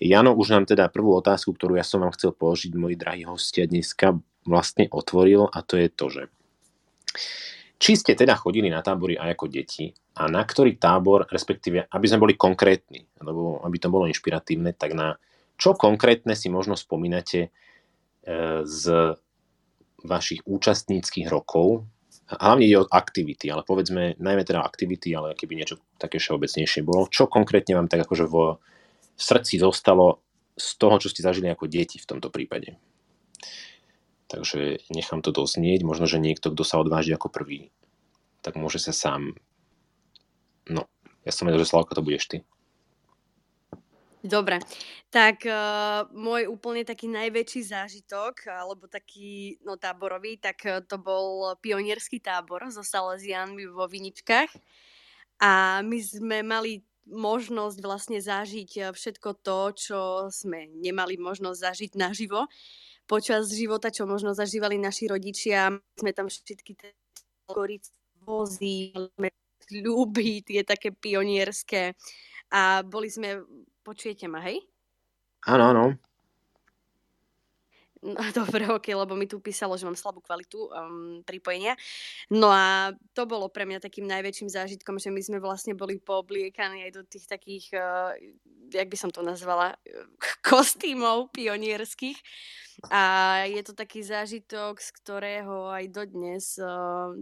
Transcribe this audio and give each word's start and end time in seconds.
Jano 0.00 0.32
už 0.32 0.56
nám 0.56 0.64
teda 0.64 0.88
prvú 0.88 1.12
otázku, 1.12 1.52
ktorú 1.52 1.76
ja 1.76 1.84
som 1.84 2.00
vám 2.00 2.16
chcel 2.16 2.32
položiť, 2.32 2.72
moji 2.72 2.96
drahí 2.96 3.28
hostia 3.28 3.68
dneska 3.68 4.16
vlastne 4.48 4.88
otvoril 4.88 5.44
a 5.44 5.60
to 5.60 5.76
je 5.76 5.88
to, 5.92 6.06
že 6.08 6.22
či 7.80 7.96
ste 7.96 8.12
teda 8.16 8.36
chodili 8.36 8.72
na 8.72 8.80
tábory 8.80 9.20
aj 9.20 9.36
ako 9.36 9.46
deti 9.52 9.92
a 10.16 10.28
na 10.28 10.44
ktorý 10.44 10.76
tábor, 10.76 11.28
respektíve, 11.28 11.88
aby 11.88 12.06
sme 12.08 12.20
boli 12.28 12.34
konkrétni, 12.36 13.08
alebo 13.20 13.60
aby 13.64 13.76
to 13.76 13.88
bolo 13.88 14.08
inšpiratívne, 14.08 14.76
tak 14.76 14.96
na 14.96 15.16
čo 15.60 15.76
konkrétne 15.76 16.32
si 16.32 16.48
možno 16.48 16.76
spomínate 16.76 17.40
e, 17.44 17.48
z 18.64 18.84
vašich 20.00 20.44
účastníckých 20.48 21.28
rokov, 21.28 21.84
hlavne 22.32 22.64
ide 22.64 22.80
o 22.80 22.88
aktivity, 22.88 23.52
ale 23.52 23.64
povedzme, 23.64 24.16
najmä 24.16 24.42
teda 24.44 24.64
aktivity, 24.64 25.12
ale 25.12 25.36
keby 25.36 25.60
niečo 25.60 25.76
také 26.00 26.16
všeobecnejšie 26.16 26.80
bolo, 26.84 27.08
čo 27.12 27.28
konkrétne 27.28 27.76
vám 27.76 27.88
tak 27.92 28.08
akože 28.08 28.24
vo 28.24 28.64
v 29.20 29.22
srdci 29.22 29.60
zostalo 29.60 30.24
z 30.56 30.80
toho, 30.80 30.96
čo 30.96 31.12
ste 31.12 31.20
zažili 31.20 31.52
ako 31.52 31.68
deti 31.68 32.00
v 32.00 32.08
tomto 32.08 32.32
prípade. 32.32 32.80
Takže 34.32 34.80
nechám 34.88 35.20
to 35.20 35.28
doznieť. 35.28 35.84
Možno, 35.84 36.08
že 36.08 36.16
niekto, 36.16 36.48
kto 36.48 36.64
sa 36.64 36.80
odváži 36.80 37.12
ako 37.12 37.28
prvý, 37.28 37.68
tak 38.40 38.56
môže 38.56 38.80
sa 38.80 38.96
sám... 38.96 39.36
No, 40.72 40.88
ja 41.28 41.32
som 41.36 41.44
vedel, 41.44 41.60
že 41.60 41.68
Slavka, 41.68 41.92
to 41.92 42.06
budeš 42.06 42.24
ty. 42.32 42.38
Dobre, 44.20 44.60
tak 45.08 45.48
uh, 45.48 46.04
môj 46.12 46.44
úplne 46.44 46.84
taký 46.84 47.08
najväčší 47.08 47.72
zážitok, 47.72 48.52
alebo 48.52 48.84
taký 48.84 49.56
no, 49.64 49.80
táborový, 49.80 50.36
tak 50.36 50.60
uh, 50.68 50.84
to 50.84 51.00
bol 51.00 51.56
pionierský 51.56 52.20
tábor 52.20 52.68
so 52.68 52.84
Salesianmi 52.84 53.64
vo 53.64 53.88
Viničkách. 53.88 54.52
A 55.40 55.80
my 55.80 55.98
sme 56.04 56.44
mali 56.44 56.84
možnosť 57.10 57.78
vlastne 57.82 58.18
zažiť 58.22 58.70
eh, 58.78 58.84
všetko 58.94 59.28
to, 59.42 59.60
čo 59.74 60.00
sme 60.30 60.70
nemali 60.78 61.18
možnosť 61.18 61.58
zažiť 61.58 61.92
naživo 61.98 62.46
počas 63.10 63.50
života, 63.50 63.90
čo 63.90 64.06
možno 64.06 64.32
zažívali 64.32 64.78
naši 64.78 65.10
rodičia. 65.10 65.74
Sme 65.98 66.14
tam 66.14 66.30
všetky 66.30 66.78
vozy, 68.22 68.94
ľuby, 69.70 70.46
tie 70.46 70.62
také 70.62 70.94
pionierské. 70.94 71.98
A 72.54 72.82
boli 72.86 73.10
sme, 73.10 73.42
počujete 73.82 74.30
ma, 74.30 74.42
hej? 74.46 74.62
Áno, 75.46 75.74
áno. 75.74 75.84
No, 78.00 78.16
dobre, 78.32 78.64
ok, 78.64 78.96
lebo 78.96 79.12
mi 79.12 79.28
tu 79.28 79.44
písalo, 79.44 79.76
že 79.76 79.84
mám 79.84 79.96
slabú 79.96 80.24
kvalitu 80.24 80.72
um, 80.72 81.20
pripojenia. 81.20 81.76
No 82.32 82.48
a 82.48 82.96
to 83.12 83.28
bolo 83.28 83.52
pre 83.52 83.68
mňa 83.68 83.84
takým 83.84 84.08
najväčším 84.08 84.48
zážitkom, 84.48 84.96
že 84.96 85.12
my 85.12 85.20
sme 85.20 85.38
vlastne 85.38 85.76
boli 85.76 86.00
poobliekaní 86.00 86.88
aj 86.88 86.92
do 86.96 87.02
tých 87.04 87.28
takých, 87.28 87.76
uh, 87.76 88.16
jak 88.72 88.88
by 88.88 88.96
som 88.96 89.12
to 89.12 89.20
nazvala, 89.20 89.76
kostýmov 90.48 91.28
pionierských. 91.36 92.16
A 92.88 93.44
je 93.44 93.60
to 93.60 93.76
taký 93.76 94.00
zážitok, 94.00 94.80
z 94.80 94.90
ktorého 95.04 95.68
aj 95.68 95.84
dodnes, 95.92 96.56
uh, 96.56 97.12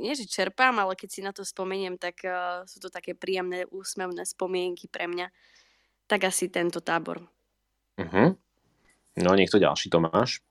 nie 0.00 0.16
že 0.16 0.24
čerpám, 0.24 0.72
ale 0.80 0.96
keď 0.96 1.08
si 1.12 1.20
na 1.20 1.36
to 1.36 1.44
spomeniem, 1.44 2.00
tak 2.00 2.24
uh, 2.24 2.64
sú 2.64 2.80
to 2.80 2.88
také 2.88 3.12
príjemné, 3.12 3.68
úsmevné 3.68 4.24
spomienky 4.24 4.88
pre 4.88 5.04
mňa. 5.04 5.28
Tak 6.08 6.32
asi 6.32 6.48
tento 6.48 6.80
tábor. 6.80 7.20
Uh-huh. 8.00 8.40
No, 9.14 9.34
niekto 9.38 9.62
ďalší, 9.62 9.90
Tomáš? 9.90 10.42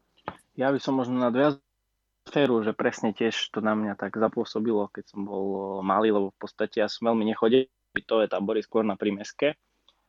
Ja 0.56 0.72
by 0.72 0.80
som 0.80 0.96
možno 0.96 1.20
nadviazal 1.20 1.60
sféru, 2.24 2.64
že 2.64 2.72
presne 2.72 3.12
tiež 3.12 3.36
to 3.52 3.60
na 3.60 3.76
mňa 3.76 4.00
tak 4.00 4.16
zapôsobilo, 4.16 4.88
keď 4.88 5.12
som 5.12 5.28
bol 5.28 5.80
malý, 5.84 6.16
lebo 6.16 6.32
v 6.32 6.40
podstate 6.40 6.80
ja 6.80 6.88
som 6.88 7.12
veľmi 7.12 7.28
nechodil 7.28 7.68
bytové 7.94 8.32
tábory 8.32 8.64
skôr 8.64 8.88
na 8.88 8.96
prímeske. 8.96 9.60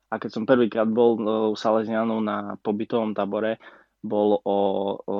A 0.09 0.23
keď 0.23 0.31
som 0.31 0.47
prvýkrát 0.47 0.87
bol 0.87 1.19
u 1.51 1.57
Salesianov 1.59 2.23
na 2.23 2.55
pobytovom 2.63 3.13
tábore, 3.13 3.59
bol 3.99 4.39
o, 4.39 4.59
o 5.03 5.17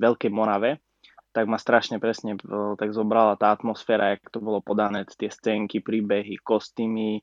Veľkej 0.00 0.32
Morave, 0.34 0.82
tak 1.30 1.46
ma 1.46 1.60
strašne 1.60 2.00
presne 2.00 2.40
tak 2.80 2.96
zobrala 2.96 3.36
tá 3.36 3.52
atmosféra, 3.52 4.16
jak 4.16 4.32
to 4.32 4.40
bolo 4.40 4.64
podané, 4.64 5.04
tie 5.04 5.28
scénky, 5.28 5.84
príbehy, 5.84 6.40
kostýmy, 6.40 7.20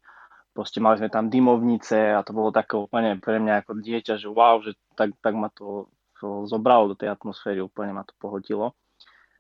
proste 0.53 0.77
mali 0.77 1.01
sme 1.01 1.09
tam 1.09 1.33
dymovnice 1.33 2.13
a 2.13 2.21
to 2.21 2.31
bolo 2.31 2.53
také 2.53 2.77
úplne 2.77 3.17
pre 3.17 3.41
mňa 3.41 3.65
ako 3.65 3.81
dieťa, 3.81 4.21
že 4.21 4.29
wow, 4.29 4.61
že 4.61 4.77
tak, 4.93 5.17
tak 5.19 5.33
ma 5.33 5.49
to, 5.49 5.89
to 6.21 6.45
zobralo 6.45 6.93
do 6.93 6.95
tej 6.95 7.09
atmosféry, 7.09 7.59
úplne 7.59 7.97
ma 7.97 8.05
to 8.05 8.13
pohodilo. 8.21 8.77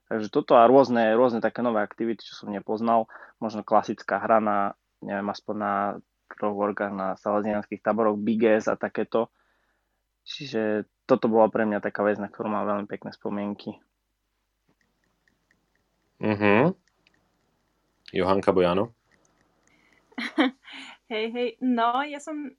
Takže 0.09 0.33
toto 0.33 0.57
a 0.57 0.67
rôzne, 0.67 1.13
rôzne 1.15 1.39
také 1.39 1.61
nové 1.61 1.79
aktivity, 1.79 2.25
čo 2.25 2.35
som 2.35 2.51
nepoznal, 2.51 3.07
možno 3.37 3.63
klasická 3.63 4.19
hra 4.19 4.43
na, 4.43 4.57
neviem, 4.99 5.25
aspoň 5.29 5.55
na 5.55 5.73
troch 6.33 6.57
orgách 6.57 6.91
na 6.91 7.13
salesianských 7.21 7.79
táboroch, 7.79 8.17
Biges 8.17 8.65
a 8.65 8.75
takéto. 8.75 9.29
Čiže 10.25 10.89
toto 11.05 11.29
bola 11.29 11.47
pre 11.47 11.63
mňa 11.69 11.79
taká 11.79 12.01
vec, 12.01 12.17
na 12.17 12.27
ktorú 12.27 12.49
mám 12.49 12.65
veľmi 12.67 12.87
pekné 12.89 13.13
spomienky. 13.13 13.77
Mhm. 16.19 16.73
Johanka 18.13 18.53
Bojano? 18.53 18.93
Hej, 21.13 21.29
hej, 21.29 21.49
no 21.61 22.01
ja 22.01 22.17
som 22.17 22.49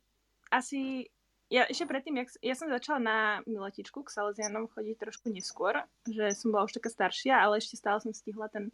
asi, 0.46 1.10
ja 1.50 1.66
ešte 1.66 1.90
predtým, 1.90 2.22
jak, 2.22 2.30
ja 2.38 2.54
som 2.54 2.70
začala 2.70 3.00
na 3.02 3.18
miletičku 3.50 4.06
k 4.06 4.14
Salesianom 4.14 4.70
chodiť 4.70 4.94
trošku 4.94 5.26
neskôr, 5.26 5.82
že 6.06 6.30
som 6.38 6.54
bola 6.54 6.70
už 6.70 6.78
taká 6.78 6.86
staršia, 6.86 7.34
ale 7.34 7.58
ešte 7.58 7.74
stále 7.74 7.98
som 7.98 8.14
stihla 8.14 8.46
ten 8.54 8.70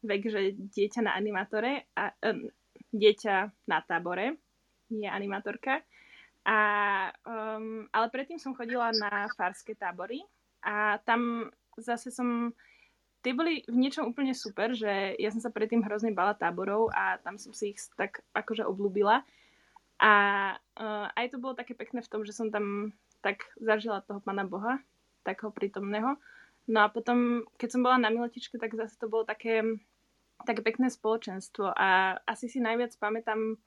vek, 0.00 0.32
že 0.32 0.56
dieťa 0.56 1.04
na 1.04 1.12
animátore 1.12 1.84
a 1.92 2.08
um, 2.24 2.48
dieťa 2.96 3.52
na 3.68 3.84
tábore 3.84 4.40
je 4.88 5.04
animátorka. 5.04 5.84
A, 6.48 6.58
um, 7.28 7.84
ale 7.92 8.06
predtým 8.08 8.40
som 8.40 8.56
chodila 8.56 8.96
na 8.96 9.28
farské 9.36 9.76
tábory 9.76 10.24
a 10.64 11.04
tam 11.04 11.52
zase 11.76 12.08
som 12.08 12.56
tie 13.28 13.36
boli 13.36 13.60
v 13.68 13.76
niečom 13.76 14.08
úplne 14.08 14.32
super, 14.32 14.72
že 14.72 15.12
ja 15.20 15.28
som 15.28 15.44
sa 15.44 15.52
predtým 15.52 15.84
hrozne 15.84 16.16
bala 16.16 16.32
táborov 16.32 16.88
a 16.96 17.20
tam 17.20 17.36
som 17.36 17.52
si 17.52 17.76
ich 17.76 17.80
tak 17.92 18.24
akože 18.32 18.64
oblúbila. 18.64 19.20
A 20.00 20.12
uh, 20.56 21.06
aj 21.12 21.36
to 21.36 21.36
bolo 21.36 21.52
také 21.52 21.76
pekné 21.76 22.00
v 22.00 22.08
tom, 22.08 22.24
že 22.24 22.32
som 22.32 22.48
tam 22.48 22.96
tak 23.20 23.44
zažila 23.60 24.00
toho 24.00 24.24
Pana 24.24 24.48
Boha, 24.48 24.80
takého 25.28 25.52
prítomného. 25.52 26.16
No 26.72 26.78
a 26.80 26.88
potom, 26.88 27.44
keď 27.60 27.68
som 27.76 27.84
bola 27.84 28.00
na 28.00 28.08
Miletičke, 28.08 28.56
tak 28.56 28.72
zase 28.72 28.96
to 28.96 29.12
bolo 29.12 29.28
také, 29.28 29.60
také 30.48 30.64
pekné 30.64 30.88
spoločenstvo 30.88 31.76
a 31.76 32.16
asi 32.24 32.48
si 32.48 32.64
najviac 32.64 32.96
pamätám 32.96 33.60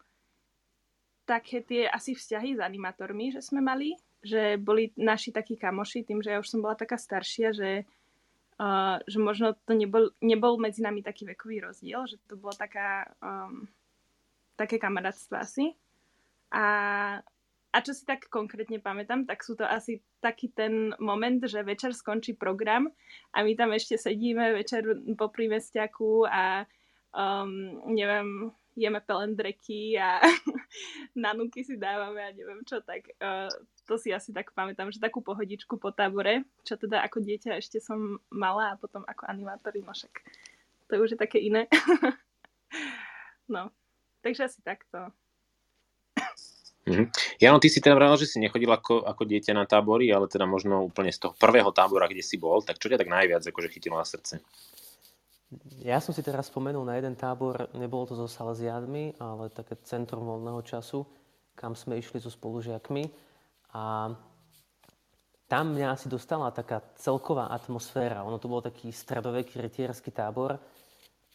také 1.30 1.62
tie 1.62 1.86
asi 1.86 2.18
vzťahy 2.18 2.58
s 2.58 2.66
animátormi, 2.66 3.30
že 3.30 3.46
sme 3.46 3.62
mali, 3.62 3.94
že 4.26 4.58
boli 4.58 4.90
naši 4.98 5.30
takí 5.30 5.54
kamoši, 5.54 6.02
tým, 6.02 6.26
že 6.26 6.34
ja 6.34 6.42
už 6.42 6.50
som 6.50 6.66
bola 6.66 6.74
taká 6.74 6.98
staršia, 6.98 7.54
že 7.54 7.86
Uh, 8.62 9.02
že 9.10 9.18
možno 9.18 9.58
to 9.66 9.74
nebol, 9.74 10.14
nebol 10.22 10.62
medzi 10.62 10.86
nami 10.86 11.02
taký 11.02 11.26
vekový 11.26 11.66
rozdiel, 11.66 12.06
že 12.06 12.22
to 12.30 12.38
bolo 12.38 12.54
taká, 12.54 13.10
um, 13.18 13.66
také 14.54 14.78
kamarátstvo 14.78 15.34
asi. 15.42 15.74
A, 16.54 16.66
a 17.74 17.78
čo 17.82 17.98
si 17.98 18.06
tak 18.06 18.30
konkrétne 18.30 18.78
pamätám, 18.78 19.26
tak 19.26 19.42
sú 19.42 19.58
to 19.58 19.66
asi 19.66 20.06
taký 20.22 20.54
ten 20.54 20.94
moment, 21.02 21.42
že 21.42 21.66
večer 21.66 21.98
skončí 21.98 22.38
program 22.38 22.86
a 23.34 23.42
my 23.42 23.58
tam 23.58 23.74
ešte 23.74 23.98
sedíme 23.98 24.54
večer 24.54 24.86
po 25.18 25.34
prímestiaku 25.34 26.30
a 26.30 26.70
um, 27.18 27.82
neviem, 27.90 28.54
jeme 28.78 29.02
pelendreky 29.02 29.98
a 29.98 30.22
nanúky 31.18 31.66
si 31.66 31.82
dávame 31.82 32.22
a 32.24 32.36
neviem 32.36 32.62
čo, 32.64 32.80
tak 32.86 33.10
uh, 33.20 33.50
to 33.92 34.00
si 34.00 34.16
asi 34.16 34.32
tak 34.32 34.56
pamätám, 34.56 34.88
že 34.88 35.04
takú 35.04 35.20
pohodičku 35.20 35.76
po 35.76 35.92
tábore, 35.92 36.48
čo 36.64 36.80
teda 36.80 37.04
ako 37.04 37.20
dieťa 37.20 37.60
ešte 37.60 37.84
som 37.84 38.24
mala 38.32 38.72
a 38.72 38.80
potom 38.80 39.04
ako 39.04 39.28
animátor, 39.28 39.76
no 39.84 39.92
však 39.92 40.24
to 40.88 40.96
už 40.96 41.16
je 41.16 41.20
také 41.20 41.44
iné. 41.44 41.68
no, 43.52 43.68
takže 44.24 44.48
asi 44.48 44.64
takto. 44.64 45.12
Mm-hmm. 46.88 47.08
Jano, 47.44 47.60
ty 47.60 47.68
si 47.68 47.84
teda 47.84 48.00
vravil, 48.00 48.16
že 48.16 48.32
si 48.32 48.40
nechodil 48.40 48.72
ako, 48.72 49.04
ako 49.04 49.28
dieťa 49.28 49.52
na 49.54 49.68
tábory, 49.68 50.08
ale 50.08 50.32
teda 50.32 50.48
možno 50.48 50.88
úplne 50.88 51.12
z 51.12 51.28
toho 51.28 51.36
prvého 51.36 51.70
tábora, 51.76 52.08
kde 52.08 52.24
si 52.24 52.40
bol, 52.40 52.64
tak 52.64 52.80
čo 52.80 52.88
ťa 52.88 52.96
tak 52.96 53.12
najviac 53.12 53.44
akože 53.44 53.70
chytilo 53.70 54.00
na 54.00 54.08
srdce? 54.08 54.40
Ja 55.84 56.00
som 56.00 56.16
si 56.16 56.24
teraz 56.24 56.48
spomenul 56.48 56.88
na 56.88 56.96
jeden 56.96 57.20
tábor, 57.20 57.68
nebolo 57.76 58.08
to 58.08 58.16
so 58.16 58.24
Salesiadmi, 58.24 59.20
ale 59.20 59.52
také 59.52 59.76
centrum 59.84 60.24
voľného 60.24 60.64
času, 60.64 61.04
kam 61.60 61.76
sme 61.76 62.00
išli 62.00 62.24
so 62.24 62.32
spolužiakmi. 62.32 63.31
A 63.72 64.12
tam 65.52 65.76
mňa 65.76 66.00
asi 66.00 66.08
dostala 66.08 66.48
taká 66.56 66.80
celková 66.96 67.52
atmosféra. 67.52 68.24
Ono 68.24 68.40
to 68.40 68.48
bol 68.48 68.64
taký 68.64 68.88
stredoveký 68.88 69.60
retierský 69.60 70.16
tábor 70.16 70.56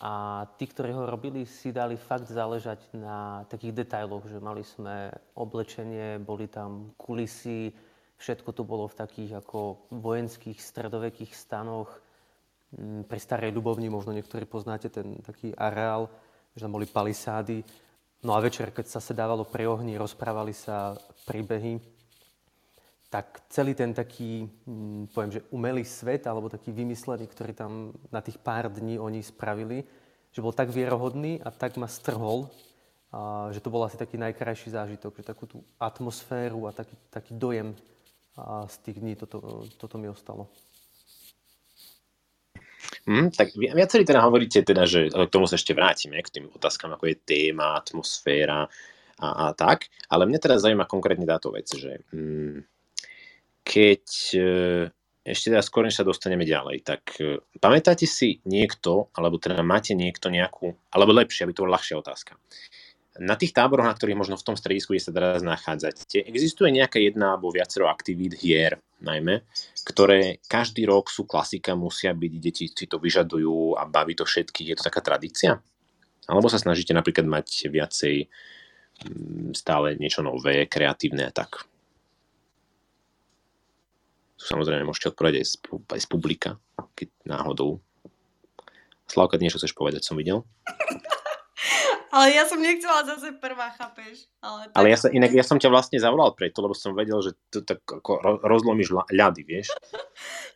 a 0.00 0.44
tí, 0.60 0.68
ktorí 0.68 0.92
ho 0.92 1.08
robili, 1.08 1.48
si 1.48 1.72
dali 1.72 1.96
fakt 1.96 2.28
záležať 2.28 2.96
na 2.96 3.48
takých 3.48 3.84
detailoch, 3.84 4.28
že 4.28 4.40
mali 4.40 4.60
sme 4.60 5.08
oblečenie, 5.36 6.20
boli 6.20 6.48
tam 6.48 6.92
kulisy, 7.00 7.72
všetko 8.20 8.52
tu 8.52 8.64
bolo 8.64 8.88
v 8.88 8.98
takých 9.04 9.40
ako 9.40 9.88
vojenských 9.92 10.60
stredovekých 10.60 11.32
stanoch. 11.32 11.88
Mm, 12.76 13.08
pri 13.08 13.20
Starej 13.20 13.52
Ľubovni 13.56 13.88
možno 13.88 14.12
niektorí 14.12 14.44
poznáte 14.44 14.92
ten 14.92 15.16
taký 15.24 15.56
areál, 15.56 16.12
že 16.52 16.64
tam 16.64 16.76
boli 16.76 16.84
palisády. 16.84 17.64
No 18.24 18.36
a 18.36 18.40
večer, 18.40 18.72
keď 18.72 18.96
sa 18.96 19.00
sedávalo 19.00 19.48
pri 19.48 19.64
ohni, 19.68 19.96
rozprávali 20.00 20.52
sa 20.52 20.96
príbehy 21.24 21.95
tak 23.10 23.46
celý 23.48 23.74
ten 23.74 23.94
taký, 23.94 24.50
hm, 24.66 25.14
poviem, 25.14 25.32
že 25.32 25.46
umelý 25.54 25.84
svet, 25.86 26.26
alebo 26.26 26.50
taký 26.50 26.74
vymyslený, 26.74 27.26
ktorý 27.30 27.52
tam 27.54 27.94
na 28.10 28.20
tých 28.20 28.38
pár 28.42 28.66
dní 28.66 28.98
oni 28.98 29.22
spravili, 29.22 29.86
že 30.34 30.42
bol 30.42 30.52
tak 30.52 30.74
vierohodný 30.74 31.40
a 31.40 31.48
tak 31.54 31.78
ma 31.78 31.86
strhol, 31.86 32.50
a 33.14 33.48
že 33.54 33.62
to 33.62 33.70
bol 33.70 33.86
asi 33.86 33.96
taký 33.96 34.18
najkrajší 34.18 34.74
zážitok, 34.74 35.16
že 35.16 35.24
takú 35.24 35.46
tú 35.46 35.62
atmosféru 35.78 36.66
a 36.68 36.74
taký, 36.74 36.94
taký 37.08 37.32
dojem 37.38 37.72
a 38.36 38.68
z 38.68 38.76
tých 38.84 39.00
dní 39.00 39.14
toto, 39.16 39.64
toto 39.80 39.96
mi 39.96 40.10
ostalo. 40.12 40.50
Mm, 43.06 43.30
tak 43.30 43.54
viacerí 43.54 44.02
teda 44.02 44.20
hovoríte, 44.26 44.66
teda, 44.66 44.82
že 44.82 45.08
k 45.08 45.32
tomu 45.32 45.46
sa 45.46 45.54
ešte 45.54 45.72
vrátime, 45.72 46.18
k 46.20 46.42
tým 46.42 46.46
otázkam, 46.50 46.92
ako 46.98 47.06
je 47.06 47.16
téma, 47.22 47.78
atmosféra 47.78 48.66
a, 49.22 49.28
a 49.48 49.54
tak. 49.54 49.86
Ale 50.10 50.26
mňa 50.26 50.42
teda 50.42 50.58
zaujíma 50.58 50.90
konkrétne 50.90 51.24
táto 51.24 51.54
vec, 51.54 51.70
že 51.70 52.02
mm, 52.10 52.75
keď 53.66 54.04
e, 54.38 54.46
ešte 55.26 55.50
teda 55.50 55.58
skôr, 55.66 55.82
než 55.82 55.98
sa 55.98 56.06
dostaneme 56.06 56.46
ďalej, 56.46 56.86
tak 56.86 57.18
e, 57.18 57.42
pamätáte 57.58 58.06
si 58.06 58.38
niekto, 58.46 59.10
alebo 59.18 59.42
teda 59.42 59.58
máte 59.66 59.98
niekto 59.98 60.30
nejakú, 60.30 60.70
alebo 60.94 61.10
lepšie, 61.10 61.42
aby 61.42 61.52
to 61.52 61.66
bola 61.66 61.74
ľahšia 61.82 61.98
otázka 61.98 62.38
na 63.20 63.34
tých 63.36 63.56
táboroch, 63.56 63.88
na 63.88 63.96
ktorých 63.96 64.18
možno 64.18 64.36
v 64.36 64.46
tom 64.46 64.56
stredisku, 64.56 64.92
kde 64.92 65.04
sa 65.04 65.12
teraz 65.12 65.40
nachádzate, 65.40 66.24
existuje 66.24 66.72
nejaká 66.72 67.00
jedna 67.00 67.36
alebo 67.36 67.52
viacero 67.52 67.88
aktivít 67.88 68.36
hier, 68.36 68.80
najmä, 69.00 69.44
ktoré 69.84 70.40
každý 70.48 70.84
rok 70.84 71.08
sú 71.08 71.24
klasika, 71.24 71.76
musia 71.76 72.12
byť, 72.12 72.32
deti 72.40 72.64
si 72.68 72.86
to 72.88 73.00
vyžadujú 73.00 73.76
a 73.76 73.88
baví 73.88 74.16
to 74.16 74.28
všetkých. 74.28 74.68
Je 74.72 74.76
to 74.76 74.86
taká 74.88 75.00
tradícia? 75.00 75.60
Alebo 76.26 76.50
sa 76.50 76.60
snažíte 76.60 76.92
napríklad 76.92 77.24
mať 77.24 77.70
viacej 77.70 78.28
stále 79.52 79.88
niečo 80.00 80.24
nové, 80.24 80.64
kreatívne 80.64 81.28
a 81.28 81.32
tak? 81.32 81.68
Samozrejme, 84.36 84.84
môžete 84.84 85.16
odpovedať 85.16 85.40
aj 85.40 85.46
z, 85.48 85.54
aj 85.96 86.00
z 86.04 86.08
publika, 86.08 86.50
keď 86.92 87.08
náhodou. 87.24 87.80
Slavka, 89.08 89.40
niečo 89.40 89.56
chceš 89.56 89.72
povedať, 89.72 90.04
som 90.04 90.18
videl? 90.18 90.44
Ale 92.16 92.32
ja 92.32 92.48
som 92.48 92.56
nechcela 92.56 93.04
zase 93.04 93.36
prvá, 93.36 93.68
chápeš? 93.76 94.24
Ale, 94.40 94.72
tak... 94.72 94.76
ale 94.80 94.86
ja, 94.88 94.96
sa, 94.96 95.12
inak 95.12 95.36
ja 95.36 95.44
som 95.44 95.60
ťa 95.60 95.68
vlastne 95.68 96.00
zavolal 96.00 96.32
preto, 96.32 96.64
lebo 96.64 96.72
som 96.72 96.96
vedel, 96.96 97.20
že 97.20 97.36
tu 97.52 97.60
tak 97.60 97.84
ako 97.84 98.40
rozlomíš 98.40 98.96
ľady, 99.12 99.42
vieš? 99.44 99.68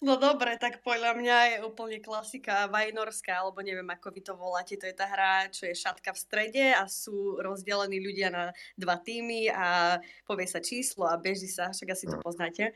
No 0.00 0.16
dobre, 0.16 0.56
tak 0.56 0.80
podľa 0.80 1.12
mňa 1.12 1.36
je 1.44 1.56
úplne 1.60 2.00
klasika 2.00 2.64
vajnorská, 2.72 3.44
alebo 3.44 3.60
neviem, 3.60 3.84
ako 3.84 4.08
vy 4.08 4.20
to 4.24 4.32
voláte. 4.32 4.72
To 4.80 4.88
je 4.88 4.96
tá 4.96 5.04
hra, 5.04 5.52
čo 5.52 5.68
je 5.68 5.76
šatka 5.76 6.16
v 6.16 6.22
strede 6.24 6.66
a 6.72 6.88
sú 6.88 7.36
rozdelení 7.36 8.00
ľudia 8.00 8.32
na 8.32 8.56
dva 8.80 8.96
týmy 8.96 9.52
a 9.52 10.00
povie 10.24 10.48
sa 10.48 10.64
číslo 10.64 11.04
a 11.04 11.20
beží 11.20 11.52
sa, 11.52 11.76
však 11.76 11.92
asi 11.92 12.08
to 12.08 12.16
no. 12.16 12.24
poznáte. 12.24 12.72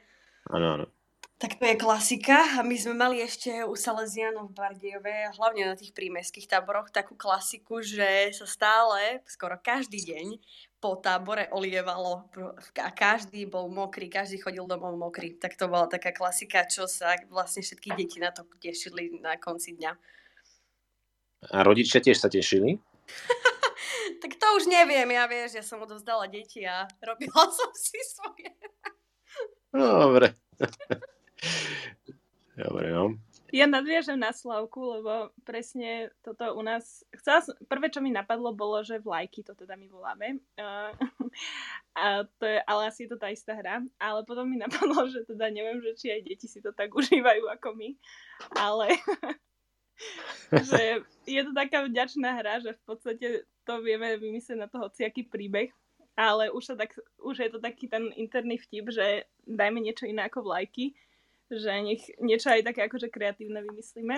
Áno, 0.53 0.67
áno. 0.81 0.87
Tak 1.35 1.59
to 1.59 1.67
je 1.67 1.77
klasika 1.77 2.63
my 2.63 2.77
sme 2.79 2.95
mali 2.95 3.19
ešte 3.21 3.67
u 3.67 3.75
Salesianov 3.75 4.49
v 4.49 4.57
Bardejove, 4.57 5.35
hlavne 5.35 5.67
na 5.67 5.77
tých 5.77 5.91
prímeských 5.91 6.47
táboroch, 6.47 6.95
takú 6.95 7.19
klasiku, 7.19 7.83
že 7.83 8.33
sa 8.33 8.47
stále, 8.47 9.21
skoro 9.27 9.59
každý 9.59 9.99
deň 10.09 10.41
po 10.79 10.95
tábore 11.01 11.51
olievalo 11.51 12.31
a 12.81 12.91
každý 12.95 13.51
bol 13.51 13.67
mokrý, 13.67 14.07
každý 14.07 14.41
chodil 14.41 14.65
domov 14.69 14.95
mokrý. 14.95 15.35
Tak 15.35 15.59
to 15.59 15.67
bola 15.67 15.91
taká 15.91 16.15
klasika, 16.15 16.69
čo 16.71 16.87
sa 16.87 17.19
vlastne 17.29 17.67
všetky 17.67 17.93
deti 17.99 18.23
na 18.23 18.31
to 18.31 18.47
tešili 18.61 19.19
na 19.19 19.35
konci 19.41 19.75
dňa. 19.75 19.93
A 21.51 21.61
rodičia 21.61 22.01
tiež 22.01 22.21
sa 22.21 22.33
tešili? 22.33 22.79
tak 24.23 24.39
to 24.39 24.47
už 24.57 24.69
neviem, 24.71 25.09
ja 25.13 25.25
vieš, 25.29 25.61
ja 25.61 25.65
som 25.67 25.83
odovzdala 25.83 26.31
deti 26.31 26.65
a 26.65 26.89
robila 27.05 27.49
som 27.59 27.73
si 27.75 28.01
svoje. 28.01 28.49
Dobre. 29.75 30.39
Dobre, 32.55 32.87
no. 32.95 33.19
Ja 33.55 33.71
nadviažem 33.71 34.19
na 34.19 34.35
Slavku, 34.35 34.99
lebo 34.99 35.31
presne 35.47 36.11
toto 36.27 36.59
u 36.59 36.63
nás... 36.63 37.07
Chcela 37.15 37.39
som, 37.43 37.55
prvé, 37.71 37.87
čo 37.87 38.03
mi 38.03 38.11
napadlo, 38.11 38.51
bolo, 38.51 38.83
že 38.83 38.99
vlajky, 38.99 39.47
to 39.47 39.55
teda 39.55 39.79
my 39.79 39.87
voláme. 39.87 40.43
Uh, 40.59 40.91
a 41.99 42.27
to 42.39 42.45
je, 42.51 42.59
ale 42.67 42.91
asi 42.91 43.07
je 43.07 43.15
to 43.15 43.19
tá 43.19 43.31
istá 43.31 43.55
hra. 43.55 43.83
Ale 43.99 44.27
potom 44.27 44.51
mi 44.51 44.59
napadlo, 44.59 45.07
že 45.07 45.23
teda 45.27 45.51
neviem, 45.55 45.79
že 45.83 45.95
či 45.95 46.07
aj 46.11 46.21
deti 46.27 46.47
si 46.51 46.59
to 46.63 46.75
tak 46.75 46.91
užívajú 46.95 47.47
ako 47.51 47.79
my. 47.79 47.95
Ale 48.59 48.99
že 50.71 51.07
je 51.27 51.41
to 51.47 51.53
taká 51.55 51.87
vďačná 51.87 52.35
hra, 52.35 52.59
že 52.59 52.75
v 52.75 52.83
podstate 52.87 53.27
to 53.63 53.75
vieme 53.87 54.19
vymyslieť 54.19 54.59
na 54.59 54.67
to 54.67 54.83
hociaký 54.83 55.31
príbeh. 55.31 55.71
Ale 56.15 56.47
už, 56.55 56.63
sa 56.63 56.75
tak, 56.79 56.95
už 57.19 57.43
je 57.43 57.51
to 57.51 57.59
taký 57.59 57.91
ten 57.91 58.15
interný 58.15 58.55
vtip, 58.63 58.87
že 58.95 59.27
dajme 59.51 59.83
niečo 59.83 60.07
iné 60.07 60.31
ako 60.31 60.47
vlajky 60.47 60.95
že 61.53 61.71
nech 61.85 62.03
niečo 62.21 62.49
aj 62.49 62.65
také 62.65 62.89
akože 62.89 63.13
kreatívne 63.13 63.61
vymyslíme. 63.61 64.17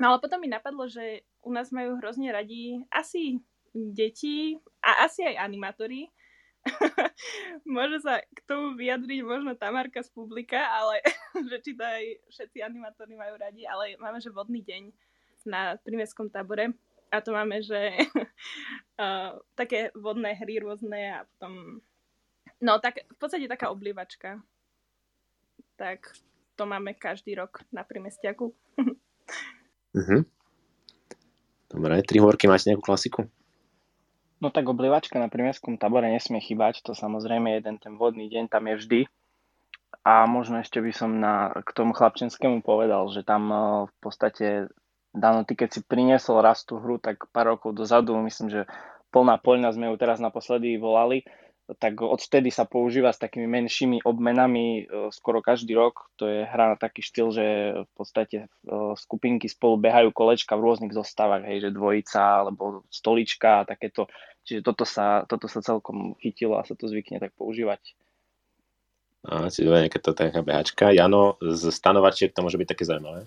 No 0.00 0.04
ale 0.14 0.18
potom 0.18 0.42
mi 0.42 0.50
napadlo, 0.50 0.88
že 0.90 1.22
u 1.44 1.52
nás 1.52 1.70
majú 1.70 2.00
hrozne 2.00 2.32
radi 2.32 2.82
asi 2.90 3.38
deti 3.72 4.58
a 4.82 5.06
asi 5.06 5.22
aj 5.22 5.38
animátori. 5.38 6.10
Môže 7.66 8.02
sa 8.02 8.22
k 8.22 8.38
tomu 8.46 8.78
vyjadriť 8.78 9.20
možno 9.26 9.58
Tamarka 9.58 10.02
z 10.02 10.10
publika, 10.14 10.58
ale 10.58 11.02
že 11.50 11.56
či 11.62 11.72
to 11.74 11.82
aj 11.82 12.02
všetci 12.30 12.58
animátori 12.62 13.14
majú 13.18 13.34
radi, 13.38 13.66
ale 13.66 13.98
máme, 13.98 14.22
že 14.22 14.30
vodný 14.30 14.62
deň 14.62 14.82
na 15.42 15.74
primestskom 15.82 16.30
tábore 16.30 16.70
a 17.12 17.20
to 17.20 17.36
máme, 17.36 17.60
že 17.60 17.92
uh, 19.02 19.36
také 19.52 19.92
vodné 19.92 20.32
hry 20.40 20.64
rôzne 20.64 21.20
a 21.20 21.28
potom 21.28 21.84
no 22.64 22.72
tak 22.80 23.04
v 23.04 23.16
podstate 23.20 23.44
taká 23.44 23.68
oblievačka. 23.68 24.40
Tak 25.76 26.16
to 26.56 26.64
máme 26.64 26.96
každý 26.96 27.36
rok 27.36 27.60
na 27.68 27.84
primestiaku. 27.84 28.56
uh-huh. 29.92 30.22
Dobre, 31.72 32.04
tri 32.04 32.20
horky 32.20 32.48
máte 32.48 32.68
nejakú 32.68 32.84
klasiku? 32.84 33.24
No 34.42 34.50
tak 34.50 34.66
oblievačka 34.66 35.16
na 35.22 35.30
primestskom 35.30 35.78
tabore 35.78 36.10
nesmie 36.10 36.42
chýbať, 36.42 36.82
to 36.82 36.92
samozrejme 36.98 37.56
jeden 37.56 37.78
ten 37.78 37.94
vodný 37.94 38.26
deň 38.26 38.50
tam 38.50 38.66
je 38.68 38.74
vždy. 38.74 39.00
A 40.02 40.26
možno 40.26 40.58
ešte 40.58 40.82
by 40.82 40.90
som 40.90 41.22
na, 41.22 41.54
k 41.62 41.70
tomu 41.70 41.94
chlapčenskému 41.94 42.60
povedal, 42.66 43.06
že 43.14 43.22
tam 43.22 43.42
eh, 43.48 43.60
v 43.86 43.94
podstate 44.02 44.46
Dano, 45.12 45.44
ty 45.44 45.52
keď 45.52 45.68
si 45.76 45.80
priniesol 45.84 46.40
raz 46.40 46.64
tú 46.64 46.80
hru, 46.80 46.96
tak 46.96 47.28
pár 47.36 47.56
rokov 47.56 47.76
dozadu, 47.76 48.16
myslím, 48.24 48.48
že 48.48 48.60
plná 49.12 49.36
poľna 49.44 49.68
sme 49.76 49.92
ju 49.92 50.00
teraz 50.00 50.18
naposledy 50.24 50.80
volali, 50.80 51.20
tak 51.78 52.00
odvtedy 52.02 52.50
sa 52.50 52.66
používa 52.66 53.14
s 53.14 53.22
takými 53.22 53.46
menšími 53.46 54.02
obmenami 54.02 54.82
e, 54.82 55.08
skoro 55.14 55.38
každý 55.38 55.78
rok. 55.78 56.10
To 56.18 56.26
je 56.26 56.42
hra 56.44 56.74
na 56.74 56.76
taký 56.76 57.00
štýl, 57.00 57.28
že 57.30 57.46
v 57.86 57.92
podstate 57.94 58.38
e, 58.44 58.46
skupinky 58.98 59.46
spolu 59.46 59.78
behajú 59.78 60.10
kolečka 60.10 60.58
v 60.58 60.64
rôznych 60.68 60.92
zostavách, 60.92 61.46
hej, 61.46 61.68
že 61.68 61.76
dvojica 61.76 62.44
alebo 62.44 62.82
stolička 62.90 63.62
a 63.62 63.66
takéto. 63.68 64.10
Čiže 64.42 64.60
toto 64.66 64.82
sa, 64.82 65.22
toto 65.30 65.46
sa 65.46 65.62
celkom 65.62 66.18
chytilo 66.18 66.58
a 66.58 66.66
sa 66.66 66.74
to 66.74 66.90
zvykne 66.90 67.22
tak 67.22 67.30
používať. 67.38 67.94
A, 69.22 69.46
čiže 69.46 69.70
nejaká 69.70 70.02
to 70.02 70.18
taká 70.18 70.42
behačka. 70.42 70.90
Jano, 70.90 71.38
z 71.38 71.70
stanovačiek 71.70 72.34
to 72.34 72.42
môže 72.42 72.58
byť 72.58 72.68
také 72.74 72.84
zaujímavé. 72.84 73.22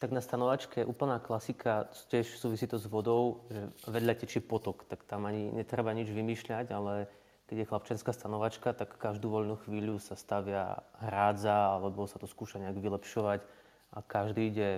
Tak 0.00 0.16
na 0.16 0.24
stanovačke 0.24 0.80
úplná 0.88 1.20
klasika, 1.20 1.92
tiež 2.08 2.40
súvisí 2.40 2.64
to 2.64 2.80
s 2.80 2.88
vodou, 2.88 3.44
že 3.52 3.68
vedľa 3.84 4.24
tečí 4.24 4.40
potok, 4.40 4.88
tak 4.88 5.04
tam 5.04 5.28
ani 5.28 5.52
netreba 5.52 5.92
nič 5.92 6.08
vymýšľať, 6.08 6.72
ale 6.72 7.04
keď 7.44 7.56
je 7.60 7.68
chlapčenská 7.68 8.16
stanovačka, 8.16 8.72
tak 8.72 8.96
každú 8.96 9.28
voľnú 9.28 9.60
chvíľu 9.60 10.00
sa 10.00 10.16
stavia 10.16 10.80
hrádza, 11.04 11.76
alebo 11.76 12.08
sa 12.08 12.16
to 12.16 12.24
skúša 12.24 12.64
nejak 12.64 12.80
vylepšovať 12.80 13.44
a 13.92 13.98
každý 14.00 14.48
ide 14.48 14.70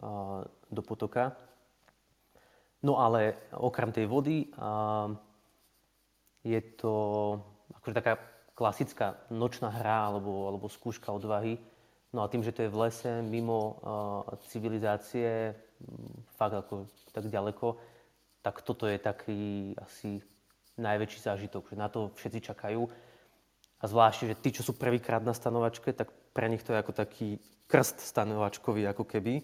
uh, 0.00 0.48
do 0.72 0.80
potoka. 0.80 1.36
No 2.80 2.96
ale 2.96 3.52
okrem 3.52 3.92
tej 3.92 4.08
vody 4.08 4.48
uh, 4.56 5.12
je 6.48 6.64
to 6.80 6.94
akože 7.76 7.92
taká 7.92 8.16
klasická 8.56 9.20
nočná 9.28 9.68
hra 9.68 10.08
alebo, 10.08 10.48
alebo 10.48 10.72
skúška 10.72 11.12
odvahy, 11.12 11.60
No 12.12 12.20
a 12.20 12.28
tým, 12.28 12.44
že 12.44 12.52
to 12.52 12.68
je 12.68 12.72
v 12.72 12.80
lese, 12.84 13.24
mimo 13.24 13.80
uh, 13.80 14.36
civilizácie, 14.52 15.56
fakt 16.36 16.52
ako 16.52 16.84
tak 17.12 17.24
ďaleko, 17.32 17.80
tak 18.44 18.60
toto 18.60 18.84
je 18.84 19.00
taký 19.00 19.72
asi 19.80 20.20
najväčší 20.76 21.20
zážitok, 21.24 21.72
že 21.72 21.76
na 21.80 21.88
to 21.88 22.12
všetci 22.12 22.52
čakajú. 22.52 22.84
A 23.80 23.84
zvlášte, 23.88 24.28
že 24.28 24.38
tí, 24.38 24.52
čo 24.52 24.62
sú 24.62 24.76
prvýkrát 24.76 25.24
na 25.24 25.32
stanovačke, 25.32 25.90
tak 25.96 26.12
pre 26.36 26.52
nich 26.52 26.62
to 26.62 26.76
je 26.76 26.80
ako 26.84 26.92
taký 26.92 27.28
krst 27.66 28.04
stanovačkový 28.04 28.84
ako 28.92 29.08
keby. 29.08 29.42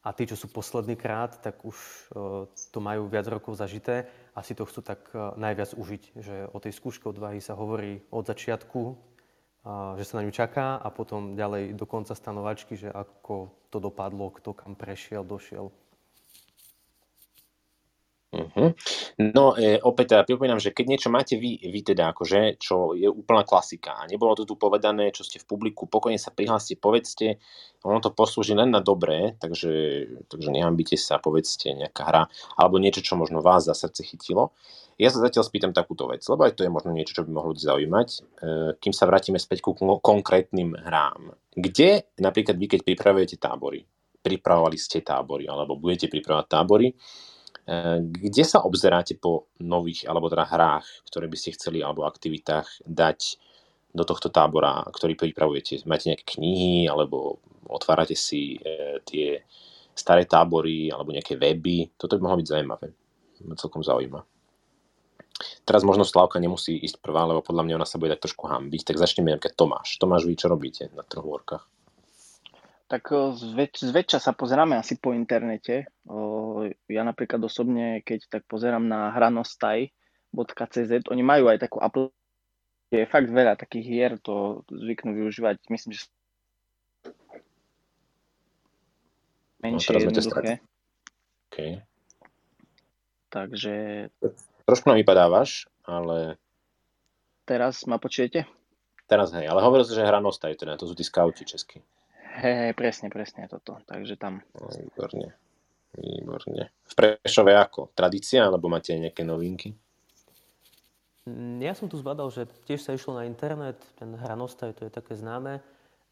A 0.00 0.16
tí, 0.16 0.24
čo 0.24 0.36
sú 0.36 0.48
posledný 0.48 0.96
krát, 0.96 1.40
tak 1.40 1.60
už 1.64 1.76
uh, 1.76 2.48
to 2.72 2.78
majú 2.80 3.08
viac 3.08 3.28
rokov 3.28 3.56
zažité 3.56 4.08
a 4.32 4.40
si 4.40 4.56
to 4.56 4.64
chcú 4.64 4.80
tak 4.80 5.08
uh, 5.12 5.36
najviac 5.36 5.76
užiť. 5.76 6.02
Že 6.16 6.36
o 6.52 6.58
tej 6.60 6.72
skúške 6.72 7.04
odvahy 7.08 7.40
sa 7.40 7.52
hovorí 7.52 8.00
od 8.08 8.24
začiatku 8.24 8.80
že 9.96 10.04
sa 10.08 10.20
na 10.20 10.24
ňu 10.24 10.32
čaká 10.32 10.80
a 10.80 10.88
potom 10.88 11.36
ďalej 11.36 11.76
do 11.76 11.84
konca 11.84 12.16
stanovačky, 12.16 12.80
že 12.80 12.88
ako 12.88 13.52
to 13.68 13.76
dopadlo, 13.76 14.32
kto 14.32 14.56
kam 14.56 14.72
prešiel, 14.72 15.20
došiel. 15.20 15.68
Uh-huh. 18.30 18.70
No 19.18 19.58
e, 19.58 19.82
opäť 19.82 20.14
teda 20.14 20.22
pripomínam, 20.22 20.62
že 20.62 20.70
keď 20.70 20.86
niečo 20.86 21.10
máte 21.10 21.34
vy, 21.34 21.66
vy 21.66 21.80
teda 21.82 22.14
akože, 22.14 22.62
čo 22.62 22.94
je 22.94 23.10
úplná 23.10 23.42
klasika 23.42 23.98
a 23.98 24.06
nebolo 24.06 24.38
to 24.38 24.46
tu 24.46 24.54
povedané, 24.54 25.10
čo 25.10 25.26
ste 25.26 25.42
v 25.42 25.50
publiku, 25.50 25.90
pokojne 25.90 26.14
sa 26.14 26.30
prihláste, 26.30 26.78
povedzte, 26.78 27.42
ono 27.82 27.98
to 27.98 28.14
poslúži 28.14 28.54
len 28.54 28.70
na 28.70 28.78
dobré, 28.78 29.34
takže, 29.42 30.06
takže 30.30 30.46
nehambite 30.54 30.94
sa, 30.94 31.18
povedzte 31.18 31.74
nejaká 31.74 32.06
hra, 32.06 32.22
alebo 32.54 32.78
niečo, 32.78 33.02
čo 33.02 33.18
možno 33.18 33.42
vás 33.42 33.66
za 33.66 33.74
srdce 33.74 34.06
chytilo. 34.06 34.54
Ja 34.94 35.10
sa 35.10 35.18
zatiaľ 35.18 35.50
spýtam 35.50 35.74
takúto 35.74 36.06
vec, 36.06 36.22
lebo 36.30 36.46
aj 36.46 36.54
to 36.54 36.62
je 36.62 36.70
možno 36.70 36.94
niečo, 36.94 37.18
čo 37.18 37.26
by 37.26 37.34
mohlo 37.34 37.50
zaujímať, 37.58 38.08
e, 38.14 38.18
kým 38.78 38.94
sa 38.94 39.10
vrátime 39.10 39.42
späť 39.42 39.66
ku 39.66 39.74
konkrétnym 39.74 40.78
hrám. 40.78 41.34
Kde 41.50 42.14
napríklad 42.22 42.54
vy, 42.54 42.78
keď 42.78 42.80
pripravujete 42.86 43.42
tábory, 43.42 43.82
pripravovali 44.22 44.78
ste 44.78 45.02
tábory, 45.02 45.50
alebo 45.50 45.74
budete 45.74 46.06
pripravovať 46.06 46.46
tábory, 46.46 46.94
kde 48.00 48.42
sa 48.42 48.64
obzeráte 48.64 49.14
po 49.14 49.50
nových 49.60 50.08
alebo 50.08 50.26
teda 50.32 50.48
hrách, 50.48 50.86
ktoré 51.06 51.26
by 51.30 51.36
ste 51.38 51.54
chceli 51.54 51.84
alebo 51.84 52.08
aktivitách 52.08 52.82
dať 52.82 53.38
do 53.90 54.06
tohto 54.06 54.30
tábora, 54.30 54.86
ktorý 54.90 55.18
pripravujete? 55.18 55.86
Máte 55.86 56.14
nejaké 56.14 56.38
knihy 56.38 56.86
alebo 56.86 57.42
otvárate 57.66 58.14
si 58.14 58.58
e, 58.58 58.98
tie 59.02 59.42
staré 59.94 60.26
tábory 60.26 60.90
alebo 60.90 61.10
nejaké 61.10 61.34
weby? 61.34 61.94
Toto 61.98 62.18
by 62.18 62.22
mohlo 62.22 62.38
byť 62.42 62.48
zaujímavé. 62.48 62.86
Ma 63.46 63.54
celkom 63.56 63.82
zaujíma. 63.82 64.20
Teraz 65.64 65.80
možno 65.86 66.04
Slavka 66.04 66.36
nemusí 66.36 66.76
ísť 66.76 67.00
prvá, 67.00 67.24
lebo 67.24 67.40
podľa 67.40 67.64
mňa 67.64 67.74
ona 67.80 67.88
sa 67.88 67.96
bude 67.96 68.12
tak 68.12 68.28
trošku 68.28 68.44
hambiť. 68.44 68.92
Tak 68.92 69.00
začneme 69.00 69.32
nejaké 69.32 69.56
Tomáš. 69.56 69.96
Tomáš, 69.96 70.28
vy 70.28 70.36
čo 70.36 70.52
robíte 70.52 70.92
na 70.92 71.00
trhôrkach? 71.00 71.64
Tak 72.90 73.06
zväč- 73.38 73.86
zväčša 73.86 74.18
sa 74.18 74.34
pozeráme 74.34 74.74
asi 74.74 74.98
po 74.98 75.14
internete. 75.14 75.86
Ja 76.90 77.02
napríklad 77.06 77.38
osobne, 77.38 78.02
keď 78.02 78.26
tak 78.26 78.42
pozerám 78.50 78.82
na 78.82 79.14
hranostaj.cz, 79.14 81.06
oni 81.06 81.22
majú 81.22 81.46
aj 81.46 81.62
takú 81.62 81.78
aplikáciu, 81.78 82.18
je 82.90 83.06
fakt 83.06 83.30
veľa 83.30 83.54
takých 83.54 83.86
hier, 83.86 84.12
to 84.18 84.66
zvyknú 84.66 85.14
využívať, 85.14 85.62
myslím, 85.70 85.94
že 85.94 86.10
menšie, 89.62 89.94
no, 89.94 90.10
jednoduché. 90.10 90.58
Okay. 91.46 91.86
Takže... 93.30 94.10
Trošku 94.66 94.90
nám 94.90 94.98
vypadávaš, 94.98 95.70
ale... 95.86 96.34
Teraz 97.46 97.86
ma 97.86 98.02
počujete? 98.02 98.50
Teraz 99.06 99.30
hej, 99.38 99.46
ale 99.46 99.62
hovoril 99.62 99.86
si, 99.86 99.94
že 99.94 100.02
hranostaj, 100.02 100.58
teda 100.58 100.74
to 100.74 100.90
sú 100.90 100.98
tí 100.98 101.06
skauti 101.06 101.46
česky. 101.46 101.78
Hej, 102.30 102.54
hej, 102.54 102.72
presne, 102.78 103.10
presne 103.10 103.50
toto. 103.50 103.82
Takže 103.90 104.14
tam. 104.14 104.38
No, 104.54 104.70
výborne. 104.70 105.34
Výborne. 105.98 106.70
V 106.86 106.94
Prešove 106.94 107.52
ako? 107.58 107.90
Tradícia, 107.90 108.46
alebo 108.46 108.70
máte 108.70 108.94
aj 108.94 109.10
nejaké 109.10 109.22
novinky? 109.26 109.74
Ja 111.60 111.74
som 111.74 111.90
tu 111.90 111.98
zbadal, 111.98 112.30
že 112.32 112.48
tiež 112.64 112.80
sa 112.80 112.94
išlo 112.94 113.18
na 113.18 113.26
internet, 113.28 113.78
ten 113.98 114.14
hranostaj, 114.14 114.72
to 114.78 114.86
je 114.86 114.92
také 114.94 115.18
známe, 115.18 115.60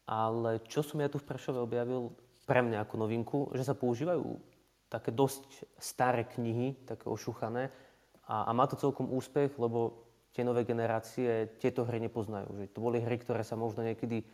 ale 0.05 0.61
čo 0.69 0.85
som 0.85 1.01
ja 1.01 1.09
tu 1.09 1.17
v 1.17 1.27
Prešove 1.27 1.59
objavil 1.59 2.13
pre 2.45 2.61
mňa 2.61 2.85
ako 2.85 2.95
novinku, 2.97 3.39
že 3.55 3.65
sa 3.65 3.73
používajú 3.73 4.37
také 4.89 5.13
dosť 5.13 5.69
staré 5.77 6.25
knihy, 6.25 6.77
také 6.85 7.09
ošuchané 7.09 7.69
a, 8.25 8.49
a 8.49 8.51
má 8.53 8.65
to 8.65 8.77
celkom 8.77 9.09
úspech, 9.09 9.53
lebo 9.57 10.01
tie 10.33 10.45
nové 10.45 10.65
generácie 10.65 11.49
tieto 11.57 11.85
hry 11.85 12.01
nepoznajú. 12.01 12.49
Že 12.57 12.63
to 12.73 12.79
boli 12.79 12.97
hry, 13.01 13.17
ktoré 13.21 13.41
sa 13.45 13.57
možno 13.57 13.85
niekedy 13.85 14.25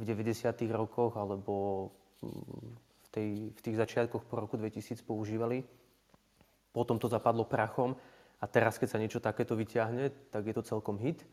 v 0.00 0.04
90. 0.08 0.48
rokoch 0.72 1.20
alebo 1.20 1.88
v, 2.24 3.08
tej, 3.12 3.28
v 3.52 3.60
tých 3.60 3.76
začiatkoch 3.76 4.24
po 4.24 4.40
roku 4.40 4.56
2000 4.56 5.04
používali. 5.04 5.60
Potom 6.72 6.96
to 6.96 7.10
zapadlo 7.10 7.44
prachom 7.44 7.92
a 8.40 8.44
teraz, 8.48 8.80
keď 8.80 8.88
sa 8.88 9.00
niečo 9.02 9.20
takéto 9.20 9.52
vyťahne, 9.52 10.32
tak 10.32 10.48
je 10.48 10.54
to 10.56 10.64
celkom 10.64 10.96
hit. 10.96 11.28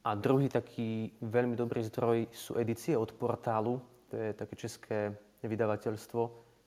A 0.00 0.10
druhý 0.16 0.48
taký 0.48 1.12
veľmi 1.20 1.52
dobrý 1.52 1.84
zdroj 1.84 2.32
sú 2.32 2.56
edície 2.56 2.96
od 2.96 3.12
portálu, 3.12 3.84
to 4.08 4.16
je 4.16 4.32
také 4.32 4.54
české 4.56 4.98
vydavateľstvo 5.44 6.22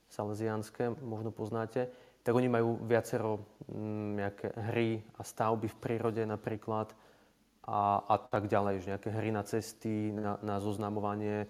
salesianské, 0.05 0.93
možno 1.01 1.33
poznáte. 1.33 1.89
Tak 2.21 2.33
oni 2.33 2.49
majú 2.49 2.77
viacero 2.85 3.41
mm, 3.69 4.09
nejaké 4.21 4.47
hry 4.69 5.01
a 5.17 5.21
stavby 5.25 5.65
v 5.69 5.77
prírode 5.81 6.21
napríklad, 6.25 6.93
a, 7.65 8.05
a 8.05 8.15
tak 8.21 8.45
ďalej, 8.45 8.85
že 8.85 8.91
nejaké 8.93 9.09
hry 9.09 9.33
na 9.33 9.41
cesty, 9.41 10.13
na, 10.13 10.37
na 10.45 10.61
zoznamovanie, 10.61 11.49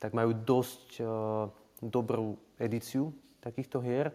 tak 0.00 0.16
majú 0.16 0.32
dosť 0.32 0.88
uh, 1.04 1.52
dobrú 1.84 2.40
edíciu 2.56 3.12
takýchto 3.44 3.84
hier. 3.84 4.12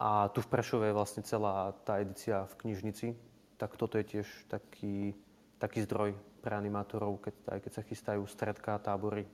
A 0.00 0.32
tu 0.32 0.40
v 0.42 0.50
Prešove 0.50 0.90
je 0.90 0.96
vlastne 0.96 1.22
celá 1.22 1.76
tá 1.86 2.00
edícia 2.00 2.48
v 2.50 2.54
knižnici, 2.64 3.14
tak 3.60 3.78
toto 3.78 4.00
je 4.00 4.18
tiež 4.18 4.26
taký, 4.50 5.14
taký 5.62 5.84
zdroj 5.86 6.18
pre 6.42 6.58
animátorov, 6.58 7.22
keď, 7.22 7.34
aj 7.54 7.58
keď 7.62 7.72
sa 7.72 7.86
chystajú 7.86 8.22
stredka 8.26 8.74
a 8.74 8.82
tábory. 8.82 9.28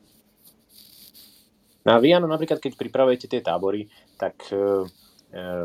No 1.89 1.97
a 1.97 2.03
vy, 2.05 2.13
Jano, 2.13 2.29
napríklad, 2.29 2.61
keď 2.61 2.77
pripravujete 2.77 3.33
tie 3.33 3.41
tábory, 3.41 3.89
tak 4.21 4.37
Ehm, 4.53 4.85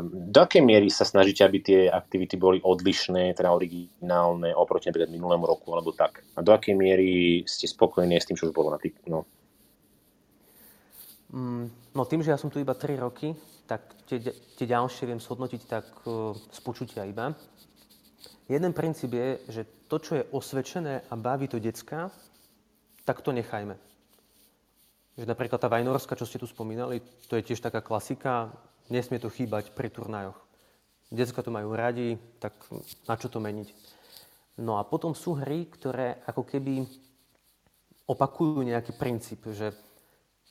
do 0.04 0.38
akej 0.44 0.60
miery 0.60 0.92
sa 0.92 1.08
snažíte, 1.08 1.40
aby 1.40 1.58
tie 1.64 1.80
aktivity 1.88 2.36
boli 2.36 2.60
odlišné, 2.60 3.32
teda 3.32 3.48
originálne 3.48 4.52
oproti 4.52 4.92
napríklad 4.92 5.08
minulému 5.08 5.48
roku 5.48 5.72
alebo 5.72 5.96
tak? 5.96 6.20
A 6.36 6.44
do 6.44 6.52
akej 6.52 6.76
miery 6.76 7.40
ste 7.48 7.64
spokojní 7.64 8.20
s 8.20 8.28
tým, 8.28 8.36
čo 8.36 8.52
už 8.52 8.52
bolo 8.52 8.68
na 8.68 8.76
tých, 8.76 8.92
no. 9.08 9.24
Mm, 11.32 11.72
no 11.96 12.02
tým, 12.04 12.20
že 12.20 12.30
ja 12.30 12.38
som 12.38 12.52
tu 12.52 12.60
iba 12.60 12.76
3 12.76 13.00
roky, 13.00 13.32
tak 13.64 13.80
tie, 14.04 14.20
tie 14.30 14.66
ďalšie 14.68 15.08
viem 15.08 15.18
shodnotiť 15.18 15.62
tak 15.64 15.88
uh, 16.04 16.36
z 16.36 16.60
počutia 16.60 17.08
iba. 17.08 17.32
Jeden 18.44 18.76
princíp 18.76 19.16
je, 19.16 19.40
že 19.48 19.62
to, 19.88 19.96
čo 19.96 20.12
je 20.20 20.28
osvedčené 20.28 21.08
a 21.08 21.14
baví 21.16 21.48
to 21.48 21.56
decka, 21.56 22.12
tak 23.08 23.24
to 23.24 23.32
nechajme. 23.32 23.72
Že 25.16 25.24
napríklad 25.24 25.56
tá 25.56 25.72
Vajnorska, 25.72 26.20
čo 26.20 26.28
ste 26.28 26.36
tu 26.36 26.44
spomínali, 26.44 27.00
to 27.32 27.40
je 27.40 27.46
tiež 27.48 27.64
taká 27.64 27.80
klasika 27.80 28.52
Nesmie 28.92 29.16
to 29.16 29.32
chýbať 29.32 29.72
pri 29.72 29.88
turnajoch. 29.88 30.36
Decka 31.08 31.40
to 31.40 31.54
majú 31.54 31.72
radi, 31.72 32.18
tak 32.42 32.52
na 33.08 33.14
čo 33.16 33.32
to 33.32 33.40
meniť? 33.40 33.68
No 34.60 34.78
a 34.78 34.86
potom 34.86 35.16
sú 35.16 35.34
hry, 35.38 35.66
ktoré 35.66 36.22
ako 36.28 36.46
keby 36.46 36.84
opakujú 38.04 38.60
nejaký 38.60 38.92
princíp, 38.94 39.48
že 39.50 39.72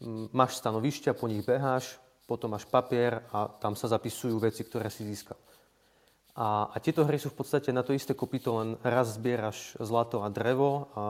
mm, 0.02 0.34
máš 0.34 0.58
stanovišťa, 0.60 1.16
po 1.16 1.30
nich 1.30 1.46
beháš, 1.46 2.02
potom 2.26 2.56
máš 2.56 2.66
papier 2.66 3.24
a 3.30 3.48
tam 3.48 3.78
sa 3.78 3.92
zapisujú 3.92 4.40
veci, 4.42 4.64
ktoré 4.64 4.90
si 4.90 5.06
získal. 5.06 5.38
A, 6.34 6.74
a 6.74 6.78
tieto 6.82 7.06
hry 7.06 7.22
sú 7.22 7.30
v 7.30 7.46
podstate 7.46 7.70
na 7.70 7.86
to 7.86 7.94
isté 7.94 8.18
kopito, 8.18 8.58
len 8.58 8.82
raz 8.82 9.22
zbieraš 9.22 9.78
zlato 9.78 10.26
a 10.26 10.34
drevo 10.34 10.90
a 10.98 11.04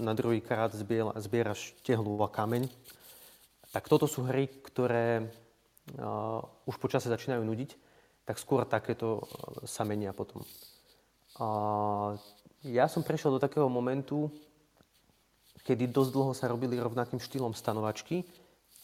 na 0.00 0.16
druhý 0.16 0.40
krát 0.40 0.72
zbieraš 1.20 1.76
tehlu 1.84 2.16
a 2.24 2.32
kameň. 2.32 2.64
Tak 3.76 3.92
toto 3.92 4.08
sú 4.08 4.24
hry, 4.24 4.48
ktoré 4.48 5.28
už 6.66 6.76
počase 6.78 7.10
začínajú 7.10 7.42
nudiť, 7.42 7.70
tak 8.28 8.36
skôr 8.38 8.62
takéto 8.68 9.26
sa 9.66 9.82
menia 9.82 10.14
potom. 10.14 10.44
Uh, 11.40 12.14
ja 12.60 12.84
som 12.86 13.00
prešiel 13.00 13.32
do 13.32 13.40
takého 13.40 13.66
momentu, 13.66 14.28
kedy 15.64 15.88
dosť 15.88 16.10
dlho 16.12 16.32
sa 16.36 16.50
robili 16.52 16.76
rovnakým 16.76 17.16
štýlom 17.16 17.56
stanovačky 17.56 18.22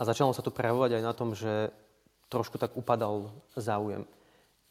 a 0.00 0.02
začalo 0.08 0.32
sa 0.32 0.40
to 0.40 0.54
prejavovať 0.54 0.96
aj 0.96 1.02
na 1.04 1.12
tom, 1.12 1.36
že 1.36 1.68
trošku 2.32 2.56
tak 2.56 2.74
upadal 2.74 3.30
záujem. 3.54 4.08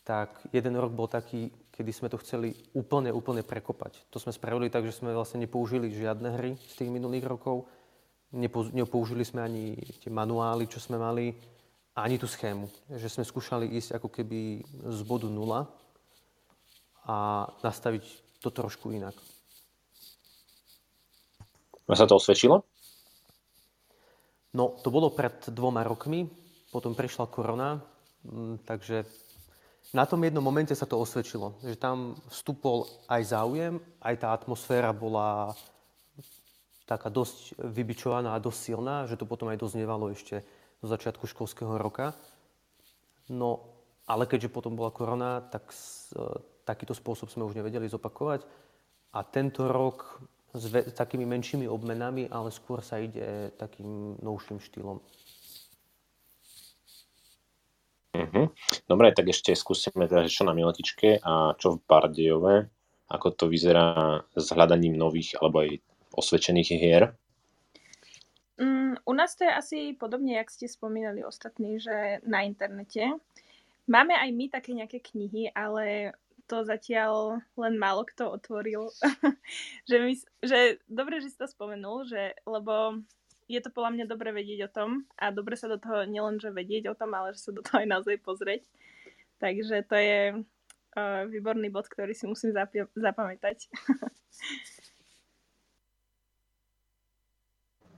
Tak 0.05 0.49
jeden 0.53 0.77
rok 0.77 0.93
bol 0.93 1.09
taký, 1.09 1.49
kedy 1.73 1.91
sme 1.93 2.07
to 2.13 2.21
chceli 2.21 2.53
úplne, 2.77 3.09
úplne 3.09 3.41
prekopať. 3.41 4.05
To 4.13 4.21
sme 4.21 4.33
spravili 4.33 4.69
tak, 4.69 4.85
že 4.85 4.93
sme 4.93 5.13
vlastne 5.13 5.41
nepoužili 5.41 5.89
žiadne 5.89 6.29
hry 6.35 6.51
z 6.61 6.73
tých 6.77 6.93
minulých 6.93 7.25
rokov. 7.25 7.65
Nepoužili 8.73 9.25
sme 9.25 9.41
ani 9.45 9.65
tie 10.01 10.13
manuály, 10.13 10.69
čo 10.69 10.77
sme 10.77 11.01
mali 11.01 11.33
ani 11.95 12.19
tú 12.19 12.27
schému. 12.27 12.67
Že 12.91 13.07
sme 13.07 13.23
skúšali 13.23 13.65
ísť 13.79 13.97
ako 13.97 14.11
keby 14.11 14.61
z 14.91 14.99
bodu 15.07 15.31
nula 15.31 15.71
a 17.07 17.47
nastaviť 17.63 18.03
to 18.43 18.51
trošku 18.51 18.91
inak. 18.91 19.15
A 21.87 21.93
sa 21.95 22.03
to 22.03 22.19
osvedčilo? 22.19 22.65
No, 24.55 24.75
to 24.83 24.89
bolo 24.91 25.11
pred 25.11 25.51
dvoma 25.51 25.83
rokmi, 25.83 26.27
potom 26.71 26.95
prišla 26.95 27.27
korona, 27.27 27.79
mm, 28.23 28.63
takže 28.63 29.03
na 29.93 30.07
tom 30.07 30.23
jednom 30.23 30.41
momente 30.41 30.73
sa 30.73 30.87
to 30.87 30.97
osvedčilo, 30.97 31.59
že 31.61 31.77
tam 31.77 32.17
vstúpol 32.31 32.87
aj 33.05 33.21
záujem, 33.35 33.77
aj 34.01 34.15
tá 34.17 34.27
atmosféra 34.31 34.95
bola 34.95 35.53
taká 36.87 37.11
dosť 37.11 37.59
vybičovaná 37.59 38.33
a 38.33 38.41
dosť 38.41 38.59
silná, 38.59 39.05
že 39.05 39.19
to 39.19 39.27
potom 39.27 39.51
aj 39.51 39.59
doznievalo 39.59 40.09
ešte 40.09 40.41
zo 40.81 40.87
začiatku 40.87 41.27
školského 41.27 41.77
roka. 41.79 42.17
No, 43.31 43.75
ale 44.05 44.29
keďže 44.29 44.53
potom 44.53 44.77
bola 44.77 44.93
korona, 44.93 45.41
tak 45.41 45.71
e, 45.71 45.75
takýto 46.65 46.93
spôsob 46.93 47.29
sme 47.29 47.45
už 47.45 47.57
nevedeli 47.57 47.89
zopakovať. 47.89 48.45
A 49.15 49.23
tento 49.23 49.65
rok 49.71 50.21
s, 50.53 50.65
ve, 50.69 50.85
s 50.85 50.93
takými 50.93 51.25
menšími 51.25 51.65
obmenami, 51.65 52.29
ale 52.29 52.53
skôr 52.53 52.85
sa 52.85 53.01
ide 53.01 53.51
takým 53.57 54.19
novším 54.21 54.59
štýlom. 54.61 54.97
Uh-huh. 58.15 58.47
Dobre, 58.87 59.11
tak 59.11 59.27
ešte 59.27 59.51
skúsime 59.51 60.07
teda, 60.07 60.31
čo 60.31 60.47
na 60.47 60.55
Miletičke 60.55 61.19
a 61.19 61.51
čo 61.59 61.75
v 61.75 61.83
Bardejove, 61.83 62.55
ako 63.11 63.27
to 63.35 63.45
vyzerá 63.51 64.23
s 64.31 64.47
hľadaním 64.55 64.95
nových 64.95 65.35
alebo 65.37 65.67
aj 65.67 65.83
osvedčených 66.15 66.69
hier. 66.79 67.11
Mm, 68.55 68.95
u 69.05 69.13
nás 69.13 69.35
to 69.35 69.43
je 69.43 69.51
asi 69.51 69.79
podobne, 69.99 70.39
jak 70.39 70.51
ste 70.51 70.71
spomínali 70.71 71.25
ostatní, 71.27 71.79
že 71.79 72.23
na 72.23 72.47
internete. 72.47 73.03
Máme 73.85 74.15
aj 74.15 74.29
my 74.31 74.45
také 74.47 74.71
nejaké 74.71 75.03
knihy, 75.03 75.51
ale 75.51 76.15
to 76.47 76.63
zatiaľ 76.63 77.41
len 77.57 77.75
málo 77.75 78.05
kto 78.07 78.31
otvoril. 78.31 78.89
že, 79.89 79.95
my, 79.99 80.13
že 80.45 80.79
dobre, 80.87 81.19
že 81.19 81.33
si 81.33 81.37
to 81.37 81.49
spomenul, 81.49 82.07
že, 82.07 82.37
lebo 82.47 83.01
je 83.45 83.59
to 83.61 83.69
podľa 83.69 83.91
mňa 83.93 84.05
dobre 84.09 84.33
vedieť 84.33 84.59
o 84.65 84.73
tom 84.73 84.89
a 85.19 85.29
dobre 85.29 85.53
sa 85.59 85.69
do 85.69 85.77
toho 85.77 86.05
nielenže 86.07 86.49
vedieť 86.49 86.89
o 86.89 86.97
tom, 86.97 87.13
ale 87.13 87.35
že 87.37 87.49
sa 87.49 87.51
do 87.53 87.61
toho 87.61 87.81
aj 87.81 87.87
naozaj 87.89 88.17
pozrieť. 88.23 88.65
Takže 89.37 89.85
to 89.85 89.95
je 89.99 90.19
uh, 90.33 91.21
výborný 91.29 91.69
bod, 91.69 91.85
ktorý 91.85 92.15
si 92.15 92.25
musím 92.25 92.55
zapi- 92.55 92.89
zapamätať. 92.95 93.67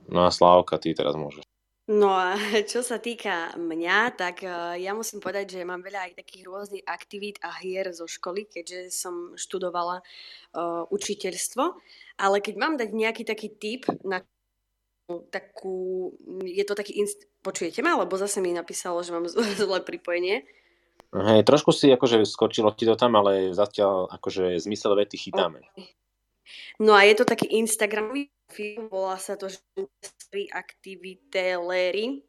no 0.08 0.26
a 0.26 0.30
Slávka, 0.32 0.80
ty 0.80 0.96
teraz 0.96 1.14
môžeš. 1.14 1.44
No 1.88 2.12
a 2.12 2.36
čo 2.70 2.84
sa 2.84 3.00
týka 3.00 3.56
mňa, 3.56 4.12
tak 4.12 4.44
uh, 4.44 4.76
ja 4.76 4.92
musím 4.92 5.24
povedať, 5.24 5.56
že 5.58 5.68
mám 5.68 5.80
veľa 5.80 6.12
aj 6.12 6.20
takých 6.20 6.42
rôznych 6.44 6.84
aktivít 6.84 7.40
a 7.40 7.48
hier 7.56 7.88
zo 7.96 8.04
školy, 8.04 8.44
keďže 8.44 8.92
som 8.92 9.32
študovala 9.40 10.04
uh, 10.04 10.84
učiteľstvo. 10.92 11.64
Ale 12.20 12.44
keď 12.44 12.54
mám 12.60 12.76
dať 12.76 12.92
nejaký 12.92 13.24
taký 13.24 13.48
tip 13.56 13.88
na 14.04 14.20
takú, 15.32 16.12
je 16.44 16.60
to 16.68 16.76
taký, 16.76 17.00
inst- 17.00 17.24
počujete 17.40 17.80
ma? 17.80 17.96
Lebo 17.96 18.20
zase 18.20 18.44
mi 18.44 18.52
napísalo, 18.52 19.00
že 19.00 19.16
mám 19.16 19.24
zlé 19.60 19.80
pripojenie. 19.80 20.44
Hej, 21.08 21.48
trošku 21.48 21.72
si 21.72 21.88
akože 21.88 22.28
skočilo 22.28 22.68
ti 22.76 22.84
to 22.84 22.92
tam, 22.92 23.16
ale 23.16 23.56
zatiaľ 23.56 24.12
akože 24.12 24.60
zmysel 24.60 24.92
vety 24.92 25.16
chytáme. 25.16 25.64
Okay. 25.72 25.96
No 26.80 26.94
a 26.94 27.04
je 27.04 27.14
to 27.18 27.24
taký 27.24 27.58
Instagramový 27.58 28.30
film, 28.48 28.88
volá 28.88 29.20
sa 29.20 29.36
to, 29.36 29.48
že 29.48 29.60
aktiviteléry. 30.52 32.24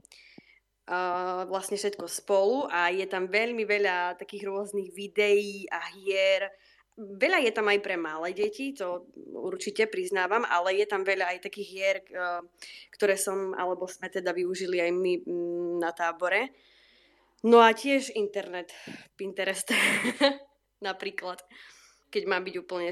Uh, 0.90 1.46
vlastne 1.46 1.78
všetko 1.78 2.10
spolu 2.10 2.66
a 2.66 2.90
je 2.90 3.06
tam 3.06 3.30
veľmi 3.30 3.62
veľa 3.62 4.18
takých 4.18 4.50
rôznych 4.50 4.90
videí 4.90 5.70
a 5.70 5.78
hier, 5.94 6.50
Veľa 7.00 7.40
je 7.48 7.52
tam 7.56 7.72
aj 7.72 7.80
pre 7.80 7.96
malé 7.96 8.36
deti, 8.36 8.76
to 8.76 9.08
určite 9.32 9.88
priznávam, 9.88 10.44
ale 10.44 10.84
je 10.84 10.84
tam 10.84 11.08
veľa 11.08 11.32
aj 11.32 11.48
takých 11.48 11.70
hier, 11.72 11.98
eh, 12.12 12.44
ktoré 12.92 13.16
som, 13.16 13.56
alebo 13.56 13.88
sme 13.88 14.12
teda 14.12 14.36
využili 14.36 14.84
aj 14.84 14.92
my 14.92 15.14
mm, 15.24 15.74
na 15.80 15.96
tábore. 15.96 16.52
No 17.48 17.64
a 17.64 17.72
tiež 17.72 18.12
internet, 18.20 18.76
Pinterest 19.16 19.72
napríklad, 20.88 21.40
keď 22.12 22.24
má 22.28 22.44
byť 22.44 22.56
úplne... 22.60 22.92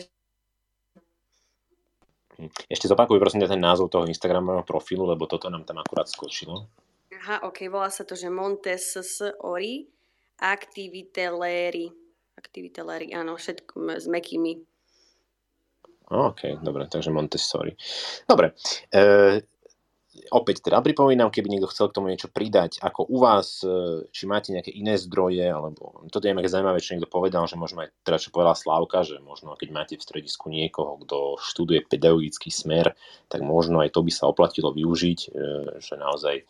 Ešte 2.70 2.86
zopakuj 2.86 3.18
prosím 3.18 3.46
ten 3.50 3.58
názov 3.58 3.90
toho 3.90 4.06
Instagramového 4.06 4.62
profilu, 4.62 5.10
lebo 5.10 5.26
toto 5.26 5.50
nám 5.50 5.66
tam 5.66 5.82
akurát 5.82 6.06
skočilo. 6.06 6.70
Aha, 7.18 7.42
ok, 7.50 7.66
volá 7.68 7.90
sa 7.90 8.06
to, 8.06 8.14
že 8.14 8.30
Montessori 8.30 9.90
Activiteleri 10.38 12.08
aktiviteléry, 12.38 13.12
áno, 13.18 13.36
všetko 13.36 13.98
s 13.98 14.06
mekými. 14.06 14.62
OK, 16.08 16.64
dobre, 16.64 16.88
takže 16.88 17.12
Montessori. 17.12 17.76
Dobre, 18.24 18.56
e, 18.88 19.02
opäť 20.32 20.66
teda 20.66 20.82
pripomínam, 20.82 21.32
keby 21.32 21.48
niekto 21.48 21.72
chcel 21.72 21.90
k 21.90 21.96
tomu 22.00 22.12
niečo 22.12 22.32
pridať, 22.32 22.82
ako 22.82 23.08
u 23.08 23.18
vás, 23.22 23.62
e, 23.62 24.06
či 24.12 24.30
máte 24.30 24.52
nejaké 24.52 24.72
iné 24.74 24.98
zdroje, 24.98 25.44
alebo 25.44 26.04
toto 26.12 26.28
je 26.28 26.34
nejaké 26.34 26.52
zaujímavé, 26.52 26.82
čo 26.82 26.96
niekto 26.96 27.10
povedal, 27.10 27.46
že 27.46 27.60
možno 27.60 27.86
aj 27.86 27.94
teda, 28.04 28.18
čo 28.22 28.34
povedala 28.34 28.58
Slávka, 28.58 29.06
že 29.08 29.22
možno 29.24 29.56
keď 29.56 29.70
máte 29.72 29.96
v 29.96 30.06
stredisku 30.06 30.52
niekoho, 30.52 31.00
kto 31.04 31.40
študuje 31.40 31.88
pedagogický 31.88 32.50
smer, 32.50 32.94
tak 33.32 33.42
možno 33.44 33.80
aj 33.84 33.94
to 33.94 34.02
by 34.04 34.12
sa 34.12 34.28
oplatilo 34.28 34.74
využiť, 34.74 35.20
e, 35.28 35.30
že 35.80 35.94
naozaj 35.96 36.44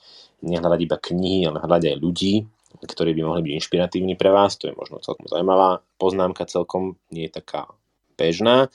nehľadať 0.45 0.79
iba 0.81 0.98
knihy, 0.98 1.50
ale 1.50 1.61
hľadať 1.61 1.83
aj 1.94 1.98
ľudí, 1.98 2.35
ktorí 2.77 3.11
by 3.18 3.22
mohli 3.25 3.42
byť 3.48 3.53
inšpiratívni 3.57 4.13
pre 4.20 4.29
vás. 4.29 4.59
To 4.61 4.70
je 4.70 4.77
možno 4.77 5.01
celkom 5.01 5.25
zaujímavá 5.25 5.81
poznámka, 5.98 6.46
celkom 6.46 7.00
nie 7.09 7.25
je 7.25 7.42
taká 7.42 7.65
bežná. 8.20 8.70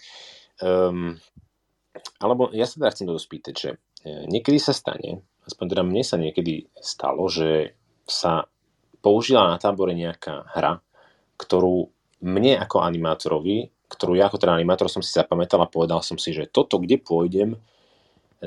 Um, 0.58 1.18
alebo 2.18 2.50
ja 2.54 2.64
sa 2.66 2.80
teda 2.80 2.90
chcem 2.94 3.06
to 3.06 3.20
spýtať, 3.20 3.54
že 3.54 3.70
niekedy 4.04 4.58
sa 4.58 4.74
stane, 4.74 5.22
aspoň 5.46 5.66
teda 5.76 5.82
mne 5.86 6.02
sa 6.02 6.16
niekedy 6.18 6.70
stalo, 6.78 7.26
že 7.30 7.74
sa 8.06 8.46
použila 9.02 9.50
na 9.50 9.58
tábore 9.58 9.94
nejaká 9.94 10.46
hra, 10.54 10.78
ktorú 11.38 11.90
mne 12.22 12.58
ako 12.62 12.86
animátorovi, 12.86 13.70
ktorú 13.90 14.16
ja 14.16 14.30
ako 14.30 14.38
teda 14.38 14.54
animátor 14.54 14.86
som 14.86 15.02
si 15.02 15.10
zapamätal 15.10 15.60
a 15.60 15.68
povedal 15.68 16.00
som 16.00 16.16
si, 16.16 16.32
že 16.32 16.48
toto, 16.48 16.78
kde 16.78 17.02
pôjdem, 17.02 17.58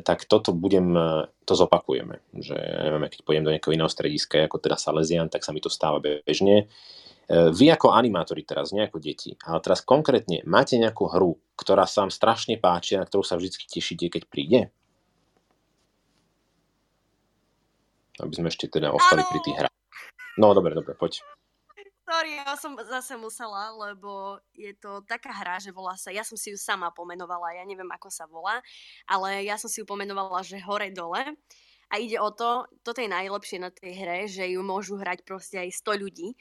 tak 0.02 0.28
toto 0.28 0.52
budem, 0.52 0.92
e, 0.92 1.30
to 1.48 1.56
zopakujeme. 1.56 2.20
Že 2.36 2.56
neviem, 2.58 3.08
keď 3.08 3.20
pôjdem 3.24 3.46
do 3.48 3.54
nejakého 3.54 3.76
iného 3.78 3.88
strediska, 3.88 4.44
ako 4.44 4.60
teda 4.60 4.76
Salesian, 4.76 5.32
tak 5.32 5.46
sa 5.46 5.56
mi 5.56 5.64
to 5.64 5.72
stáva 5.72 6.04
bežne. 6.04 6.66
E, 6.66 7.46
vy 7.56 7.72
ako 7.72 7.96
animátori 7.96 8.44
teraz, 8.44 8.76
nie 8.76 8.84
ako 8.84 9.00
deti, 9.00 9.40
ale 9.48 9.64
teraz 9.64 9.80
konkrétne 9.86 10.44
máte 10.44 10.76
nejakú 10.76 11.08
hru, 11.08 11.40
ktorá 11.56 11.88
sa 11.88 12.04
vám 12.04 12.12
strašne 12.12 12.60
páči 12.60 13.00
a 13.00 13.04
na 13.04 13.08
ktorú 13.08 13.24
sa 13.24 13.40
vždy 13.40 13.56
tešíte, 13.72 14.12
keď 14.12 14.24
príde? 14.28 14.60
Aby 18.20 18.34
sme 18.36 18.48
ešte 18.48 18.72
teda 18.72 18.96
ostali 18.96 19.24
ano. 19.24 19.30
pri 19.32 19.40
tých 19.44 19.58
hrách. 19.60 19.76
No, 20.36 20.52
dobre, 20.52 20.76
dobre, 20.76 20.96
poď. 20.96 21.24
Sorry, 22.06 22.38
ja 22.38 22.54
som 22.54 22.78
zase 22.78 23.18
musela, 23.18 23.74
lebo 23.74 24.38
je 24.54 24.78
to 24.78 25.02
taká 25.10 25.34
hra, 25.34 25.58
že 25.58 25.74
volá 25.74 25.98
sa, 25.98 26.14
ja 26.14 26.22
som 26.22 26.38
si 26.38 26.54
ju 26.54 26.58
sama 26.60 26.94
pomenovala, 26.94 27.58
ja 27.58 27.66
neviem, 27.66 27.90
ako 27.90 28.14
sa 28.14 28.30
volá, 28.30 28.62
ale 29.10 29.42
ja 29.42 29.58
som 29.58 29.66
si 29.66 29.82
ju 29.82 29.90
pomenovala, 29.90 30.46
že 30.46 30.62
hore-dole. 30.62 31.34
A 31.90 32.02
ide 32.02 32.22
o 32.22 32.30
to, 32.30 32.66
toto 32.86 33.02
je 33.02 33.10
najlepšie 33.10 33.58
na 33.62 33.74
tej 33.74 33.94
hre, 33.98 34.26
že 34.30 34.46
ju 34.54 34.62
môžu 34.62 35.02
hrať 35.02 35.22
proste 35.26 35.58
aj 35.62 35.70
100 35.82 36.02
ľudí. 36.02 36.34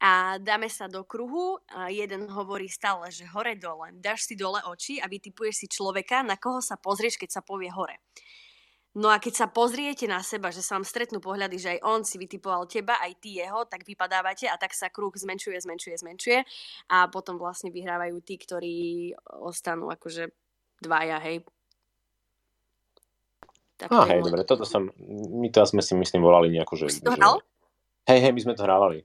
A 0.00 0.36
dáme 0.36 0.68
sa 0.68 0.88
do 0.88 1.04
kruhu, 1.04 1.60
a 1.72 1.88
jeden 1.88 2.28
hovorí 2.28 2.68
stále, 2.68 3.08
že 3.08 3.28
hore-dole. 3.28 3.96
Dáš 3.96 4.28
si 4.28 4.36
dole 4.36 4.60
oči 4.68 5.00
a 5.00 5.08
vytipuješ 5.08 5.64
si 5.64 5.66
človeka, 5.68 6.24
na 6.24 6.36
koho 6.36 6.60
sa 6.60 6.76
pozrieš, 6.76 7.16
keď 7.16 7.40
sa 7.40 7.42
povie 7.44 7.72
hore. 7.72 8.00
No 8.96 9.12
a 9.12 9.20
keď 9.20 9.44
sa 9.44 9.46
pozriete 9.52 10.08
na 10.08 10.24
seba, 10.24 10.48
že 10.48 10.64
sa 10.64 10.80
vám 10.80 10.88
stretnú 10.88 11.20
pohľady, 11.20 11.56
že 11.60 11.68
aj 11.76 11.80
on 11.84 12.00
si 12.00 12.16
vytipoval 12.16 12.64
teba, 12.64 12.96
aj 13.04 13.20
ty 13.20 13.36
jeho, 13.36 13.68
tak 13.68 13.84
vypadávate 13.84 14.48
a 14.48 14.56
tak 14.56 14.72
sa 14.72 14.88
kruh 14.88 15.12
zmenšuje, 15.12 15.60
zmenšuje, 15.60 16.00
zmenšuje 16.00 16.38
a 16.88 17.04
potom 17.12 17.36
vlastne 17.36 17.68
vyhrávajú 17.68 18.16
tí, 18.24 18.40
ktorí 18.40 18.76
ostanú 19.44 19.92
akože 19.92 20.32
dvaja, 20.80 21.20
hej. 21.28 21.44
Tak 23.76 23.92
ah, 23.92 24.08
hej, 24.08 24.24
dobre, 24.24 24.48
toto 24.48 24.64
som, 24.64 24.88
my 25.36 25.52
to 25.52 25.60
sme 25.68 25.84
si 25.84 25.92
myslím 25.92 26.24
volali 26.24 26.48
nejako, 26.56 26.80
že... 26.80 26.84
Už 26.88 27.04
to 27.04 27.12
hral? 27.12 27.44
Hej, 28.08 28.24
hej, 28.24 28.32
my 28.32 28.40
sme 28.40 28.56
to 28.56 28.64
hrávali. 28.64 29.04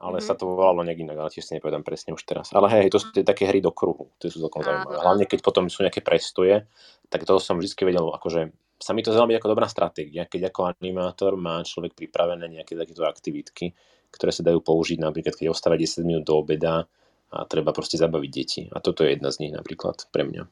Ale 0.00 0.24
mm-hmm. 0.24 0.30
sa 0.30 0.40
to 0.40 0.48
volalo 0.48 0.80
nejak 0.80 1.04
inak, 1.04 1.20
ale 1.20 1.28
tiež 1.28 1.44
si 1.44 1.52
nepovedám 1.52 1.84
presne 1.84 2.16
už 2.16 2.24
teraz. 2.24 2.48
Ale 2.56 2.72
hej, 2.72 2.88
to 2.88 2.96
sú 2.96 3.12
tie 3.12 3.26
také 3.26 3.44
hry 3.44 3.60
do 3.60 3.76
kruhu, 3.76 4.08
to 4.16 4.32
sú 4.32 4.40
celkom 4.40 4.64
zaujímavé. 4.64 4.96
Hlavne 4.96 5.24
keď 5.28 5.44
potom 5.44 5.68
sú 5.68 5.84
nejaké 5.84 6.00
prestoje, 6.00 6.64
tak 7.12 7.28
to 7.28 7.36
som 7.36 7.60
vždy 7.60 7.76
vedel 7.84 8.08
akože 8.08 8.48
sa 8.78 8.94
mi 8.94 9.02
to 9.02 9.10
zdalo 9.10 9.34
byť 9.34 9.38
ako 9.42 9.52
dobrá 9.52 9.66
stratégia, 9.66 10.30
keď 10.30 10.54
ako 10.54 10.70
animátor 10.70 11.34
má 11.34 11.58
človek 11.66 11.98
pripravené 11.98 12.46
nejaké 12.46 12.78
takéto 12.78 13.02
aktivitky, 13.02 13.74
ktoré 14.14 14.30
sa 14.30 14.46
dajú 14.46 14.62
použiť 14.62 15.02
napríklad, 15.02 15.34
keď 15.34 15.50
ostáva 15.50 15.74
10 15.74 16.06
minút 16.06 16.24
do 16.24 16.38
obeda 16.38 16.86
a 17.28 17.38
treba 17.44 17.74
proste 17.74 17.98
zabaviť 18.00 18.30
deti. 18.30 18.62
A 18.70 18.78
toto 18.78 19.04
je 19.04 19.18
jedna 19.18 19.28
z 19.34 19.44
nich 19.44 19.52
napríklad 19.52 20.08
pre 20.14 20.24
mňa. 20.24 20.42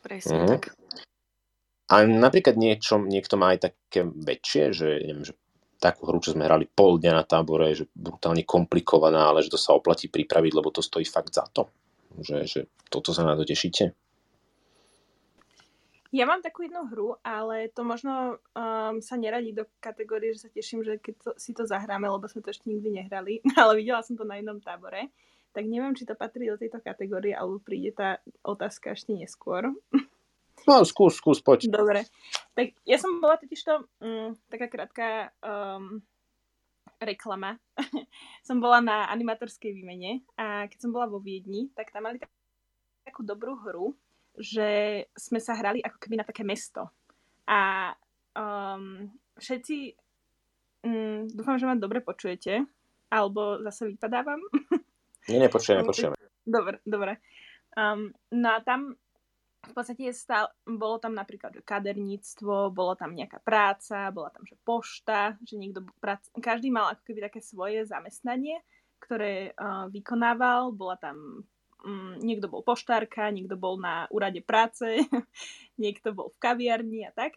Presne 0.00 0.36
uh-huh. 0.40 0.50
tak. 0.56 0.62
A 1.90 2.06
napríklad 2.06 2.54
niečo, 2.54 3.02
niekto 3.02 3.34
má 3.34 3.52
aj 3.52 3.74
také 3.74 4.06
väčšie, 4.06 4.62
že 4.70 4.88
neviem, 5.02 5.26
že 5.26 5.34
takú 5.82 6.06
hru, 6.06 6.22
čo 6.22 6.36
sme 6.36 6.46
hrali 6.46 6.70
pol 6.70 7.02
dňa 7.02 7.12
na 7.12 7.24
tábore, 7.26 7.72
že 7.74 7.90
brutálne 7.96 8.46
komplikovaná, 8.46 9.32
ale 9.32 9.42
že 9.42 9.50
to 9.50 9.58
sa 9.58 9.74
oplatí 9.74 10.06
pripraviť, 10.06 10.52
lebo 10.54 10.70
to 10.70 10.84
stojí 10.84 11.08
fakt 11.08 11.34
za 11.34 11.48
to. 11.50 11.66
Že, 12.20 12.36
že 12.46 12.60
toto 12.86 13.10
sa 13.10 13.26
na 13.26 13.34
to 13.34 13.42
tešíte. 13.42 13.96
Ja 16.10 16.26
mám 16.26 16.42
takú 16.42 16.66
jednu 16.66 16.90
hru, 16.90 17.14
ale 17.22 17.70
to 17.70 17.86
možno 17.86 18.42
um, 18.58 18.98
sa 18.98 19.14
neradí 19.14 19.54
do 19.54 19.62
kategórie, 19.78 20.34
že 20.34 20.46
sa 20.46 20.50
teším, 20.50 20.82
že 20.82 20.98
keď 20.98 21.14
to, 21.22 21.30
si 21.38 21.54
to 21.54 21.62
zahráme, 21.62 22.10
lebo 22.10 22.26
sme 22.26 22.42
to 22.42 22.50
ešte 22.50 22.66
nikdy 22.66 22.98
nehrali, 22.98 23.38
ale 23.60 23.78
videla 23.78 24.02
som 24.02 24.18
to 24.18 24.26
na 24.26 24.42
jednom 24.42 24.58
tábore. 24.58 25.14
Tak 25.54 25.66
neviem, 25.66 25.94
či 25.94 26.06
to 26.06 26.18
patrí 26.18 26.50
do 26.50 26.58
tejto 26.58 26.82
kategórie, 26.82 27.34
alebo 27.34 27.62
príde 27.62 27.94
tá 27.94 28.18
otázka 28.42 28.94
ešte 28.94 29.14
neskôr. 29.14 29.70
No, 30.66 30.82
skús, 30.82 31.18
skús, 31.18 31.38
poď. 31.40 31.70
Dobre. 31.70 32.04
Tak 32.58 32.74
ja 32.84 32.98
som 32.98 33.22
bola 33.22 33.38
totiž 33.38 33.60
to 33.62 33.74
um, 34.02 34.34
taká 34.50 34.66
krátka 34.66 35.30
um, 35.40 36.02
reklama. 37.00 37.56
som 38.46 38.60
bola 38.60 38.82
na 38.82 39.08
animatorskej 39.08 39.72
výmene 39.72 40.26
a 40.36 40.66
keď 40.66 40.78
som 40.84 40.90
bola 40.92 41.08
vo 41.08 41.22
Viedni, 41.22 41.72
tak 41.72 41.94
tam 41.94 42.10
mali 42.10 42.20
takú 43.06 43.24
dobrú 43.24 43.56
hru, 43.62 43.96
že 44.40 45.04
sme 45.12 45.38
sa 45.38 45.52
hrali 45.54 45.84
ako 45.84 46.00
keby 46.00 46.16
na 46.16 46.26
také 46.26 46.40
mesto. 46.42 46.88
A 47.44 47.92
um, 48.32 49.04
všetci, 49.36 49.92
um, 50.88 51.28
dúfam, 51.28 51.60
že 51.60 51.68
ma 51.68 51.76
dobre 51.76 52.00
počujete. 52.00 52.64
Alebo 53.12 53.60
zase 53.66 53.92
vypadávam? 53.92 54.40
Nie, 55.28 55.38
nepočujeme, 55.44 55.84
počujeme. 55.84 56.16
Dobre, 56.46 56.80
dobre. 56.88 57.20
Um, 57.76 58.10
no 58.32 58.48
a 58.56 58.64
tam 58.64 58.96
v 59.60 59.72
podstate 59.76 60.08
stál, 60.16 60.48
bolo 60.64 60.96
tam 60.96 61.12
napríklad 61.12 61.52
že 61.52 61.60
kaderníctvo, 61.60 62.72
bolo 62.72 62.96
tam 62.96 63.12
nejaká 63.12 63.44
práca, 63.44 64.08
bola 64.08 64.32
tam 64.32 64.48
že 64.48 64.56
pošta, 64.64 65.36
že 65.44 65.60
niekto 65.60 65.84
prac, 66.00 66.24
každý 66.40 66.72
mal 66.72 66.96
ako 66.96 67.02
keby 67.04 67.28
také 67.28 67.44
svoje 67.44 67.84
zamestnanie, 67.84 68.56
ktoré 69.04 69.52
uh, 69.52 69.86
vykonával, 69.92 70.72
bola 70.72 70.96
tam 70.96 71.44
um, 71.84 72.16
niekto 72.20 72.46
bol 72.50 72.64
poštárka, 72.64 73.32
niekto 73.32 73.56
bol 73.56 73.76
na 73.80 74.06
úrade 74.12 74.40
práce, 74.44 74.84
niekto 75.82 76.12
bol 76.12 76.32
v 76.32 76.40
kaviarni 76.40 77.06
a 77.08 77.12
tak. 77.12 77.36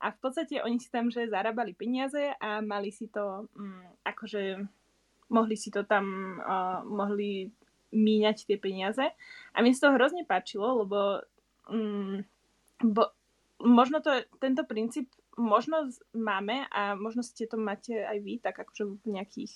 A 0.00 0.16
v 0.16 0.18
podstate 0.18 0.64
oni 0.64 0.80
si 0.80 0.88
tam 0.88 1.12
že 1.12 1.28
zarábali 1.28 1.76
peniaze 1.76 2.32
a 2.40 2.64
mali 2.64 2.88
si 2.88 3.12
to 3.12 3.50
um, 3.52 3.84
akože 4.02 4.64
mohli 5.30 5.54
si 5.54 5.70
to 5.70 5.86
tam, 5.86 6.36
uh, 6.42 6.82
mohli 6.82 7.54
míňať 7.94 8.46
tie 8.46 8.58
peniaze. 8.58 9.06
A 9.54 9.62
mi 9.62 9.74
sa 9.74 9.90
to 9.90 9.96
hrozne 9.98 10.26
páčilo, 10.26 10.82
lebo 10.82 11.22
mm, 11.70 12.26
bo, 12.86 13.14
možno 13.62 14.02
to, 14.02 14.26
tento 14.42 14.66
princíp 14.66 15.10
možno 15.38 15.88
máme 16.12 16.66
a 16.70 16.98
možno 16.98 17.22
ste 17.22 17.46
to 17.46 17.56
máte 17.56 17.94
aj 17.94 18.18
vy, 18.20 18.42
tak 18.42 18.58
akože 18.60 19.00
v 19.00 19.06
nejakých 19.06 19.52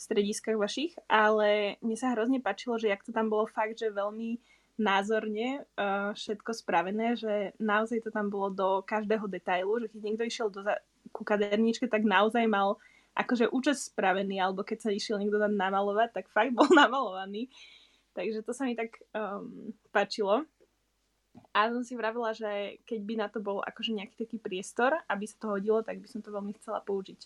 strediskách 0.00 0.56
vašich, 0.56 0.96
ale 1.04 1.76
mne 1.84 1.96
sa 2.00 2.16
hrozne 2.16 2.40
páčilo, 2.40 2.80
že 2.80 2.88
jak 2.88 3.04
to 3.04 3.12
tam 3.12 3.28
bolo 3.28 3.44
fakt, 3.44 3.76
že 3.76 3.92
veľmi 3.92 4.40
názorne 4.80 5.68
uh, 5.76 6.16
všetko 6.16 6.56
spravené, 6.56 7.12
že 7.20 7.52
naozaj 7.60 8.08
to 8.08 8.10
tam 8.10 8.32
bolo 8.32 8.48
do 8.48 8.68
každého 8.80 9.28
detailu, 9.28 9.76
že 9.76 9.92
keď 9.92 10.00
niekto 10.00 10.24
išiel 10.24 10.48
do 10.48 10.64
za- 10.64 10.80
ku 11.12 11.20
kaderníčke, 11.20 11.84
tak 11.84 12.08
naozaj 12.08 12.48
mal 12.48 12.80
akože 13.12 13.52
účes 13.52 13.92
spravený, 13.92 14.40
alebo 14.40 14.64
keď 14.64 14.88
sa 14.88 14.90
išiel 14.90 15.20
niekto 15.20 15.36
tam 15.36 15.52
namalovať, 15.52 16.16
tak 16.16 16.32
fakt 16.32 16.56
bol 16.58 16.66
namalovaný. 16.72 17.52
Takže 18.16 18.40
to 18.40 18.56
sa 18.56 18.64
mi 18.64 18.72
tak 18.72 19.04
um, 19.12 19.76
páčilo. 19.92 20.48
A 21.54 21.70
som 21.70 21.86
si 21.86 21.94
vravila, 21.94 22.34
že 22.34 22.82
keď 22.88 23.00
by 23.06 23.14
na 23.14 23.28
to 23.30 23.38
bol 23.38 23.62
akože 23.62 23.94
nejaký 23.94 24.26
taký 24.26 24.38
priestor, 24.42 24.98
aby 25.06 25.28
sa 25.30 25.36
to 25.38 25.46
hodilo, 25.54 25.78
tak 25.84 26.02
by 26.02 26.08
som 26.10 26.18
to 26.24 26.34
veľmi 26.34 26.56
chcela 26.58 26.82
použiť. 26.82 27.20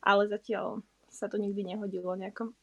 Ale 0.00 0.24
zatiaľ 0.30 0.80
sa 1.12 1.28
to 1.28 1.36
nikdy 1.36 1.62
nehodilo 1.62 2.16
nejako. 2.16 2.56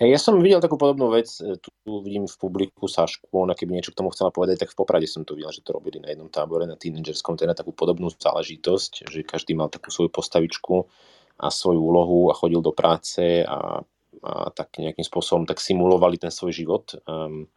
Hey, 0.00 0.08
ja 0.08 0.16
som 0.16 0.40
videl 0.40 0.64
takú 0.64 0.80
podobnú 0.80 1.12
vec, 1.12 1.28
e, 1.44 1.60
tu 1.60 1.68
vidím 2.00 2.24
v 2.24 2.36
publiku 2.40 2.88
Sašku, 2.88 3.28
ona 3.36 3.52
keby 3.52 3.76
niečo 3.76 3.92
k 3.92 4.00
tomu 4.00 4.08
chcela 4.16 4.32
povedať, 4.32 4.64
tak 4.64 4.72
v 4.72 4.78
Poprade 4.80 5.04
som 5.04 5.28
to 5.28 5.36
videl, 5.36 5.52
že 5.52 5.60
to 5.60 5.76
robili 5.76 6.00
na 6.00 6.08
jednom 6.08 6.32
tábore, 6.32 6.64
na 6.64 6.80
tínedžerskom, 6.80 7.36
teda 7.36 7.52
takú 7.52 7.76
podobnú 7.76 8.08
záležitosť, 8.08 9.12
že 9.12 9.28
každý 9.28 9.52
mal 9.52 9.68
takú 9.68 9.92
svoju 9.92 10.08
postavičku 10.08 10.88
a 11.36 11.52
svoju 11.52 11.84
úlohu 11.84 12.32
a 12.32 12.38
chodil 12.38 12.64
do 12.64 12.72
práce 12.72 13.44
a, 13.44 13.84
a 14.24 14.32
tak 14.56 14.80
nejakým 14.80 15.04
spôsobom 15.04 15.44
tak 15.44 15.60
simulovali 15.60 16.16
ten 16.16 16.32
svoj 16.32 16.56
život. 16.56 16.96
Um, 17.04 17.52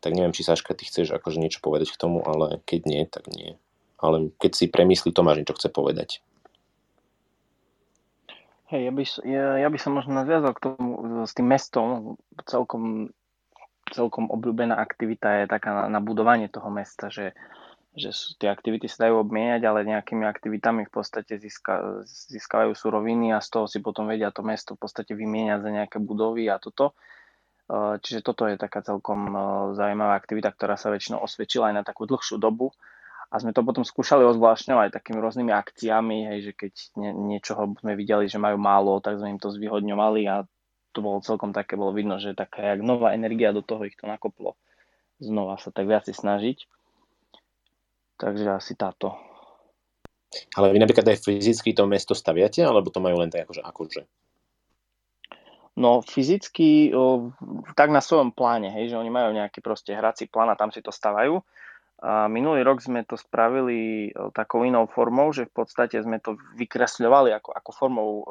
tak 0.00 0.16
neviem, 0.16 0.32
či 0.32 0.48
Saška, 0.48 0.72
ty 0.72 0.88
chceš 0.88 1.12
akože 1.12 1.40
niečo 1.40 1.60
povedať 1.60 1.92
k 1.92 2.00
tomu, 2.00 2.24
ale 2.24 2.64
keď 2.64 2.80
nie, 2.88 3.02
tak 3.04 3.28
nie. 3.28 3.60
Ale 4.00 4.32
keď 4.40 4.52
si 4.56 4.72
premyslí, 4.72 5.12
Tomáš 5.12 5.44
niečo 5.44 5.56
chce 5.56 5.68
povedať. 5.68 6.24
Hej, 8.66 8.90
ja 8.90 8.92
by, 8.92 9.02
ja, 9.22 9.44
ja 9.62 9.68
by 9.70 9.78
som 9.78 9.94
možno 9.94 10.18
nadviazal 10.18 10.50
k 10.58 10.62
tomu 10.62 10.86
s 11.22 11.32
tým 11.38 11.46
mestom. 11.46 12.18
Celkom, 12.50 13.14
celkom 13.94 14.26
obľúbená 14.26 14.74
aktivita 14.74 15.42
je 15.42 15.44
taká 15.46 15.70
na, 15.70 15.98
na 15.98 16.00
budovanie 16.02 16.50
toho 16.50 16.66
mesta, 16.66 17.06
že, 17.06 17.30
že 17.94 18.10
tie 18.42 18.50
aktivity 18.50 18.90
sa 18.90 19.06
dajú 19.06 19.22
obmieniať, 19.22 19.62
ale 19.62 19.86
nejakými 19.86 20.26
aktivitami 20.26 20.82
v 20.86 20.92
podstate 20.92 21.38
získa, 21.38 22.02
získavajú 22.06 22.74
suroviny 22.74 23.30
a 23.30 23.38
z 23.38 23.48
toho 23.54 23.66
si 23.70 23.78
potom 23.78 24.10
vedia 24.10 24.34
to 24.34 24.42
mesto 24.42 24.74
v 24.74 24.82
podstate 24.82 25.14
vymieňať 25.14 25.60
za 25.62 25.70
nejaké 25.70 25.98
budovy 26.02 26.50
a 26.50 26.58
toto. 26.58 26.98
Eh, 27.66 27.94
čiže 27.98 28.22
toto 28.22 28.46
je 28.46 28.54
taká 28.54 28.78
celkom 28.78 29.26
eh, 29.26 29.42
zaujímavá 29.74 30.14
aktivita, 30.14 30.54
ktorá 30.54 30.78
sa 30.78 30.94
väčšinou 30.94 31.18
osvedčila 31.18 31.74
aj 31.74 31.74
na 31.74 31.82
takú 31.82 32.06
dlhšiu 32.06 32.38
dobu. 32.38 32.70
A 33.36 33.40
sme 33.44 33.52
to 33.52 33.60
potom 33.60 33.84
skúšali 33.84 34.24
ozvlášňovať 34.24 34.96
takými 34.96 35.20
rôznymi 35.20 35.52
akciami, 35.52 36.18
hej, 36.32 36.38
že 36.48 36.52
keď 36.56 36.72
nie, 36.96 37.12
niečoho 37.36 37.76
sme 37.76 37.92
videli, 37.92 38.32
že 38.32 38.40
majú 38.40 38.56
málo, 38.56 38.96
tak 39.04 39.20
sme 39.20 39.36
im 39.36 39.40
to 39.40 39.52
zvyhodňovali 39.52 40.24
a 40.24 40.48
to 40.96 41.04
bolo 41.04 41.20
celkom 41.20 41.52
také, 41.52 41.76
bolo 41.76 41.92
vidno, 41.92 42.16
že 42.16 42.32
taká 42.32 42.72
jak 42.72 42.80
nová 42.80 43.12
energia 43.12 43.52
do 43.52 43.60
toho 43.60 43.84
ich 43.84 43.92
to 44.00 44.08
nakoplo. 44.08 44.56
Znova 45.20 45.60
sa 45.60 45.68
tak 45.68 45.84
viac 45.84 46.08
snažiť. 46.08 46.64
Takže 48.16 48.56
asi 48.56 48.72
táto. 48.72 49.12
Ale 50.56 50.72
vy 50.72 50.80
napríklad 50.80 51.04
aj 51.04 51.20
fyzicky 51.20 51.76
to 51.76 51.84
mesto 51.84 52.16
staviate, 52.16 52.64
alebo 52.64 52.88
to 52.88 53.04
majú 53.04 53.20
len 53.20 53.28
tak 53.28 53.44
akože 53.44 53.60
akože? 53.60 54.02
No 55.76 56.00
fyzicky, 56.00 56.96
o, 56.96 57.36
tak 57.76 57.92
na 57.92 58.00
svojom 58.00 58.32
pláne, 58.32 58.72
hej, 58.72 58.88
že 58.88 58.96
oni 58.96 59.12
majú 59.12 59.36
nejaký 59.36 59.60
proste 59.60 59.92
hrací 59.92 60.24
plán 60.24 60.48
a 60.48 60.56
tam 60.56 60.72
si 60.72 60.80
to 60.80 60.88
stavajú. 60.88 61.44
A 61.96 62.28
minulý 62.28 62.60
rok 62.60 62.84
sme 62.84 63.08
to 63.08 63.16
spravili 63.16 64.12
o, 64.12 64.28
takou 64.28 64.68
inou 64.68 64.84
formou, 64.84 65.32
že 65.32 65.48
v 65.48 65.64
podstate 65.64 65.96
sme 66.04 66.20
to 66.20 66.36
vykresľovali 66.60 67.32
ako, 67.32 67.50
ako 67.56 67.70
formou, 67.72 68.08
o, 68.08 68.24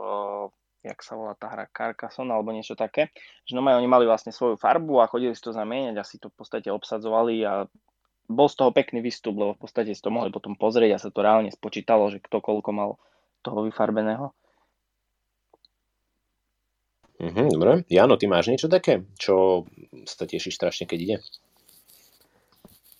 jak 0.85 1.01
sa 1.01 1.17
volá 1.17 1.33
tá 1.33 1.49
hra, 1.49 1.65
Carcassonne 1.73 2.29
alebo 2.29 2.53
niečo 2.53 2.77
také. 2.77 3.09
Že 3.49 3.57
no 3.57 3.65
oni 3.65 3.89
mali 3.89 4.05
vlastne 4.05 4.29
svoju 4.29 4.61
farbu 4.61 5.01
a 5.01 5.09
chodili 5.09 5.33
si 5.33 5.41
to 5.41 5.49
zamieňať 5.49 5.95
a 5.97 6.05
si 6.05 6.21
to 6.21 6.29
v 6.29 6.37
podstate 6.37 6.69
obsadzovali 6.69 7.41
a 7.41 7.65
bol 8.29 8.49
z 8.49 8.57
toho 8.57 8.69
pekný 8.69 9.01
výstup, 9.01 9.33
lebo 9.37 9.57
v 9.57 9.61
podstate 9.65 9.93
si 9.93 10.01
to 10.01 10.13
mohli 10.13 10.29
potom 10.29 10.53
pozrieť 10.57 10.91
a 10.97 11.01
sa 11.01 11.09
to 11.09 11.25
reálne 11.25 11.49
spočítalo, 11.49 12.09
že 12.13 12.21
kto 12.21 12.41
koľko 12.41 12.69
mal 12.69 12.89
toho 13.41 13.65
vyfarbeného. 13.65 14.33
Mhm, 17.21 17.43
dobre. 17.55 17.71
Jano, 17.87 18.19
ty 18.19 18.27
máš 18.27 18.51
niečo 18.51 18.67
také, 18.67 19.07
čo 19.15 19.63
sa 20.03 20.27
tešíš 20.27 20.59
strašne, 20.59 20.85
keď 20.85 20.99
ide? 20.99 21.17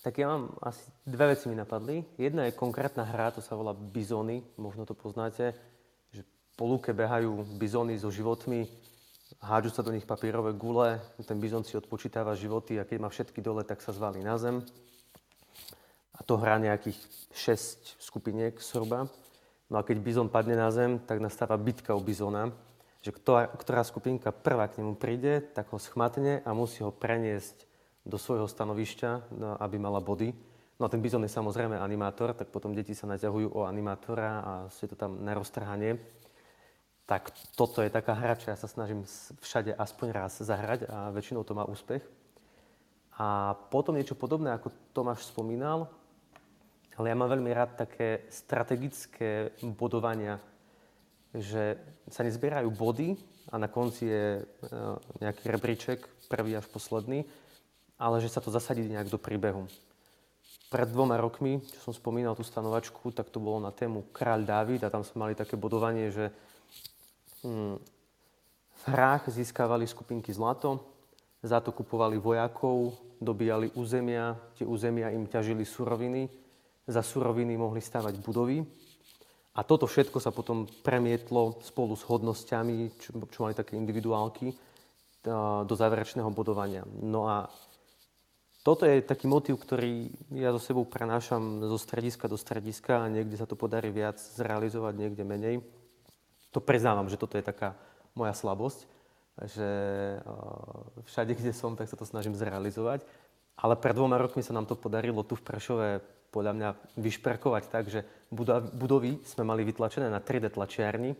Tak 0.05 0.21
ja 0.21 0.29
mám 0.29 0.53
asi 0.61 0.85
dve 1.01 1.33
veci 1.33 1.49
mi 1.49 1.57
napadli. 1.57 2.05
Jedna 2.21 2.45
je 2.45 2.53
konkrétna 2.53 3.09
hra, 3.09 3.33
to 3.33 3.41
sa 3.41 3.57
volá 3.57 3.73
Bizony, 3.73 4.45
možno 4.53 4.85
to 4.85 4.93
poznáte, 4.93 5.57
že 6.13 6.21
po 6.53 6.69
lúke 6.69 6.93
behajú 6.93 7.41
bizony 7.57 7.97
so 7.97 8.13
životmi, 8.13 8.69
hádžu 9.41 9.73
sa 9.73 9.81
do 9.81 9.89
nich 9.89 10.05
papierové 10.05 10.53
gule, 10.53 11.01
ten 11.25 11.41
bizon 11.41 11.65
si 11.65 11.73
odpočítava 11.73 12.37
životy 12.37 12.77
a 12.77 12.85
keď 12.85 12.97
má 13.01 13.09
všetky 13.09 13.41
dole, 13.41 13.65
tak 13.65 13.81
sa 13.81 13.97
zvalí 13.97 14.21
na 14.21 14.37
zem. 14.37 14.61
A 16.13 16.21
to 16.21 16.37
hrá 16.37 16.61
nejakých 16.61 17.01
6 17.33 17.97
skupiniek 17.97 18.53
zhruba. 18.61 19.09
No 19.73 19.81
a 19.81 19.83
keď 19.83 20.05
bizon 20.05 20.29
padne 20.29 20.53
na 20.53 20.69
zem, 20.69 21.01
tak 21.01 21.17
nastáva 21.17 21.57
bitka 21.57 21.97
o 21.97 21.99
bizona 21.99 22.53
že 23.05 23.13
ktorá, 23.13 23.53
ktorá 23.53 23.85
skupinka 23.85 24.33
prvá 24.33 24.65
k 24.65 24.81
nemu 24.81 24.97
príde, 24.97 25.37
tak 25.53 25.69
ho 25.69 25.77
schmatne 25.77 26.41
a 26.41 26.49
musí 26.57 26.81
ho 26.81 26.89
preniesť 26.89 27.69
do 28.05 28.17
svojho 28.21 28.45
stanovišťa, 28.45 29.33
no, 29.35 29.57
aby 29.57 29.81
mala 29.81 29.99
body. 29.99 30.31
No 30.77 30.85
a 30.85 30.91
ten 30.91 31.01
bizon 31.01 31.25
je 31.25 31.31
samozrejme 31.31 31.75
animátor, 31.75 32.37
tak 32.37 32.53
potom 32.53 32.75
deti 32.75 32.93
sa 32.93 33.09
naťahujú 33.09 33.51
o 33.51 33.65
animátora 33.65 34.29
a 34.43 34.53
je 34.69 34.87
to 34.91 34.97
tam 34.99 35.23
na 35.25 35.33
roztrhanie. 35.33 35.97
Tak 37.05 37.33
toto 37.57 37.81
je 37.81 37.89
taká 37.89 38.17
hra, 38.17 38.37
čo 38.37 38.49
ja 38.49 38.57
sa 38.57 38.69
snažím 38.69 39.05
všade 39.41 39.73
aspoň 39.73 40.07
raz 40.13 40.41
zahrať 40.41 40.89
a 40.89 41.13
väčšinou 41.13 41.45
to 41.45 41.57
má 41.57 41.65
úspech. 41.65 42.01
A 43.15 43.55
potom 43.71 43.95
niečo 43.95 44.17
podobné, 44.17 44.51
ako 44.51 44.73
Tomáš 44.91 45.31
spomínal, 45.31 45.87
ale 46.99 47.11
ja 47.11 47.15
mám 47.15 47.31
veľmi 47.31 47.51
rád 47.55 47.79
také 47.79 48.27
strategické 48.27 49.55
bodovania 49.63 50.41
že 51.39 51.75
sa 52.07 52.23
nezbierajú 52.23 52.71
body 52.71 53.19
a 53.51 53.59
na 53.59 53.67
konci 53.67 54.07
je 54.07 54.25
e, 54.39 54.43
nejaký 55.19 55.43
rebríček, 55.51 55.99
prvý 56.31 56.55
až 56.55 56.67
posledný, 56.71 57.27
ale 57.95 58.19
že 58.19 58.31
sa 58.31 58.43
to 58.43 58.51
zasadí 58.51 58.83
nejak 58.83 59.07
do 59.07 59.19
príbehu. 59.19 59.67
Pred 60.67 60.91
dvoma 60.91 61.15
rokmi, 61.15 61.61
čo 61.61 61.91
som 61.91 61.93
spomínal 61.95 62.35
tú 62.35 62.43
stanovačku, 62.43 63.13
tak 63.15 63.31
to 63.31 63.39
bolo 63.39 63.63
na 63.63 63.71
tému 63.71 64.11
Kráľ 64.11 64.41
Dávid 64.43 64.81
a 64.83 64.91
tam 64.91 65.05
sme 65.05 65.29
mali 65.29 65.33
také 65.37 65.55
bodovanie, 65.55 66.11
že 66.11 66.33
hm, 67.45 67.79
v 68.75 68.83
hrách 68.91 69.31
získavali 69.31 69.87
skupinky 69.87 70.35
zlato, 70.35 70.83
za 71.45 71.61
to 71.61 71.71
kupovali 71.71 72.17
vojakov, 72.17 72.97
dobíjali 73.21 73.71
územia, 73.77 74.35
tie 74.57 74.65
územia 74.67 75.13
im 75.13 75.29
ťažili 75.29 75.63
suroviny, 75.63 76.27
za 76.85 77.01
suroviny 77.01 77.55
mohli 77.55 77.79
stavať 77.79 78.19
budovy 78.19 78.65
a 79.55 79.63
toto 79.63 79.87
všetko 79.87 80.19
sa 80.19 80.35
potom 80.35 80.67
premietlo 80.83 81.63
spolu 81.63 81.95
s 81.95 82.03
hodnosťami, 82.03 82.99
čo, 82.99 83.15
čo 83.31 83.39
mali 83.47 83.55
také 83.55 83.79
individuálky, 83.79 84.51
do 85.65 85.73
záverečného 85.73 86.29
bodovania. 86.29 86.85
No 87.01 87.25
a 87.25 87.49
toto 88.65 88.89
je 88.89 88.97
taký 89.05 89.29
motív, 89.29 89.61
ktorý 89.61 90.09
ja 90.33 90.49
so 90.49 90.57
sebou 90.57 90.89
prenášam 90.89 91.61
zo 91.61 91.77
strediska 91.77 92.25
do 92.25 92.33
strediska 92.33 93.05
a 93.05 93.11
niekde 93.13 93.37
sa 93.37 93.45
to 93.45 93.53
podarí 93.53 93.93
viac 93.93 94.17
zrealizovať, 94.17 94.93
niekde 94.97 95.21
menej. 95.21 95.61
To 96.49 96.57
priznávam, 96.57 97.05
že 97.05 97.21
toto 97.21 97.37
je 97.37 97.45
taká 97.45 97.77
moja 98.17 98.33
slabosť, 98.33 98.89
že 99.45 99.69
všade, 101.05 101.37
kde 101.37 101.53
som, 101.53 101.77
tak 101.77 101.85
sa 101.85 101.99
to 101.99 102.09
snažím 102.09 102.33
zrealizovať. 102.33 103.05
Ale 103.53 103.77
pred 103.77 103.93
dvoma 103.93 104.17
rokmi 104.17 104.41
sa 104.41 104.57
nám 104.57 104.65
to 104.65 104.73
podarilo 104.73 105.21
tu 105.21 105.37
v 105.37 105.45
Prešove 105.45 105.87
podľa 106.33 106.53
mňa 106.57 106.69
vyšperkovať 106.97 107.63
tak, 107.69 107.85
že 107.87 108.01
budovy 108.73 109.21
sme 109.29 109.45
mali 109.45 109.61
vytlačené 109.61 110.09
na 110.09 110.17
3D 110.17 110.51
tlačiarni 110.51 111.13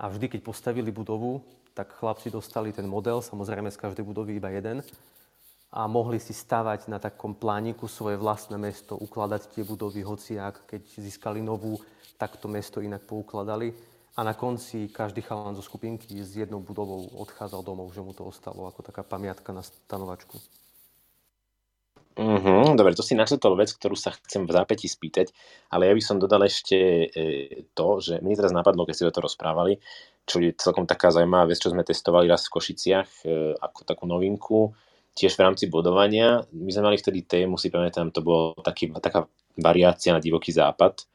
A 0.00 0.08
vždy, 0.08 0.32
keď 0.32 0.40
postavili 0.48 0.88
budovu, 0.88 1.44
tak 1.76 1.92
chlapci 1.92 2.32
dostali 2.32 2.72
ten 2.72 2.88
model, 2.88 3.20
samozrejme 3.20 3.68
z 3.68 3.76
každej 3.78 4.02
budovy 4.02 4.40
iba 4.40 4.48
jeden, 4.48 4.80
a 5.70 5.86
mohli 5.86 6.18
si 6.18 6.34
stavať 6.34 6.90
na 6.90 6.98
takom 6.98 7.38
plániku 7.38 7.86
svoje 7.86 8.18
vlastné 8.18 8.58
mesto, 8.58 8.98
ukladať 8.98 9.54
tie 9.54 9.62
budovy 9.62 10.02
hociak, 10.02 10.66
keď 10.66 10.82
získali 10.98 11.38
novú, 11.38 11.78
tak 12.18 12.34
to 12.42 12.50
mesto 12.50 12.82
inak 12.82 13.06
poukladali. 13.06 13.70
A 14.18 14.26
na 14.26 14.34
konci 14.34 14.90
každý 14.90 15.22
chalan 15.22 15.54
zo 15.54 15.62
skupinky 15.62 16.18
s 16.18 16.34
jednou 16.34 16.58
budovou 16.58 17.06
odchádzal 17.22 17.62
domov, 17.62 17.94
že 17.94 18.02
mu 18.02 18.10
to 18.10 18.26
ostalo 18.26 18.66
ako 18.66 18.82
taká 18.82 19.06
pamiatka 19.06 19.54
na 19.54 19.62
stanovačku. 19.62 20.36
Uh-huh, 22.20 22.74
dobre, 22.74 22.92
to 22.92 23.06
si 23.06 23.14
načetol 23.14 23.54
vec, 23.54 23.70
ktorú 23.70 23.94
sa 23.94 24.10
chcem 24.10 24.44
v 24.44 24.52
zápäti 24.52 24.90
spýtať, 24.90 25.30
ale 25.70 25.88
ja 25.88 25.94
by 25.94 26.02
som 26.02 26.18
dodal 26.18 26.42
ešte 26.42 27.06
e, 27.06 27.70
to, 27.70 28.02
že 28.02 28.18
mne 28.18 28.34
teraz 28.34 28.50
napadlo, 28.50 28.82
keď 28.82 28.94
ste 28.98 29.14
to 29.14 29.24
rozprávali, 29.24 29.78
čo 30.26 30.42
je 30.42 30.52
celkom 30.58 30.84
taká 30.84 31.14
zaujímavá 31.14 31.48
vec, 31.48 31.62
čo 31.62 31.70
sme 31.70 31.86
testovali 31.86 32.26
raz 32.26 32.50
v 32.50 32.54
Košiciach 32.58 33.10
e, 33.24 33.54
ako 33.56 33.80
takú 33.86 34.04
novinku, 34.10 34.74
tiež 35.14 35.36
v 35.36 35.44
rámci 35.44 35.64
bodovania. 35.66 36.44
My 36.54 36.70
sme 36.70 36.92
mali 36.92 36.96
vtedy 36.98 37.26
tému, 37.26 37.58
si 37.58 37.68
pamätám, 37.68 38.14
to 38.14 38.22
bolo 38.24 38.56
taký, 38.60 38.90
taká 38.98 39.26
variácia 39.58 40.14
na 40.14 40.22
divoký 40.22 40.54
západ. 40.54 41.06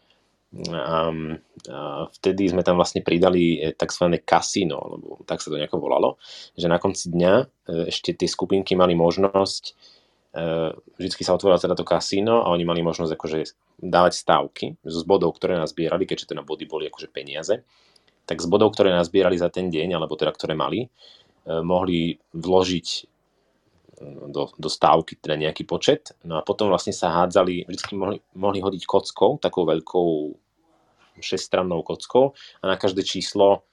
A, 0.71 1.11
a 1.67 1.77
vtedy 2.15 2.47
sme 2.47 2.63
tam 2.63 2.79
vlastne 2.79 3.03
pridali 3.03 3.59
e, 3.59 3.75
tzv. 3.75 4.07
kasino, 4.23 4.79
alebo 4.79 5.07
tak 5.27 5.43
sa 5.43 5.51
to 5.51 5.59
nejako 5.59 5.83
volalo, 5.83 6.15
že 6.55 6.71
na 6.71 6.79
konci 6.79 7.11
dňa 7.11 7.33
e, 7.35 7.45
ešte 7.91 8.15
tie 8.15 8.29
skupinky 8.29 8.71
mali 8.79 8.95
možnosť 8.95 9.75
Eh, 10.35 10.71
vždycky 10.99 11.23
sa 11.23 11.31
otvorilo 11.31 11.55
teda 11.55 11.79
to 11.79 11.87
kasíno 11.87 12.43
a 12.43 12.51
oni 12.51 12.67
mali 12.67 12.83
možnosť 12.83 13.11
akože 13.15 13.39
dávať 13.79 14.19
stávky 14.19 14.75
z 14.83 14.99
bodov, 15.07 15.39
ktoré 15.39 15.55
nás 15.55 15.71
zbierali, 15.71 16.03
keďže 16.03 16.35
teda 16.35 16.43
body 16.43 16.67
boli 16.67 16.91
akože 16.91 17.07
peniaze, 17.07 17.63
tak 18.27 18.43
z 18.43 18.47
bodov, 18.51 18.75
ktoré 18.75 18.91
nás 18.91 19.07
zbierali 19.07 19.39
za 19.39 19.47
ten 19.47 19.71
deň, 19.71 19.95
alebo 19.95 20.19
teda 20.19 20.35
ktoré 20.35 20.51
mali, 20.51 20.91
mohli 21.47 22.19
vložiť 22.35 22.87
do, 24.03 24.51
do 24.55 24.69
stávky 24.69 25.19
teda 25.19 25.39
nejaký 25.39 25.63
počet. 25.63 26.11
No 26.27 26.39
a 26.39 26.41
potom 26.43 26.67
vlastne 26.67 26.91
sa 26.91 27.11
hádzali, 27.23 27.67
vždycky 27.67 27.93
mohli, 27.95 28.17
mohli 28.35 28.59
hodiť 28.59 28.83
kockou, 28.83 29.39
takou 29.39 29.63
veľkou 29.63 30.09
šestrannou 31.19 31.79
kockou 31.83 32.35
a 32.59 32.63
na 32.67 32.75
každé 32.75 33.07
číslo 33.07 33.63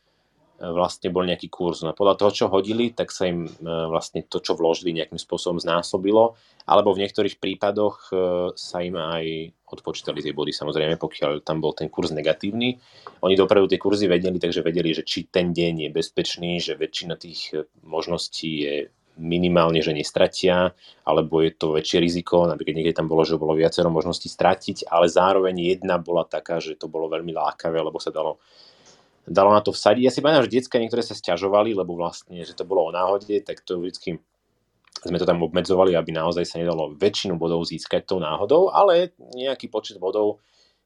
vlastne 0.63 1.11
bol 1.11 1.27
nejaký 1.27 1.51
kurz. 1.51 1.83
No 1.83 1.91
a 1.91 1.99
podľa 1.99 2.15
toho, 2.15 2.31
čo 2.31 2.47
hodili, 2.47 2.95
tak 2.95 3.11
sa 3.11 3.27
im 3.27 3.51
e, 3.51 3.51
vlastne 3.91 4.23
to, 4.23 4.39
čo 4.39 4.55
vložili, 4.55 4.95
nejakým 4.95 5.19
spôsobom 5.19 5.59
znásobilo, 5.59 6.39
alebo 6.71 6.95
v 6.95 7.03
niektorých 7.03 7.43
prípadoch 7.43 7.97
e, 8.07 8.17
sa 8.55 8.79
im 8.79 8.95
aj 8.95 9.51
odpočítali 9.67 10.23
tie 10.23 10.31
body, 10.31 10.55
samozrejme, 10.55 11.03
pokiaľ 11.03 11.43
tam 11.43 11.59
bol 11.59 11.75
ten 11.75 11.91
kurz 11.91 12.15
negatívny. 12.15 12.79
Oni 13.27 13.35
dopredu 13.35 13.67
tie 13.67 13.81
kurzy 13.81 14.07
vedeli, 14.07 14.39
takže 14.39 14.63
vedeli, 14.63 14.95
že 14.95 15.03
či 15.03 15.27
ten 15.27 15.51
deň 15.51 15.89
je 15.89 15.91
bezpečný, 15.91 16.63
že 16.63 16.79
väčšina 16.79 17.19
tých 17.19 17.41
e, 17.59 17.67
možností 17.83 18.63
je 18.63 18.75
minimálne, 19.21 19.85
že 19.85 19.93
nestratia, 19.93 20.73
alebo 21.05 21.45
je 21.45 21.53
to 21.53 21.77
väčšie 21.77 22.01
riziko, 22.01 22.49
napríklad 22.49 22.81
niekde 22.81 22.97
tam 22.97 23.09
bolo, 23.09 23.29
že 23.29 23.37
bolo 23.37 23.53
viacero 23.53 23.93
možností 23.93 24.33
stratiť, 24.33 24.89
ale 24.89 25.11
zároveň 25.11 25.77
jedna 25.77 26.01
bola 26.01 26.25
taká, 26.25 26.59
že 26.59 26.81
to 26.81 26.89
bolo 26.89 27.13
veľmi 27.13 27.33
lákavé, 27.33 27.77
lebo 27.81 28.01
sa 28.01 28.09
dalo 28.09 28.41
dalo 29.23 29.55
na 29.55 29.63
to 29.63 29.71
vsadiť. 29.71 30.03
Ja 30.03 30.11
si 30.11 30.19
pamätám, 30.19 30.51
že 30.51 30.59
detská 30.59 30.83
niektoré 30.83 30.99
sa 30.99 31.15
stiažovali, 31.15 31.79
lebo 31.79 31.95
vlastne, 31.95 32.43
že 32.43 32.59
to 32.59 32.67
bolo 32.67 32.91
o 32.91 32.95
náhode, 32.95 33.31
tak 33.47 33.63
to 33.63 33.79
vždycky 33.79 34.19
sme 35.03 35.19
to 35.19 35.27
tam 35.27 35.43
obmedzovali, 35.43 35.99
aby 35.99 36.15
naozaj 36.15 36.47
sa 36.47 36.61
nedalo 36.63 36.95
väčšinu 36.95 37.35
bodov 37.35 37.67
získať 37.67 38.07
tou 38.07 38.19
náhodou, 38.23 38.71
ale 38.71 39.15
nejaký 39.35 39.67
počet 39.67 39.99
bodov 39.99 40.43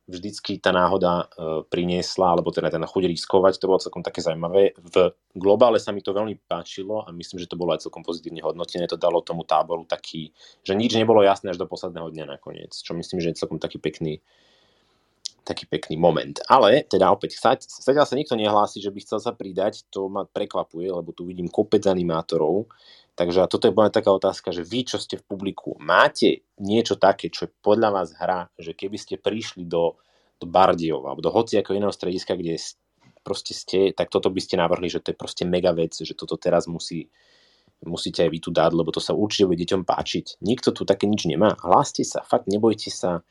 vždycky 0.07 0.63
tá 0.63 0.71
náhoda 0.71 1.27
e, 1.27 1.67
priniesla, 1.67 2.39
alebo 2.39 2.55
teda 2.55 2.71
ten 2.71 2.83
chuť 2.83 3.05
riskovať, 3.11 3.59
to 3.59 3.67
bolo 3.67 3.83
celkom 3.83 4.03
také 4.07 4.23
zaujímavé. 4.23 4.79
V 4.79 5.11
globále 5.35 5.83
sa 5.83 5.91
mi 5.91 6.01
to 6.01 6.15
veľmi 6.15 6.39
páčilo 6.47 7.03
a 7.03 7.11
myslím, 7.11 7.43
že 7.43 7.51
to 7.51 7.59
bolo 7.59 7.75
aj 7.75 7.83
celkom 7.83 8.07
pozitívne 8.07 8.39
hodnotené. 8.41 8.87
To 8.87 8.99
dalo 8.99 9.21
tomu 9.27 9.43
táboru 9.43 9.83
taký, 9.83 10.31
že 10.63 10.79
nič 10.79 10.95
nebolo 10.95 11.27
jasné 11.27 11.51
až 11.51 11.59
do 11.59 11.67
posledného 11.67 12.15
dňa 12.15 12.39
nakoniec, 12.39 12.71
čo 12.71 12.95
myslím, 12.95 13.19
že 13.19 13.35
je 13.35 13.41
celkom 13.43 13.59
taký 13.59 13.83
pekný, 13.83 14.23
taký 15.47 15.71
pekný 15.71 15.95
moment. 15.95 16.35
Ale 16.51 16.83
teda 16.91 17.07
opäť, 17.15 17.39
zatiaľ 17.39 18.03
sa 18.03 18.19
nikto 18.19 18.35
nehlási, 18.35 18.83
že 18.83 18.91
by 18.91 18.99
chcel 19.07 19.23
sa 19.23 19.31
pridať, 19.31 19.87
to 19.95 20.11
ma 20.11 20.27
prekvapuje, 20.27 20.91
lebo 20.91 21.15
tu 21.15 21.23
vidím 21.23 21.47
kopec 21.47 21.87
animátorov. 21.87 22.67
Takže 23.17 23.49
toto 23.49 23.71
je 23.71 23.73
bola 23.73 23.89
taká 23.89 24.13
otázka, 24.13 24.53
že 24.53 24.61
vy, 24.61 24.85
čo 24.85 25.01
ste 25.01 25.17
v 25.17 25.25
publiku, 25.25 25.79
máte 25.81 26.45
niečo 26.61 27.01
také, 27.01 27.33
čo 27.33 27.49
je 27.49 27.55
podľa 27.65 27.89
vás 27.95 28.13
hra, 28.13 28.53
že 28.61 28.77
keby 28.77 28.99
ste 29.01 29.17
prišli 29.17 29.65
do, 29.65 29.97
do 30.37 30.45
Bardiova 30.45 31.15
alebo 31.15 31.25
do 31.25 31.33
hociakého 31.33 31.81
iného 31.81 31.95
strediska, 31.95 32.37
kde 32.37 32.61
proste 33.25 33.57
ste, 33.57 33.97
tak 33.97 34.13
toto 34.13 34.29
by 34.29 34.39
ste 34.39 34.61
navrhli, 34.61 34.93
že 34.93 35.01
to 35.01 35.11
je 35.11 35.19
proste 35.19 35.49
mega 35.49 35.73
vec, 35.73 35.97
že 35.97 36.13
toto 36.13 36.37
teraz 36.37 36.69
musí, 36.69 37.09
musíte 37.83 38.21
aj 38.21 38.31
vy 38.31 38.39
tu 38.39 38.53
dať, 38.53 38.71
lebo 38.77 38.93
to 38.93 39.01
sa 39.01 39.17
určite 39.17 39.49
bude 39.49 39.65
deťom 39.65 39.89
páčiť. 39.89 40.39
Nikto 40.45 40.77
tu 40.77 40.85
také 40.85 41.09
nič 41.09 41.25
nemá. 41.25 41.57
Hláste 41.59 42.05
sa, 42.05 42.21
fakt 42.21 42.47
nebojte 42.53 42.93
sa 42.93 43.25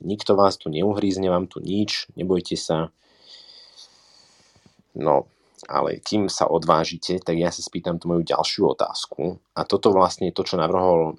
nikto 0.00 0.38
vás 0.38 0.56
tu 0.56 0.68
neuhrízne, 0.70 1.28
vám 1.28 1.46
tu 1.50 1.58
nič, 1.60 2.08
nebojte 2.14 2.54
sa. 2.54 2.92
No, 4.98 5.30
ale 5.66 5.98
kým 5.98 6.30
sa 6.30 6.46
odvážite, 6.46 7.18
tak 7.18 7.34
ja 7.38 7.50
sa 7.50 7.62
spýtam 7.64 7.98
tú 7.98 8.06
moju 8.06 8.22
ďalšiu 8.22 8.78
otázku. 8.78 9.42
A 9.58 9.66
toto 9.66 9.90
vlastne 9.90 10.30
to, 10.30 10.46
čo 10.46 10.54
navrhol, 10.54 11.18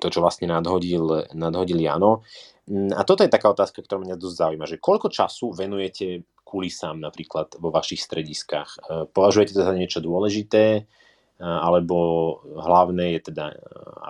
to, 0.00 0.08
čo 0.08 0.24
vlastne 0.24 0.48
nadhodil, 0.48 1.28
nadhodil 1.36 1.78
Jano. 1.78 2.24
A 2.68 3.00
toto 3.04 3.24
je 3.24 3.32
taká 3.32 3.52
otázka, 3.52 3.80
ktorá 3.80 4.00
mňa 4.00 4.20
dosť 4.20 4.36
zaujíma, 4.36 4.66
že 4.68 4.80
koľko 4.80 5.08
času 5.08 5.56
venujete 5.56 6.24
kulisám 6.44 7.00
napríklad 7.00 7.60
vo 7.60 7.68
vašich 7.68 8.00
strediskách? 8.00 8.70
E, 8.76 8.78
považujete 9.08 9.56
to 9.56 9.64
za 9.64 9.72
niečo 9.76 10.00
dôležité? 10.00 10.64
E, 10.76 10.82
alebo 11.40 11.96
hlavné 12.44 13.20
je 13.20 13.32
teda, 13.32 13.52
e, 13.52 13.56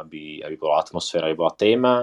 aby, 0.02 0.22
aby 0.42 0.54
bola 0.58 0.82
atmosféra, 0.82 1.30
aby 1.30 1.38
bola 1.38 1.54
téma? 1.54 1.94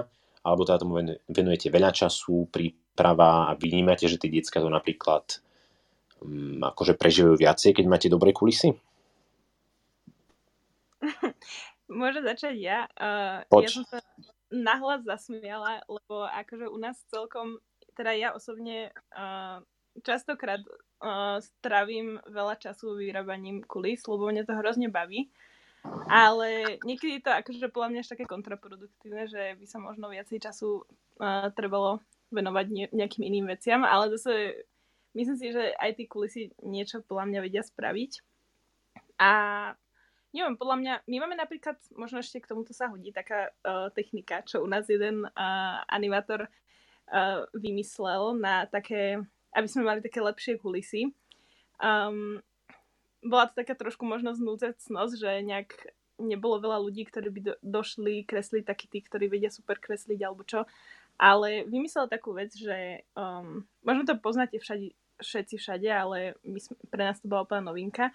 Alebo 0.46 0.62
teda 0.62 0.78
tomu 0.78 1.02
venujete 1.26 1.74
veľa 1.74 1.90
času, 1.90 2.46
príprava 2.46 3.50
a 3.50 3.58
vnímate, 3.58 4.06
že 4.06 4.22
tie 4.22 4.30
detská 4.30 4.62
to 4.62 4.70
napríklad 4.70 5.42
um, 6.22 6.62
akože 6.62 6.94
prežívajú 6.94 7.34
viacej, 7.34 7.74
keď 7.74 7.84
máte 7.90 8.06
dobré 8.06 8.30
kulisy? 8.30 8.78
Môžem 11.90 12.22
začať 12.22 12.54
ja. 12.62 12.86
Uh, 12.94 13.42
ja 13.62 13.68
som 13.70 13.82
sa 13.82 13.98
nahlas 14.50 15.02
zasmiala, 15.02 15.82
lebo 15.90 16.22
akože 16.30 16.70
u 16.70 16.78
nás 16.78 16.94
celkom, 17.10 17.58
teda 17.98 18.14
ja 18.14 18.28
osobne 18.30 18.94
uh, 19.14 19.58
častokrát 20.06 20.62
uh, 21.02 21.42
stravím 21.42 22.22
veľa 22.30 22.58
času 22.58 22.98
vyrábaním 22.98 23.66
kulis, 23.66 24.06
lebo 24.06 24.30
mňa 24.30 24.46
to 24.46 24.54
hrozne 24.58 24.88
baví. 24.90 25.30
Ale 26.06 26.78
niekedy 26.86 27.18
je 27.18 27.24
to 27.26 27.32
akože 27.34 27.66
podľa 27.74 27.88
mňa 27.90 28.00
až 28.02 28.10
také 28.14 28.24
kontraproduktívne, 28.30 29.26
že 29.26 29.58
by 29.58 29.66
sa 29.66 29.78
možno 29.82 30.06
viacej 30.06 30.38
času 30.38 30.86
uh, 31.18 31.50
trebalo 31.52 31.98
venovať 32.30 32.66
ne- 32.70 32.92
nejakým 32.94 33.22
iným 33.26 33.46
veciam, 33.50 33.82
ale 33.82 34.14
zase 34.14 34.66
myslím 35.14 35.36
si, 35.38 35.46
že 35.50 35.74
aj 35.78 35.90
tí 35.98 36.04
kulisy 36.06 36.54
niečo 36.62 37.02
podľa 37.02 37.24
mňa 37.30 37.40
vedia 37.42 37.62
spraviť. 37.62 38.22
A 39.18 39.30
neviem, 40.36 40.54
podľa 40.60 40.76
mňa, 40.76 40.94
my 41.08 41.16
máme 41.24 41.36
napríklad, 41.40 41.80
možno 41.96 42.20
ešte 42.20 42.44
k 42.44 42.50
tomuto 42.52 42.76
sa 42.76 42.92
hodí 42.92 43.10
taká 43.10 43.50
uh, 43.64 43.88
technika, 43.96 44.44
čo 44.44 44.60
u 44.62 44.68
nás 44.68 44.86
jeden 44.86 45.24
uh, 45.24 45.80
animátor 45.88 46.46
uh, 46.46 47.48
vymyslel 47.56 48.36
na 48.36 48.68
také, 48.68 49.22
aby 49.56 49.66
sme 49.66 49.88
mali 49.88 50.04
také 50.04 50.20
lepšie 50.20 50.60
kulisy. 50.60 51.16
Um, 51.80 52.44
bola 53.26 53.50
to 53.50 53.58
taká 53.58 53.74
trošku 53.74 54.06
možno 54.06 54.32
znúcecnosť, 54.32 55.14
že 55.18 55.30
nejak 55.44 55.70
nebolo 56.16 56.62
veľa 56.62 56.78
ľudí, 56.80 57.04
ktorí 57.04 57.28
by 57.28 57.40
do, 57.44 57.54
došli 57.60 58.24
kresliť 58.24 58.64
takí 58.64 58.88
tí, 58.88 59.04
ktorí 59.04 59.28
vedia 59.28 59.52
super 59.52 59.76
kresliť 59.76 60.20
alebo 60.24 60.42
čo. 60.48 60.64
Ale 61.16 61.64
vymyslel 61.68 62.08
takú 62.08 62.36
vec, 62.36 62.52
že 62.52 63.04
um, 63.16 63.64
možno 63.84 64.04
to 64.04 64.14
poznáte 64.20 64.60
všade, 64.60 64.92
všetci 65.20 65.56
všade, 65.56 65.88
ale 65.88 66.36
my, 66.44 66.60
pre 66.92 67.02
nás 67.04 67.20
to 67.20 67.28
bola 67.28 67.48
úplná 67.48 67.72
novinka, 67.72 68.12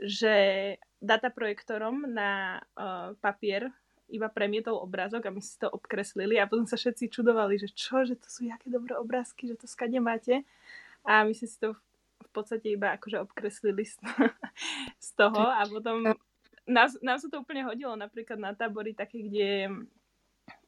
že 0.00 0.76
dataprojektorom 1.00 2.08
na 2.08 2.60
uh, 2.76 3.12
papier 3.20 3.68
iba 4.10 4.26
premietol 4.26 4.80
obrázok 4.82 5.28
a 5.28 5.34
my 5.34 5.40
si 5.40 5.54
to 5.60 5.70
obkreslili 5.70 6.36
a 6.36 6.48
potom 6.48 6.66
sa 6.66 6.74
všetci 6.74 7.12
čudovali, 7.14 7.60
že 7.60 7.70
čo, 7.70 8.02
že 8.02 8.18
to 8.18 8.26
sú 8.26 8.48
jaké 8.48 8.66
dobré 8.66 8.98
obrázky, 8.98 9.46
že 9.46 9.60
to 9.60 9.66
skade 9.70 9.96
máte. 10.02 10.42
A 11.06 11.24
my 11.24 11.32
si 11.32 11.46
to 11.56 11.78
v 12.30 12.32
podstate 12.32 12.70
iba 12.70 12.94
akože 12.94 13.26
obkreslili 13.26 13.82
z, 13.82 13.98
z 15.06 15.08
toho 15.18 15.42
a 15.42 15.66
potom 15.66 16.14
nás, 16.70 16.94
nám 17.02 17.18
sa 17.18 17.26
to 17.26 17.42
úplne 17.42 17.66
hodilo 17.66 17.98
napríklad 17.98 18.38
na 18.38 18.54
tábory 18.54 18.94
také, 18.94 19.26
kde 19.26 19.66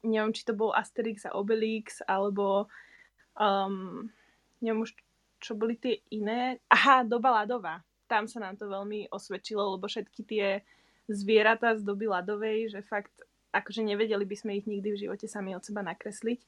neviem, 0.03 0.35
či 0.35 0.43
to 0.43 0.59
bol 0.59 0.75
Asterix 0.75 1.23
a 1.25 1.39
Obelix 1.39 2.03
alebo 2.05 2.67
um, 3.39 4.11
neviem 4.59 4.83
už, 4.83 4.95
čo 5.39 5.55
boli 5.55 5.79
tie 5.79 6.03
iné. 6.11 6.59
Aha, 6.71 7.07
doba 7.07 7.43
ľadová. 7.43 7.83
Tam 8.11 8.27
sa 8.27 8.43
nám 8.43 8.59
to 8.59 8.67
veľmi 8.67 9.11
osvedčilo, 9.11 9.79
lebo 9.79 9.87
všetky 9.87 10.21
tie 10.27 10.47
zvieratá 11.07 11.75
z 11.79 11.83
doby 11.83 12.11
ľadovej, 12.11 12.75
že 12.75 12.81
fakt 12.87 13.15
akože 13.53 13.85
nevedeli 13.85 14.25
by 14.25 14.37
sme 14.39 14.53
ich 14.59 14.67
nikdy 14.67 14.95
v 14.95 15.01
živote 15.07 15.27
sami 15.29 15.53
od 15.53 15.63
seba 15.63 15.85
nakresliť, 15.85 16.41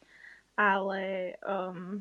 ale 0.56 1.34
um, 1.44 2.00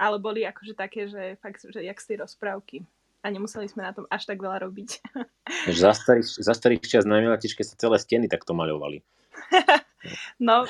ale 0.00 0.16
boli 0.16 0.48
akože 0.48 0.72
také, 0.72 1.04
že 1.12 1.36
fakt, 1.44 1.60
že 1.68 1.84
jak 1.84 2.00
z 2.00 2.06
tej 2.08 2.16
rozprávky. 2.24 2.88
a 3.20 3.28
nemuseli 3.28 3.68
sme 3.68 3.84
na 3.84 3.92
tom 3.92 4.08
až 4.08 4.24
tak 4.24 4.40
veľa 4.40 4.64
robiť. 4.64 5.04
Za 5.68 5.92
starých, 5.92 6.40
za 6.40 6.56
starých 6.56 6.80
čas 6.88 7.04
na 7.04 7.20
sa 7.36 7.76
celé 7.76 8.00
steny 8.00 8.32
takto 8.32 8.56
maľovali. 8.56 9.04
No, 10.40 10.64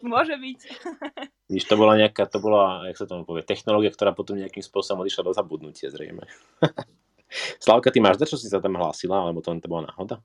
môže 0.00 0.40
byť. 0.40 0.60
Víš, 1.52 1.68
to 1.68 1.76
bola 1.76 2.00
nejaká, 2.00 2.24
to 2.24 2.40
bola, 2.40 2.88
jak 2.88 2.96
sa 2.96 3.04
tomu 3.04 3.28
povie, 3.28 3.44
technológia, 3.44 3.92
ktorá 3.92 4.16
potom 4.16 4.40
nejakým 4.40 4.64
spôsobom 4.64 5.04
odišla 5.04 5.26
do 5.28 5.36
zabudnutia 5.36 5.92
zrejme. 5.92 6.24
Slavka, 7.64 7.92
ty 7.92 8.00
máš 8.00 8.16
za 8.16 8.26
čo 8.26 8.40
si 8.40 8.48
sa 8.48 8.58
tam 8.58 8.80
hlásila, 8.80 9.20
alebo 9.20 9.44
to 9.44 9.52
to 9.60 9.68
bola 9.68 9.92
náhoda? 9.92 10.24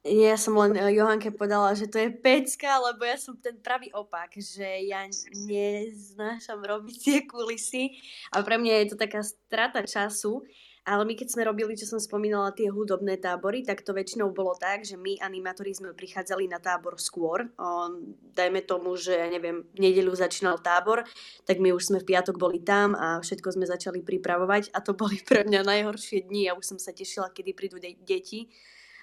Ja 0.00 0.32
som 0.40 0.56
len 0.56 0.72
eh, 0.80 0.96
Johanke 0.96 1.28
povedala, 1.28 1.76
že 1.76 1.84
to 1.84 2.00
je 2.00 2.08
pecka, 2.08 2.80
lebo 2.80 3.04
ja 3.04 3.20
som 3.20 3.36
ten 3.36 3.60
pravý 3.60 3.92
opak, 3.92 4.32
že 4.40 4.88
ja 4.88 5.04
neznášam 5.44 6.64
robiť 6.64 6.96
tie 6.96 7.18
kulisy 7.28 8.00
a 8.32 8.40
pre 8.40 8.56
mňa 8.56 8.80
je 8.80 8.86
to 8.88 8.96
taká 8.96 9.20
strata 9.20 9.84
času, 9.84 10.40
ale 10.88 11.04
my 11.04 11.12
keď 11.12 11.28
sme 11.36 11.44
robili, 11.44 11.76
čo 11.76 11.84
som 11.84 12.00
spomínala, 12.00 12.56
tie 12.56 12.72
hudobné 12.72 13.20
tábory, 13.20 13.60
tak 13.60 13.84
to 13.84 13.92
väčšinou 13.92 14.32
bolo 14.32 14.56
tak, 14.56 14.88
že 14.88 14.96
my 14.96 15.20
animátori 15.20 15.76
sme 15.76 15.92
prichádzali 15.92 16.48
na 16.48 16.56
tábor 16.56 16.96
skôr. 16.96 17.52
O, 17.60 17.92
dajme 18.32 18.64
tomu, 18.64 18.96
že 18.96 19.12
ja 19.12 19.28
neviem, 19.28 19.68
v 19.76 19.78
nedeľu 19.84 20.16
začínal 20.16 20.64
tábor, 20.64 21.04
tak 21.44 21.60
my 21.60 21.76
už 21.76 21.92
sme 21.92 22.00
v 22.00 22.08
piatok 22.08 22.40
boli 22.40 22.64
tam 22.64 22.96
a 22.96 23.20
všetko 23.20 23.52
sme 23.52 23.68
začali 23.68 24.00
pripravovať 24.00 24.72
a 24.72 24.80
to 24.80 24.96
boli 24.96 25.20
pre 25.28 25.44
mňa 25.44 25.60
najhoršie 25.60 26.24
dni. 26.24 26.48
Ja 26.48 26.56
už 26.56 26.64
som 26.64 26.78
sa 26.80 26.96
tešila, 26.96 27.28
kedy 27.36 27.52
prídu 27.52 27.76
de- 27.76 28.00
deti, 28.00 28.48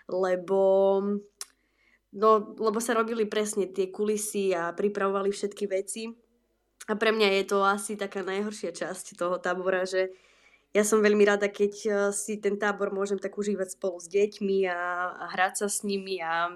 lebo 0.08 0.62
no, 2.16 2.30
lebo 2.58 2.80
sa 2.80 2.98
robili 2.98 3.28
presne 3.28 3.68
tie 3.70 3.92
kulisy 3.92 4.56
a 4.56 4.72
pripravovali 4.74 5.30
všetky 5.30 5.66
veci. 5.68 6.10
A 6.88 6.96
pre 6.96 7.12
mňa 7.12 7.28
je 7.42 7.44
to 7.52 7.68
asi 7.68 8.00
taká 8.00 8.24
najhoršia 8.24 8.72
časť 8.72 9.20
toho 9.20 9.36
tábora, 9.44 9.84
že 9.84 10.16
ja 10.72 10.84
som 10.88 11.04
veľmi 11.04 11.24
rada, 11.28 11.48
keď 11.52 11.74
eh, 11.88 11.94
si 12.16 12.40
ten 12.40 12.56
tábor 12.56 12.92
môžem 12.92 13.20
tak 13.20 13.36
užívať 13.36 13.76
spolu 13.76 14.00
s 14.00 14.08
deťmi 14.08 14.68
a, 14.72 14.80
a 15.16 15.26
hrať 15.36 15.64
sa 15.64 15.68
s 15.68 15.84
nimi 15.84 16.20
a 16.24 16.54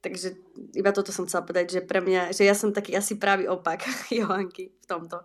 takže 0.00 0.36
iba 0.76 0.90
toto 0.92 1.12
som 1.12 1.28
chcela 1.28 1.44
povedať, 1.44 1.80
že 1.80 1.80
pre 1.84 2.00
mňa, 2.00 2.32
že 2.32 2.48
ja 2.48 2.56
som 2.56 2.72
taký 2.72 2.96
asi 2.96 3.20
pravý 3.20 3.48
opak 3.48 3.84
Johanky 4.12 4.72
v 4.72 4.86
tomto. 4.88 5.24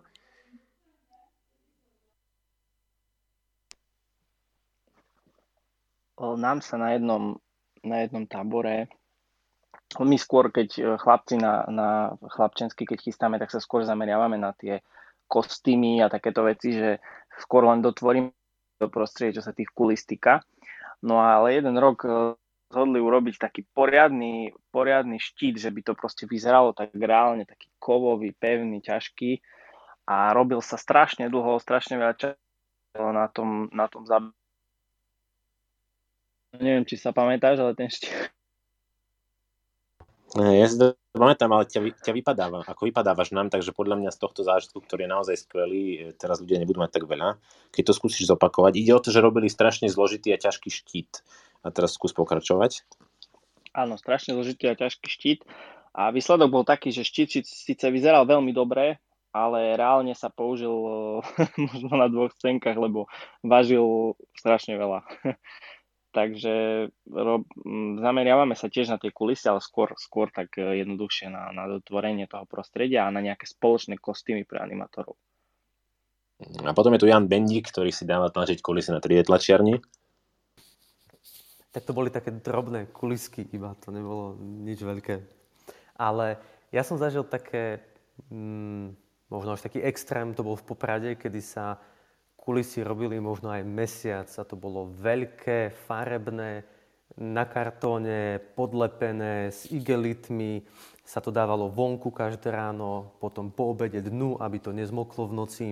Nám 6.16 6.64
sa 6.64 6.80
na 6.80 6.96
jednom, 6.96 7.36
na 7.84 8.04
jednom 8.04 8.24
tábore 8.24 8.88
my 9.94 10.16
skôr, 10.18 10.50
keď 10.50 10.68
eh, 10.76 10.84
chlapci 10.98 11.38
na, 11.38 11.62
na 11.70 11.88
chlapčensky, 12.18 12.82
keď 12.82 12.98
chystáme, 13.06 13.38
tak 13.38 13.54
sa 13.54 13.62
skôr 13.62 13.86
zameriavame 13.86 14.34
na 14.34 14.50
tie 14.52 14.82
kostýmy 15.30 16.02
a 16.02 16.10
takéto 16.10 16.42
veci, 16.42 16.74
že 16.74 16.98
skôr 17.38 17.66
len 17.66 17.82
dotvorím 17.82 18.30
do 18.78 18.88
prostredie, 18.90 19.38
čo 19.38 19.42
sa 19.42 19.54
tých 19.54 19.70
kulis 19.74 20.06
týka. 20.06 20.42
No 21.02 21.22
ale 21.22 21.54
jeden 21.54 21.78
rok 21.78 22.02
eh, 22.02 22.34
zhodli 22.66 22.98
urobiť 22.98 23.38
taký 23.38 23.62
poriadny, 23.70 24.50
poriadny 24.74 25.22
štít, 25.22 25.62
že 25.62 25.70
by 25.70 25.80
to 25.86 25.92
proste 25.94 26.26
vyzeralo 26.26 26.74
tak 26.74 26.90
reálne, 26.98 27.46
taký 27.46 27.70
kovový, 27.78 28.34
pevný, 28.34 28.82
ťažký 28.82 29.38
a 30.10 30.34
robil 30.34 30.58
sa 30.58 30.74
strašne 30.74 31.30
dlho, 31.30 31.62
strašne 31.62 31.94
veľa 31.94 32.14
času 32.18 33.06
na 33.14 33.30
tom, 33.30 33.70
na 33.70 33.86
tom 33.86 34.02
zab... 34.02 34.34
Neviem, 36.54 36.86
či 36.86 36.94
sa 36.94 37.10
pamätáš, 37.10 37.58
ale 37.58 37.74
ten 37.74 37.90
štít 37.90 38.30
ja 40.36 40.66
si 40.68 40.76
to 40.76 40.92
pamätám, 41.16 41.48
ale 41.54 41.64
ťa, 41.64 41.80
ťa 42.02 42.12
vypadáva, 42.12 42.66
ako 42.68 42.90
vypadávaš 42.90 43.32
nám, 43.32 43.48
takže 43.48 43.72
podľa 43.72 43.96
mňa 44.02 44.10
z 44.12 44.18
tohto 44.20 44.44
zážitku, 44.44 44.84
ktorý 44.84 45.08
je 45.08 45.14
naozaj 45.14 45.36
skvelý, 45.48 45.84
e, 45.86 45.98
teraz 46.12 46.42
ľudia 46.44 46.60
nebudú 46.60 46.82
mať 46.82 47.00
tak 47.00 47.04
veľa, 47.08 47.40
keď 47.72 47.82
to 47.88 47.92
skúsiš 47.96 48.28
zopakovať. 48.28 48.76
Ide 48.76 48.92
o 48.92 49.00
to, 49.00 49.08
že 49.08 49.24
robili 49.24 49.48
strašne 49.48 49.88
zložitý 49.88 50.34
a 50.36 50.40
ťažký 50.40 50.68
štít. 50.68 51.24
A 51.64 51.72
teraz 51.72 51.96
skús 51.96 52.12
pokračovať. 52.12 52.84
Áno, 53.72 53.96
strašne 53.96 54.36
zložitý 54.36 54.68
a 54.68 54.76
ťažký 54.76 55.08
štít. 55.08 55.40
A 55.96 56.12
výsledok 56.12 56.52
bol 56.52 56.64
taký, 56.68 56.92
že 56.92 57.08
štít 57.08 57.46
síce 57.46 57.86
vyzeral 57.88 58.28
veľmi 58.28 58.52
dobre, 58.52 59.00
ale 59.32 59.78
reálne 59.78 60.12
sa 60.12 60.28
použil 60.28 60.72
možno 61.70 61.92
na 61.96 62.12
dvoch 62.12 62.34
scénkach, 62.36 62.76
lebo 62.76 63.08
vážil 63.40 64.12
strašne 64.36 64.76
veľa. 64.76 65.00
Takže 66.16 66.88
rob, 67.12 67.44
zameriavame 68.00 68.56
sa 68.56 68.72
tiež 68.72 68.88
na 68.88 68.96
tie 68.96 69.12
kulisy, 69.12 69.52
ale 69.52 69.60
skôr, 69.60 69.92
skôr 70.00 70.32
tak 70.32 70.56
e, 70.56 70.80
jednoduchšie 70.80 71.28
na, 71.28 71.52
na 71.52 71.68
dotvorenie 71.68 72.24
toho 72.24 72.48
prostredia 72.48 73.04
a 73.04 73.12
na 73.12 73.20
nejaké 73.20 73.44
spoločné 73.44 74.00
kostýmy 74.00 74.48
pre 74.48 74.64
animátorov. 74.64 75.12
A 76.64 76.72
potom 76.72 76.96
je 76.96 77.04
tu 77.04 77.12
Jan 77.12 77.28
Bendík, 77.28 77.68
ktorý 77.68 77.92
si 77.92 78.08
dáva 78.08 78.32
tlačiť 78.32 78.64
kulisy 78.64 78.96
na 78.96 79.04
3D 79.04 79.28
tlačiarni. 79.28 79.76
Tak 81.76 81.84
to 81.84 81.92
boli 81.92 82.08
také 82.08 82.32
drobné 82.32 82.88
kulisky 82.96 83.44
iba, 83.52 83.76
to 83.76 83.92
nebolo 83.92 84.40
nič 84.40 84.80
veľké. 84.80 85.20
Ale 86.00 86.40
ja 86.72 86.80
som 86.80 86.96
zažil 86.96 87.28
také, 87.28 87.84
mm, 88.32 88.96
možno 89.28 89.52
až 89.52 89.68
taký 89.68 89.84
extrém, 89.84 90.32
to 90.32 90.40
bol 90.40 90.56
v 90.56 90.64
Poprade, 90.64 91.20
kedy 91.20 91.44
sa 91.44 91.76
kulisy 92.46 92.86
robili 92.86 93.18
možno 93.18 93.50
aj 93.50 93.66
mesiac 93.66 94.30
a 94.30 94.46
to 94.46 94.54
bolo 94.54 94.86
veľké, 94.94 95.74
farebné, 95.74 96.62
na 97.16 97.48
kartóne, 97.48 98.38
podlepené, 98.54 99.48
s 99.48 99.64
igelitmi, 99.72 100.68
sa 101.00 101.24
to 101.24 101.32
dávalo 101.32 101.72
vonku 101.72 102.12
každé 102.12 102.52
ráno, 102.52 103.16
potom 103.22 103.48
po 103.48 103.72
obede 103.72 104.04
dnu, 104.04 104.36
aby 104.36 104.60
to 104.60 104.76
nezmoklo 104.76 105.24
v 105.30 105.36
noci. 105.36 105.68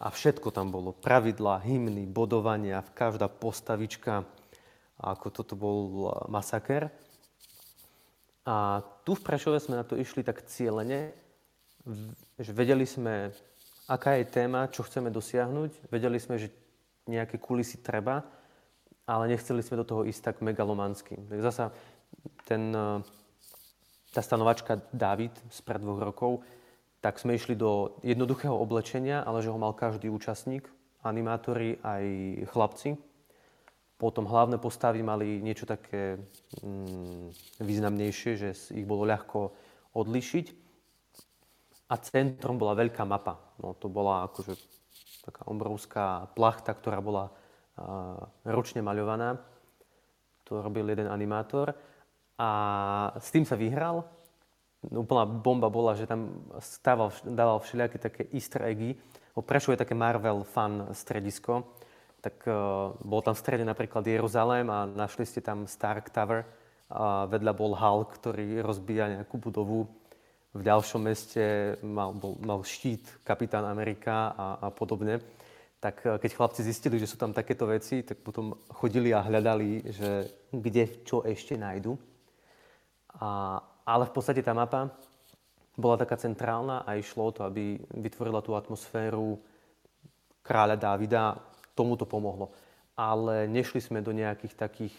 A 0.00 0.12
všetko 0.12 0.52
tam 0.52 0.72
bolo. 0.72 0.92
Pravidlá, 0.96 1.60
hymny, 1.64 2.08
bodovania, 2.08 2.84
každá 2.92 3.28
postavička. 3.28 4.24
A 5.00 5.04
ako 5.16 5.28
toto 5.32 5.54
bol 5.56 6.12
masaker. 6.28 6.92
A 8.44 8.84
tu 9.04 9.16
v 9.16 9.24
Prešove 9.24 9.60
sme 9.60 9.80
na 9.80 9.84
to 9.84 9.96
išli 9.96 10.24
tak 10.24 10.44
cieľene, 10.48 11.12
že 12.40 12.52
vedeli 12.52 12.84
sme, 12.84 13.32
aká 13.90 14.14
je 14.22 14.30
téma, 14.30 14.70
čo 14.70 14.86
chceme 14.86 15.10
dosiahnuť. 15.10 15.90
Vedeli 15.90 16.22
sme, 16.22 16.38
že 16.38 16.54
nejaké 17.10 17.42
kulisy 17.42 17.82
treba, 17.82 18.22
ale 19.02 19.34
nechceli 19.34 19.58
sme 19.66 19.82
do 19.82 19.88
toho 19.88 20.02
ísť 20.06 20.22
tak 20.22 20.36
megalomansky. 20.46 21.18
Tak 21.26 21.38
zasa 21.42 21.74
ten, 22.46 22.70
e, 22.70 23.02
tá 24.14 24.22
stanovačka 24.22 24.78
David 24.94 25.34
spred 25.50 25.82
dvoch 25.82 25.98
rokov, 25.98 26.46
tak 27.02 27.18
sme 27.18 27.34
išli 27.34 27.58
do 27.58 27.98
jednoduchého 28.06 28.54
oblečenia, 28.54 29.26
ale 29.26 29.42
že 29.42 29.50
ho 29.50 29.58
mal 29.58 29.74
každý 29.74 30.06
účastník, 30.06 30.70
animátori 31.02 31.82
aj 31.82 32.04
chlapci. 32.54 32.94
Potom 33.98 34.24
hlavné 34.24 34.56
postavy 34.56 35.02
mali 35.02 35.42
niečo 35.42 35.66
také 35.66 36.20
mm, 36.62 37.58
významnejšie, 37.60 38.32
že 38.38 38.48
ich 38.72 38.86
bolo 38.86 39.04
ľahko 39.04 39.52
odlišiť 39.98 40.69
a 41.90 41.94
centrom 41.98 42.54
bola 42.54 42.78
veľká 42.78 43.02
mapa. 43.02 43.42
No, 43.58 43.74
to 43.74 43.90
bola 43.90 44.30
akože 44.30 44.54
taká 45.26 45.42
obrovská 45.50 46.30
plachta, 46.38 46.70
ktorá 46.70 47.02
bola 47.02 47.28
uh, 47.28 48.30
ručne 48.46 48.78
maľovaná. 48.78 49.42
To 50.46 50.62
robil 50.62 50.86
jeden 50.86 51.10
animátor. 51.10 51.74
A 52.38 52.48
s 53.18 53.34
tým 53.34 53.42
sa 53.42 53.58
vyhral. 53.58 54.06
Úplná 54.86 55.28
bomba 55.28 55.68
bola, 55.68 55.92
že 55.98 56.08
tam 56.08 56.46
stával, 56.62 57.12
dával 57.26 57.60
všelijaké 57.60 57.98
také 58.00 58.22
easter 58.32 58.64
eggy. 58.64 58.96
O 59.34 59.42
Prešov 59.44 59.76
je 59.76 59.82
také 59.82 59.92
Marvel 59.92 60.46
fan 60.46 60.94
stredisko. 60.94 61.74
Tak 62.22 62.46
uh, 62.46 62.94
bol 63.02 63.20
tam 63.20 63.34
v 63.34 63.42
strede 63.42 63.66
napríklad 63.66 64.06
Jeruzalém 64.06 64.70
a 64.70 64.86
našli 64.86 65.26
ste 65.26 65.42
tam 65.42 65.66
Stark 65.66 66.14
Tower. 66.14 66.46
A 66.90 67.26
vedľa 67.26 67.52
bol 67.54 67.74
Hulk, 67.74 68.14
ktorý 68.18 68.62
rozbíja 68.62 69.20
nejakú 69.20 69.38
budovu 69.38 69.90
v 70.50 70.62
ďalšom 70.66 71.02
meste 71.06 71.78
mal, 71.86 72.10
bol, 72.10 72.34
mal 72.42 72.66
štít 72.66 73.22
kapitán 73.22 73.62
Amerika 73.70 74.34
a, 74.34 74.46
a 74.66 74.68
podobne. 74.74 75.22
Tak 75.78 75.96
eh, 76.02 76.18
keď 76.18 76.30
chlapci 76.34 76.60
zistili, 76.66 76.98
že 76.98 77.06
sú 77.06 77.14
tam 77.14 77.30
takéto 77.30 77.70
veci, 77.70 78.02
tak 78.02 78.18
potom 78.18 78.58
chodili 78.74 79.14
a 79.14 79.22
hľadali, 79.22 79.86
že 79.86 80.26
kde 80.50 81.06
čo 81.06 81.22
ešte 81.22 81.54
nájdu. 81.54 81.94
A, 83.22 83.62
ale 83.86 84.04
v 84.06 84.12
podstate 84.14 84.42
tá 84.42 84.50
mapa 84.50 84.90
bola 85.78 85.96
taká 85.96 86.18
centrálna 86.18 86.82
a 86.82 86.98
išlo 86.98 87.30
o 87.30 87.34
to, 87.34 87.46
aby 87.46 87.78
vytvorila 87.94 88.42
tú 88.42 88.58
atmosféru 88.58 89.38
kráľa 90.42 90.76
Dávida. 90.76 91.38
Tomu 91.78 91.94
to 91.94 92.04
pomohlo. 92.04 92.50
Ale 92.98 93.46
nešli 93.48 93.80
sme 93.80 94.04
do 94.04 94.12
nejakých 94.12 94.58
takých 94.58 94.94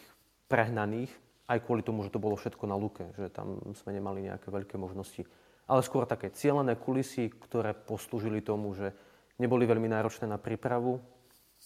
prehnaných, 0.50 1.12
aj 1.46 1.60
kvôli 1.68 1.84
tomu, 1.84 2.02
že 2.08 2.10
to 2.10 2.24
bolo 2.24 2.40
všetko 2.40 2.64
na 2.66 2.80
luke, 2.80 3.04
že 3.20 3.28
tam 3.30 3.60
sme 3.76 3.94
nemali 3.94 4.32
nejaké 4.32 4.48
veľké 4.48 4.80
možnosti 4.80 5.28
ale 5.72 5.82
skôr 5.88 6.04
také 6.04 6.28
cieľené 6.36 6.76
kulisy, 6.76 7.32
ktoré 7.32 7.72
poslúžili 7.72 8.44
tomu, 8.44 8.76
že 8.76 8.92
neboli 9.40 9.64
veľmi 9.64 9.88
náročné 9.88 10.28
na 10.28 10.36
prípravu 10.36 11.00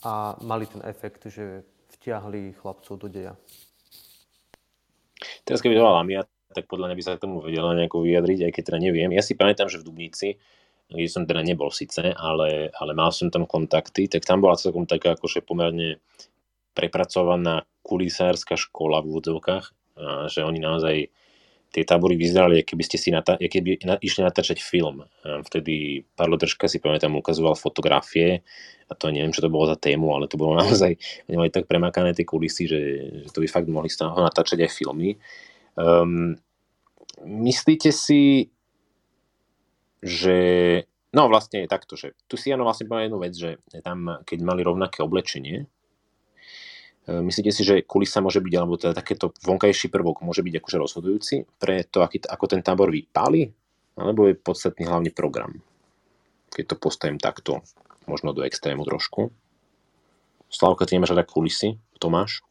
a 0.06 0.38
mali 0.46 0.70
ten 0.70 0.86
efekt, 0.86 1.26
že 1.26 1.66
vtiahli 1.98 2.54
chlapcov 2.62 3.02
do 3.02 3.10
deja. 3.10 3.34
Teraz 5.42 5.66
keby 5.66 5.74
to 5.74 5.82
Lamia, 5.82 6.22
tak 6.54 6.70
podľa 6.70 6.94
mňa 6.94 6.98
by 7.02 7.04
sa 7.04 7.18
k 7.18 7.24
tomu 7.26 7.42
vedela 7.42 7.74
nejako 7.74 8.06
vyjadriť, 8.06 8.46
aj 8.46 8.52
keď 8.54 8.64
teda 8.70 8.80
neviem. 8.80 9.10
Ja 9.10 9.26
si 9.26 9.34
pamätám, 9.34 9.74
že 9.74 9.82
v 9.82 9.88
Dubnici 9.90 10.38
kde 10.86 11.10
som 11.10 11.26
teda 11.26 11.42
nebol 11.42 11.74
síce, 11.74 12.14
ale, 12.14 12.70
ale 12.78 12.92
mal 12.94 13.10
som 13.10 13.34
tam 13.34 13.50
kontakty, 13.50 14.06
tak 14.06 14.22
tam 14.22 14.42
bola 14.42 14.54
celkom 14.54 14.86
taká 14.86 15.18
akože 15.18 15.42
pomerne 15.42 15.98
prepracovaná 16.78 17.66
kulisárska 17.82 18.54
škola 18.54 19.02
v 19.02 19.10
úvodzovkách, 19.10 19.66
že 20.30 20.46
oni 20.46 20.60
naozaj 20.62 21.10
tie 21.76 21.84
tábory 21.84 22.16
vyzerali, 22.16 22.64
keby 22.64 22.84
ste 22.88 22.96
si 22.96 23.12
nata- 23.12 23.36
keby 23.36 23.84
na- 23.84 24.00
išli 24.00 24.24
natáčať 24.24 24.64
film. 24.64 25.04
Vtedy 25.52 26.08
Parlo 26.16 26.40
Držka 26.40 26.72
si 26.72 26.80
pamätám 26.80 27.12
ukazoval 27.20 27.60
fotografie 27.60 28.48
a 28.88 28.96
to 28.96 29.12
neviem, 29.12 29.36
čo 29.36 29.44
to 29.44 29.52
bolo 29.52 29.68
za 29.68 29.76
tému, 29.76 30.16
ale 30.16 30.32
to 30.32 30.40
bolo 30.40 30.56
naozaj, 30.64 30.96
mali 31.28 31.52
tak 31.52 31.68
premakané 31.68 32.16
tie 32.16 32.24
kulisy, 32.24 32.64
že, 32.72 32.82
že 33.28 33.30
to 33.36 33.44
by 33.44 33.48
fakt 33.52 33.68
mohli 33.68 33.92
z 33.92 34.00
toho 34.08 34.16
natáčať 34.16 34.64
aj 34.64 34.72
filmy. 34.72 35.20
Um, 35.76 36.40
myslíte 37.28 37.92
si, 37.92 38.48
že 40.00 40.38
no 41.12 41.28
vlastne 41.28 41.66
je 41.66 41.72
takto, 41.72 42.00
že 42.00 42.16
tu 42.32 42.40
si 42.40 42.52
Jano 42.52 42.64
vlastne 42.64 42.88
povedal 42.88 43.12
jednu 43.12 43.20
vec, 43.20 43.34
že 43.36 43.50
tam, 43.84 44.24
keď 44.24 44.40
mali 44.48 44.64
rovnaké 44.64 45.04
oblečenie, 45.04 45.68
Myslíte 47.06 47.54
si, 47.54 47.62
že 47.62 47.86
kulisa 47.86 48.18
môže 48.18 48.42
byť, 48.42 48.54
alebo 48.58 48.82
teda 48.82 48.98
takéto 48.98 49.30
vonkajší 49.46 49.94
prvok 49.94 50.26
môže 50.26 50.42
byť 50.42 50.58
akože 50.58 50.78
rozhodujúci 50.82 51.36
pre 51.62 51.86
to, 51.86 52.02
aký, 52.02 52.18
ako 52.26 52.46
ten 52.50 52.66
tábor 52.66 52.90
vypáli? 52.90 53.46
Alebo 53.94 54.26
je 54.26 54.34
podstatný 54.34 54.90
hlavne 54.90 55.14
program? 55.14 55.62
Keď 56.50 56.66
to 56.74 56.76
postavím 56.82 57.22
takto, 57.22 57.62
možno 58.10 58.34
do 58.34 58.42
extrému 58.42 58.82
trošku. 58.90 59.30
Slavka, 60.50 60.90
ty 60.90 60.98
nemáš 60.98 61.14
rada 61.14 61.22
kulisy? 61.22 61.78
Tomáš? 62.02 62.42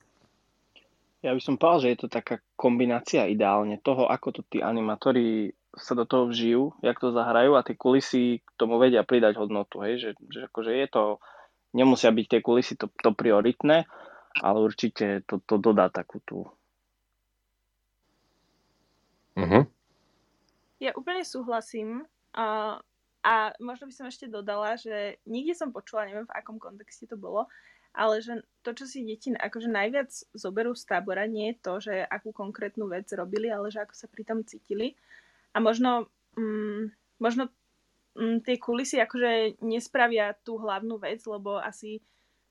Ja 1.25 1.33
by 1.33 1.41
som 1.41 1.57
povedal, 1.57 1.81
že 1.83 1.91
je 1.91 1.99
to 2.05 2.09
taká 2.13 2.39
kombinácia 2.55 3.25
ideálne 3.27 3.81
toho, 3.81 4.07
ako 4.07 4.39
to 4.39 4.41
tí 4.47 4.61
animátori 4.61 5.57
sa 5.75 5.99
do 5.99 6.07
toho 6.07 6.31
vžijú, 6.31 6.77
jak 6.85 7.01
to 7.03 7.11
zahrajú 7.11 7.59
a 7.59 7.67
tie 7.67 7.75
kulisy 7.75 8.39
k 8.39 8.49
tomu 8.55 8.79
vedia 8.79 9.03
pridať 9.03 9.35
hodnotu, 9.41 9.83
hej, 9.83 9.99
že, 9.99 10.11
že 10.31 10.47
akože 10.47 10.71
je 10.71 10.87
to, 10.87 11.19
nemusia 11.75 12.15
byť 12.15 12.27
tie 12.31 12.41
kulisy 12.45 12.79
to, 12.79 12.87
to 13.03 13.11
prioritné, 13.11 13.89
ale 14.43 14.59
určite 14.59 15.22
to, 15.28 15.39
to 15.45 15.59
dodá 15.59 15.91
takú 15.91 16.18
tú. 16.26 16.49
Uh-huh. 19.35 19.66
Ja 20.78 20.95
úplne 20.95 21.26
súhlasím 21.26 22.07
a, 22.35 22.78
a 23.22 23.35
možno 23.59 23.91
by 23.91 23.95
som 23.95 24.07
ešte 24.07 24.30
dodala, 24.30 24.78
že 24.78 25.18
nikde 25.26 25.55
som 25.59 25.74
počula, 25.74 26.07
neviem 26.07 26.26
v 26.26 26.37
akom 26.39 26.59
kontexte 26.59 27.11
to 27.11 27.18
bolo, 27.18 27.51
ale 27.95 28.18
že 28.18 28.43
to, 28.66 28.74
čo 28.74 28.91
si 28.91 29.07
deti 29.07 29.30
akože 29.30 29.70
najviac 29.70 30.11
zoberú 30.35 30.74
z 30.74 30.82
tábora, 30.91 31.30
nie 31.30 31.55
je 31.55 31.57
to, 31.62 31.74
že 31.78 31.95
akú 32.11 32.35
konkrétnu 32.35 32.91
vec 32.91 33.07
robili, 33.14 33.47
ale 33.47 33.70
že 33.70 33.87
ako 33.87 33.95
sa 33.95 34.11
pri 34.11 34.22
tom 34.26 34.43
cítili. 34.43 34.99
A 35.55 35.62
možno, 35.62 36.11
mm, 36.35 36.91
možno 37.22 37.55
mm, 38.18 38.43
tie 38.43 38.59
kulisy 38.59 38.99
akože 38.99 39.62
nespravia 39.62 40.35
tú 40.43 40.59
hlavnú 40.59 40.99
vec, 40.99 41.22
lebo 41.22 41.62
asi, 41.62 42.03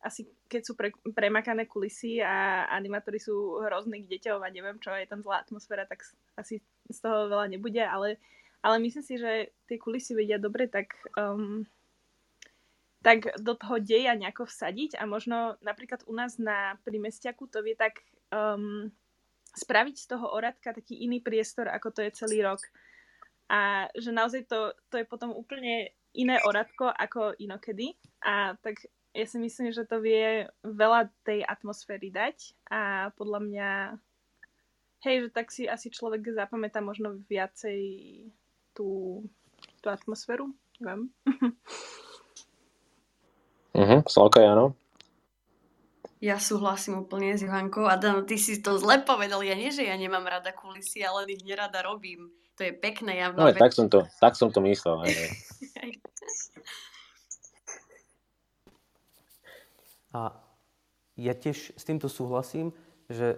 asi 0.04 0.28
keď 0.52 0.62
sú 0.62 0.76
pre, 0.76 0.92
premakané 1.16 1.66
kulisy 1.66 2.20
a 2.20 2.68
animátori 2.68 3.18
sú 3.18 3.64
hrozní 3.64 4.04
k 4.04 4.20
deťom 4.20 4.44
a 4.44 4.52
neviem 4.52 4.78
čo, 4.78 4.92
je 4.92 5.08
tam 5.08 5.24
zlá 5.24 5.42
atmosféra, 5.42 5.88
tak 5.88 6.04
asi 6.36 6.60
z 6.92 7.00
toho 7.00 7.32
veľa 7.32 7.48
nebude, 7.48 7.80
ale, 7.80 8.20
ale 8.60 8.84
myslím 8.84 9.04
si, 9.04 9.16
že 9.16 9.56
tie 9.72 9.80
kulisy 9.80 10.14
vedia 10.14 10.36
dobre 10.36 10.68
tak, 10.68 10.92
um, 11.16 11.64
tak 13.00 13.32
do 13.40 13.56
toho 13.56 13.80
deja 13.80 14.12
nejako 14.14 14.46
vsadiť 14.46 15.00
a 15.00 15.08
možno 15.08 15.56
napríklad 15.64 16.04
u 16.06 16.14
nás 16.14 16.36
na 16.36 16.76
primestiaku 16.84 17.48
to 17.48 17.64
vie 17.64 17.80
tak 17.80 18.04
um, 18.30 18.92
spraviť 19.56 19.96
z 19.96 20.06
toho 20.12 20.36
oradka 20.36 20.76
taký 20.76 21.00
iný 21.06 21.24
priestor, 21.24 21.72
ako 21.72 21.96
to 21.96 22.00
je 22.04 22.12
celý 22.18 22.44
rok. 22.44 22.60
A 23.48 23.86
že 23.94 24.10
naozaj 24.10 24.50
to, 24.50 24.74
to 24.90 24.98
je 24.98 25.06
potom 25.06 25.30
úplne 25.30 25.94
iné 26.18 26.42
oradko 26.46 26.90
ako 26.90 27.38
inokedy. 27.38 27.94
A 28.26 28.58
tak 28.62 28.82
ja 29.14 29.26
si 29.30 29.38
myslím, 29.38 29.70
že 29.70 29.86
to 29.86 30.02
vie 30.02 30.50
veľa 30.66 31.10
tej 31.22 31.46
atmosféry 31.46 32.10
dať 32.10 32.58
a 32.70 33.14
podľa 33.14 33.40
mňa 33.46 33.70
hej, 35.06 35.16
že 35.28 35.30
tak 35.30 35.54
si 35.54 35.70
asi 35.70 35.94
človek 35.94 36.34
zapamätá 36.34 36.82
možno 36.82 37.22
viacej 37.30 37.82
tú, 38.74 39.22
tú 39.80 39.88
atmosféru, 39.88 40.50
neviem. 40.82 41.14
Mhm, 43.74 44.06
Slavka, 44.06 44.46
áno. 44.46 44.78
Ja 46.22 46.38
súhlasím 46.38 47.04
úplne 47.04 47.34
s 47.34 47.42
Johankou. 47.42 47.90
Adam, 47.90 48.24
ty 48.24 48.38
si 48.38 48.62
to 48.62 48.78
zle 48.78 49.02
povedal. 49.02 49.42
Ja 49.42 49.58
nie, 49.58 49.74
že 49.74 49.84
ja 49.84 49.98
nemám 49.98 50.24
rada 50.30 50.54
kulisy, 50.54 51.02
ale 51.02 51.26
ich 51.28 51.42
nerada 51.42 51.82
robím. 51.82 52.32
To 52.56 52.62
je 52.62 52.72
pekné. 52.72 53.18
Ja 53.18 53.34
no, 53.34 53.50
tak 53.50 53.74
som 53.74 53.90
to, 53.90 54.06
tak 54.22 54.38
som 54.38 54.54
to 54.54 54.62
myslel. 54.62 55.02
Aj, 55.10 55.10
aj. 55.10 55.90
A 60.14 60.38
ja 61.18 61.34
tiež 61.34 61.74
s 61.74 61.84
týmto 61.84 62.10
súhlasím, 62.10 62.74
že 63.10 63.38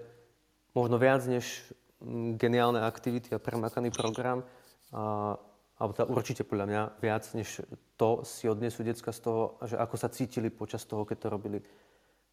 možno 0.76 1.00
viac 1.00 1.24
než 1.28 1.72
mm, 2.04 2.36
geniálne 2.36 2.84
aktivity 2.84 3.32
a 3.36 3.40
premakaný 3.40 3.92
program, 3.96 4.44
a, 4.92 5.36
alebo 5.80 5.92
teda 5.92 6.08
určite 6.12 6.44
podľa 6.48 6.66
mňa 6.68 6.82
viac 7.04 7.24
než 7.36 7.64
to 8.00 8.24
si 8.28 8.48
odnesú 8.48 8.84
decka 8.84 9.12
z 9.12 9.20
toho, 9.24 9.60
že 9.64 9.76
ako 9.76 9.96
sa 9.96 10.12
cítili 10.12 10.52
počas 10.52 10.84
toho, 10.88 11.04
keď 11.04 11.18
to 11.20 11.28
robili. 11.32 11.60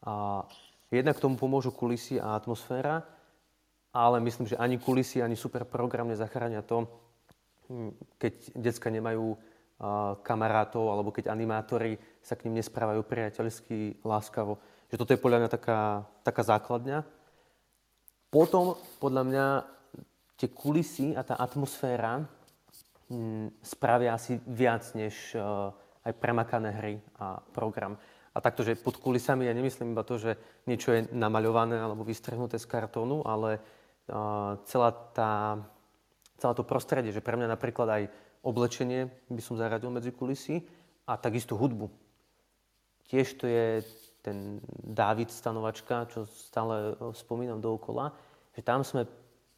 A 0.03 0.43
jednak 0.90 1.22
tomu 1.22 1.38
pomôžu 1.38 1.70
kulisy 1.70 2.18
a 2.18 2.34
atmosféra, 2.34 3.03
ale 3.95 4.20
myslím, 4.20 4.47
že 4.51 4.59
ani 4.59 4.78
kulisy, 4.78 5.22
ani 5.22 5.38
super 5.38 5.66
program 5.66 6.11
nezachránia 6.11 6.62
to, 6.62 6.86
hm, 7.70 7.90
keď 8.18 8.32
decka 8.59 8.90
nemajú 8.90 9.38
kamarátov, 10.22 10.92
alebo 10.92 11.10
keď 11.10 11.30
animátori 11.30 11.98
sa 12.22 12.38
k 12.38 12.46
ním 12.46 12.62
nesprávajú 12.62 13.02
priateľsky, 13.02 14.02
láskavo. 14.06 14.58
Že 14.92 14.96
toto 15.00 15.12
je 15.16 15.22
podľa 15.22 15.38
mňa 15.42 15.50
taká, 15.50 15.80
taká 16.22 16.42
základňa. 16.46 17.02
Potom, 18.30 18.78
podľa 19.02 19.22
mňa, 19.26 19.46
tie 20.38 20.48
kulisy 20.48 21.14
a 21.18 21.22
tá 21.22 21.36
atmosféra 21.38 22.24
hm, 23.10 23.58
spravia 23.62 24.14
asi 24.14 24.38
viac 24.46 24.86
než 24.96 25.34
uh, 25.34 25.70
aj 26.02 26.12
premakané 26.18 26.70
hry 26.74 26.94
a 27.18 27.38
program. 27.54 27.98
A 28.32 28.40
takto, 28.40 28.64
že 28.64 28.80
pod 28.80 28.96
kulisami 28.96 29.44
ja 29.44 29.52
nemyslím 29.52 29.92
iba 29.92 30.02
to, 30.02 30.16
že 30.16 30.40
niečo 30.64 30.96
je 30.96 31.00
namaľované 31.12 31.76
alebo 31.76 32.00
vystrhnuté 32.00 32.56
z 32.56 32.64
kartónu, 32.64 33.20
ale 33.28 33.60
celá 34.64 34.90
tá, 35.12 35.60
celé 36.40 36.52
to 36.56 36.64
prostredie, 36.66 37.14
že 37.14 37.22
pre 37.22 37.38
mňa 37.38 37.48
napríklad 37.54 37.88
aj 37.88 38.02
oblečenie 38.43 39.11
by 39.30 39.43
som 39.43 39.59
zaradil 39.59 39.90
medzi 39.90 40.11
kulisy 40.11 40.62
a 41.07 41.14
takisto 41.16 41.55
hudbu. 41.55 41.90
Tiež 43.07 43.38
to 43.38 43.47
je 43.47 43.82
ten 44.22 44.62
Dávid 44.82 45.34
stanovačka, 45.34 46.07
čo 46.11 46.26
stále 46.30 46.95
e, 46.95 47.11
spomínam 47.11 47.59
dookola, 47.59 48.14
že 48.55 48.62
tam 48.62 48.86
sme 48.86 49.07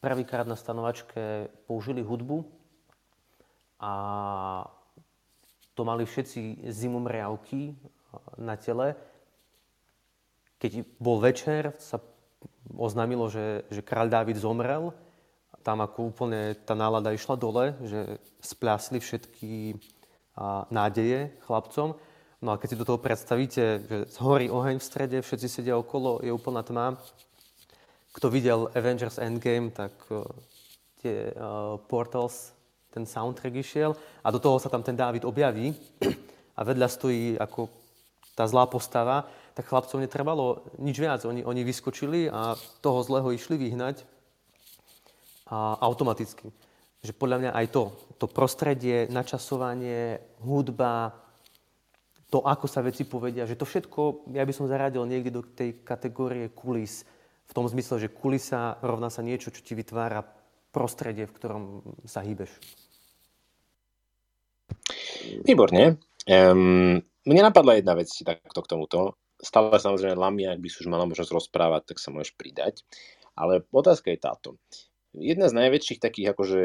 prvýkrát 0.01 0.49
na 0.49 0.57
stanovačke 0.57 1.53
použili 1.69 2.01
hudbu 2.01 2.41
a 3.81 3.93
to 5.77 5.81
mali 5.85 6.05
všetci 6.05 6.65
zimomriavky 6.65 7.61
e, 7.69 7.73
na 8.41 8.57
tele. 8.57 8.97
Keď 10.57 10.97
bol 10.97 11.21
večer, 11.21 11.77
sa 11.77 12.01
oznámilo, 12.73 13.29
že, 13.29 13.69
že 13.69 13.85
kráľ 13.85 14.09
Dávid 14.09 14.41
zomrel. 14.41 14.89
Tam 15.65 15.81
ako 15.81 16.13
úplne 16.13 16.53
tá 16.61 16.77
nálada 16.77 17.09
išla 17.09 17.33
dole, 17.33 17.73
že 17.81 18.21
splásli 18.37 19.01
všetky 19.01 19.81
a, 20.37 20.69
nádeje 20.69 21.33
chlapcom. 21.49 21.97
No 22.45 22.53
a 22.53 22.61
keď 22.61 22.67
si 22.69 22.79
do 22.79 22.85
toho 22.85 23.01
predstavíte, 23.01 23.63
že 23.89 23.97
zhorí 24.13 24.45
oheň 24.53 24.77
v 24.77 24.85
strede, 24.85 25.17
všetci 25.25 25.47
sedia 25.49 25.73
okolo, 25.73 26.21
je 26.21 26.29
úplná 26.29 26.61
tma. 26.61 27.01
Kto 28.13 28.29
videl 28.29 28.69
Avengers 28.77 29.17
Endgame, 29.17 29.73
tak 29.73 29.97
uh, 30.13 30.21
tie 31.01 31.33
uh, 31.33 31.81
Portals, 31.89 32.53
ten 32.93 33.03
soundtrack 33.03 33.59
išiel 33.59 33.91
a 34.23 34.31
do 34.31 34.39
toho 34.39 34.55
sa 34.55 34.71
tam 34.71 34.79
ten 34.79 34.95
Dávid 34.95 35.27
objaví 35.27 35.75
a 36.55 36.61
vedľa 36.63 36.87
stojí 36.87 37.35
ako 37.35 37.67
tá 38.39 38.47
zlá 38.47 38.63
postava 38.71 39.27
tak 39.51 39.67
chlapcov 39.67 39.99
netrebalo 39.99 40.63
nič 40.79 40.95
viac. 40.95 41.27
Oni, 41.27 41.43
oni 41.43 41.67
vyskočili 41.67 42.31
a 42.31 42.55
toho 42.79 42.99
zlého 43.03 43.35
išli 43.35 43.59
vyhnať 43.59 44.14
a 45.49 45.77
automaticky. 45.81 46.49
Že 47.05 47.13
podľa 47.13 47.37
mňa 47.41 47.51
aj 47.53 47.65
to, 47.69 47.83
to 48.17 48.25
prostredie, 48.25 49.05
načasovanie, 49.09 50.17
hudba, 50.41 51.13
to, 52.33 52.41
ako 52.41 52.65
sa 52.65 52.81
veci 52.81 53.05
povedia, 53.05 53.45
že 53.45 53.55
to 53.55 53.69
všetko, 53.69 54.33
ja 54.33 54.41
by 54.41 54.53
som 54.53 54.65
zaradil 54.65 55.05
niekde 55.05 55.31
do 55.31 55.45
tej 55.45 55.85
kategórie 55.85 56.49
kulis. 56.49 57.05
V 57.45 57.53
tom 57.53 57.69
zmysle, 57.69 58.01
že 58.01 58.09
kulisa 58.09 58.81
rovná 58.81 59.13
sa 59.13 59.21
niečo, 59.21 59.53
čo 59.53 59.61
ti 59.61 59.77
vytvára 59.77 60.25
prostredie, 60.73 61.29
v 61.29 61.35
ktorom 61.37 61.63
sa 62.09 62.25
hýbeš. 62.25 62.49
Výborne. 65.45 66.01
Um, 66.25 66.97
mne 67.05 67.41
napadla 67.45 67.77
jedna 67.77 67.93
vec 67.93 68.09
takto 68.09 68.65
k 68.65 68.69
tomuto 68.73 69.13
stále 69.45 69.77
samozrejme 69.77 70.15
Lamia, 70.15 70.57
ak 70.57 70.61
by 70.61 70.67
si 70.73 70.81
už 70.81 70.91
mala 70.91 71.05
možnosť 71.05 71.31
rozprávať, 71.31 71.93
tak 71.93 71.97
sa 71.99 72.09
môžeš 72.09 72.33
pridať. 72.33 72.81
Ale 73.35 73.67
otázka 73.69 74.09
je 74.09 74.19
táto. 74.19 74.49
Jedna 75.15 75.47
z 75.47 75.57
najväčších 75.57 75.99
takých 76.03 76.35
akože 76.35 76.61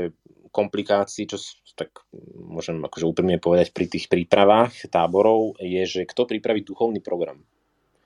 komplikácií, 0.50 1.30
čo 1.30 1.38
tak 1.78 2.02
môžem 2.34 2.82
akože 2.82 3.06
úprimne 3.06 3.38
povedať 3.38 3.70
pri 3.70 3.86
tých 3.86 4.10
prípravách 4.10 4.90
táborov, 4.90 5.54
je, 5.62 5.82
že 5.86 6.00
kto 6.10 6.26
pripraví 6.26 6.66
duchovný 6.66 6.98
program 6.98 7.46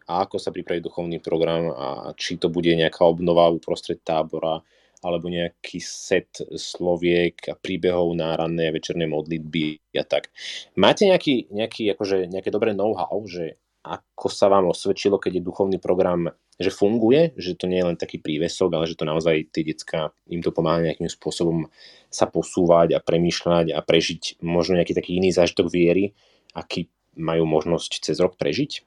a 0.04 0.28
ako 0.28 0.36
sa 0.36 0.52
pripraví 0.52 0.84
duchovný 0.84 1.18
program 1.20 1.72
a 1.72 1.86
či 2.12 2.36
to 2.36 2.52
bude 2.52 2.68
nejaká 2.68 3.08
obnova 3.08 3.48
uprostred 3.48 4.04
tábora 4.04 4.60
alebo 5.04 5.28
nejaký 5.28 5.84
set 5.84 6.40
sloviek 6.56 7.36
a 7.52 7.56
príbehov 7.56 8.16
na 8.16 8.32
ranné 8.36 8.72
a 8.72 8.74
večerné 8.74 9.04
modlitby 9.04 9.96
a 10.00 10.04
tak. 10.04 10.32
Máte 10.80 11.04
nejaký, 11.04 11.52
nejaký 11.52 11.92
akože, 11.92 12.28
nejaké 12.28 12.48
dobré 12.48 12.72
know-how, 12.72 13.20
že 13.28 13.60
ako 13.84 14.32
sa 14.32 14.48
vám 14.48 14.72
osvedčilo, 14.72 15.20
keď 15.20 15.40
je 15.40 15.48
duchovný 15.48 15.76
program, 15.76 16.32
že 16.58 16.70
funguje, 16.70 17.34
že 17.34 17.58
to 17.58 17.66
nie 17.66 17.82
je 17.82 17.88
len 17.90 17.98
taký 17.98 18.22
prívesok, 18.22 18.70
ale 18.74 18.86
že 18.86 18.94
to 18.94 19.04
naozaj 19.06 19.50
tie 19.50 19.66
decka 19.66 20.14
im 20.30 20.38
to 20.38 20.54
pomáha 20.54 20.86
nejakým 20.86 21.10
spôsobom 21.10 21.66
sa 22.06 22.30
posúvať 22.30 22.94
a 22.94 23.02
premýšľať 23.02 23.74
a 23.74 23.82
prežiť 23.82 24.38
možno 24.38 24.78
nejaký 24.78 24.94
taký 24.94 25.18
iný 25.18 25.34
zážitok 25.34 25.66
viery, 25.66 26.14
aký 26.54 26.86
majú 27.18 27.46
možnosť 27.46 28.06
cez 28.06 28.22
rok 28.22 28.38
prežiť? 28.38 28.86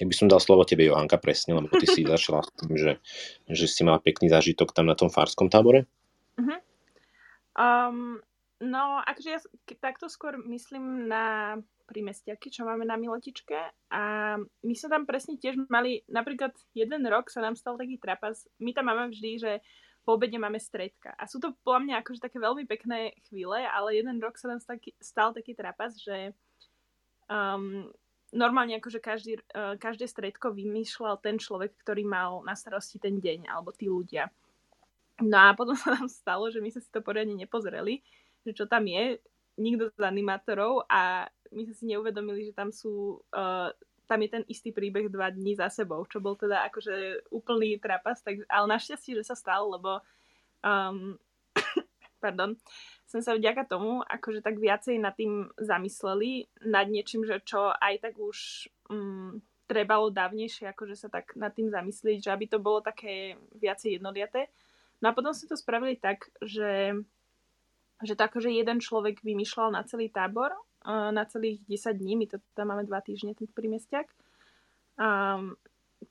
Ja 0.00 0.08
by 0.08 0.14
som 0.16 0.32
dal 0.32 0.40
slovo 0.40 0.64
tebe, 0.64 0.88
Johanka, 0.88 1.20
presne, 1.20 1.60
lebo 1.60 1.68
ty 1.76 1.84
si 1.84 2.08
začala 2.08 2.40
s 2.40 2.50
tým, 2.56 2.72
že, 2.80 2.92
že 3.52 3.68
si 3.68 3.84
mala 3.84 4.00
pekný 4.00 4.32
zážitok 4.32 4.72
tam 4.72 4.88
na 4.88 4.96
tom 4.96 5.12
farskom 5.12 5.52
tábore. 5.52 5.84
Uh-huh. 6.40 6.56
Um, 7.52 8.24
no, 8.60 9.00
akože 9.04 9.28
ja 9.28 9.40
takto 9.80 10.06
skôr 10.06 10.36
myslím 10.48 11.08
na 11.08 11.56
prímestiaky, 11.90 12.54
čo 12.54 12.62
máme 12.62 12.86
na 12.86 12.94
Milotičke 12.94 13.58
a 13.90 14.02
my 14.38 14.74
sa 14.78 14.86
tam 14.86 15.08
presne 15.08 15.34
tiež 15.40 15.58
mali, 15.66 16.06
napríklad 16.06 16.54
jeden 16.70 17.02
rok 17.10 17.26
sa 17.32 17.42
nám 17.42 17.58
stal 17.58 17.74
taký 17.74 17.98
trapas, 17.98 18.46
my 18.62 18.70
tam 18.70 18.86
máme 18.86 19.10
vždy, 19.10 19.30
že 19.42 19.52
po 20.06 20.16
obede 20.16 20.38
máme 20.40 20.56
stredka. 20.56 21.12
A 21.18 21.28
sú 21.28 21.42
to 21.42 21.52
podľa 21.60 21.80
mňa 21.84 21.94
akože 22.00 22.24
také 22.24 22.38
veľmi 22.40 22.64
pekné 22.64 23.12
chvíle, 23.28 23.58
ale 23.68 24.00
jeden 24.00 24.16
rok 24.22 24.38
sa 24.40 24.48
nám 24.48 24.62
stal 25.02 25.34
taký 25.36 25.52
trapas, 25.52 25.98
že 26.00 26.32
um, 27.28 27.90
normálne 28.32 28.78
akože 28.80 29.02
každý, 29.02 29.42
uh, 29.52 29.76
každé 29.76 30.08
stredko 30.08 30.54
vymýšľal 30.56 31.20
ten 31.20 31.36
človek, 31.36 31.76
ktorý 31.84 32.06
mal 32.06 32.40
na 32.46 32.56
starosti 32.56 32.96
ten 32.96 33.20
deň, 33.20 33.50
alebo 33.50 33.74
tí 33.74 33.90
ľudia. 33.90 34.30
No 35.20 35.36
a 35.36 35.52
potom 35.52 35.76
sa 35.76 35.92
nám 35.92 36.08
stalo, 36.08 36.48
že 36.48 36.64
my 36.64 36.72
sme 36.72 36.80
si 36.80 36.90
to 36.90 37.04
poriadne 37.04 37.36
nepozreli, 37.36 38.00
že 38.46 38.52
čo 38.56 38.64
tam 38.64 38.86
je, 38.88 39.20
nikto 39.60 39.92
z 39.92 40.00
animátorov 40.00 40.88
a 40.88 41.28
my 41.52 41.62
sme 41.68 41.74
si 41.74 41.84
neuvedomili, 41.90 42.48
že 42.48 42.56
tam 42.56 42.72
sú, 42.72 43.20
uh, 43.36 43.68
tam 44.08 44.18
je 44.24 44.28
ten 44.30 44.44
istý 44.48 44.72
príbeh 44.72 45.12
dva 45.12 45.28
dní 45.28 45.58
za 45.58 45.68
sebou, 45.68 46.06
čo 46.08 46.22
bol 46.22 46.38
teda 46.38 46.64
akože 46.72 47.28
úplný 47.30 47.76
trapas, 47.76 48.24
tak, 48.24 48.42
ale 48.48 48.66
našťastie, 48.70 49.18
že 49.18 49.26
sa 49.26 49.36
stal, 49.36 49.68
lebo 49.68 50.00
um, 50.64 51.18
pardon, 52.24 52.56
sme 53.04 53.20
sa 53.20 53.34
vďaka 53.36 53.66
tomu 53.66 54.00
akože 54.06 54.40
tak 54.40 54.56
viacej 54.56 54.96
nad 55.02 55.12
tým 55.18 55.50
zamysleli, 55.58 56.48
nad 56.64 56.86
niečím, 56.86 57.26
že 57.26 57.42
čo 57.42 57.74
aj 57.74 57.94
tak 58.00 58.14
už 58.16 58.70
um, 58.88 59.42
trebalo 59.70 60.10
dávnejšie 60.10 60.66
akože 60.74 60.98
sa 60.98 61.06
tak 61.06 61.38
nad 61.38 61.54
tým 61.54 61.70
zamyslieť, 61.70 62.26
že 62.26 62.30
aby 62.34 62.50
to 62.50 62.58
bolo 62.58 62.82
také 62.82 63.38
viacej 63.54 64.02
jednoliaté. 64.02 64.50
No 64.98 65.10
a 65.10 65.16
potom 65.16 65.30
sme 65.30 65.46
to 65.46 65.56
spravili 65.56 65.94
tak, 65.94 66.26
že, 66.42 66.98
že 68.02 68.16
to 68.16 68.22
akože 68.24 68.50
jeden 68.50 68.80
človek 68.80 69.20
vymýšľal 69.20 69.76
na 69.76 69.82
celý 69.84 70.08
tábor, 70.08 70.52
na 70.86 71.24
celých 71.28 71.60
10 71.68 72.00
dní, 72.00 72.16
my 72.16 72.26
to 72.26 72.36
tam 72.56 72.72
máme 72.72 72.88
dva 72.88 73.04
týždne, 73.04 73.36
ten 73.36 73.44
prímestiak. 73.52 74.08
Um, 74.96 75.56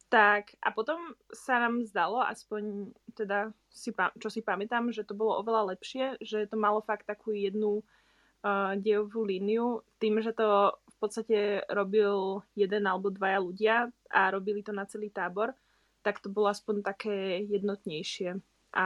tak 0.09 0.53
a 0.61 0.69
potom 0.69 0.97
sa 1.33 1.57
nám 1.57 1.81
zdalo, 1.89 2.21
aspoň 2.21 2.93
teda 3.17 3.49
si, 3.73 3.89
čo 3.93 4.29
si 4.29 4.45
pamätám, 4.45 4.93
že 4.93 5.01
to 5.01 5.17
bolo 5.17 5.41
oveľa 5.41 5.73
lepšie, 5.73 6.21
že 6.21 6.45
to 6.45 6.57
malo 6.61 6.85
fakt 6.85 7.09
takú 7.09 7.33
jednu 7.33 7.81
uh, 7.81 8.77
dejovú 8.77 9.25
líniu, 9.25 9.81
tým, 9.97 10.21
že 10.21 10.33
to 10.37 10.77
v 10.77 10.95
podstate 11.01 11.65
robil 11.73 12.45
jeden 12.53 12.85
alebo 12.85 13.09
dvaja 13.09 13.39
ľudia 13.41 13.75
a 14.13 14.29
robili 14.29 14.61
to 14.61 14.69
na 14.69 14.85
celý 14.85 15.09
tábor, 15.09 15.57
tak 16.05 16.21
to 16.21 16.29
bolo 16.29 16.53
aspoň 16.53 16.85
také 16.85 17.41
jednotnejšie. 17.49 18.37
A 18.77 18.85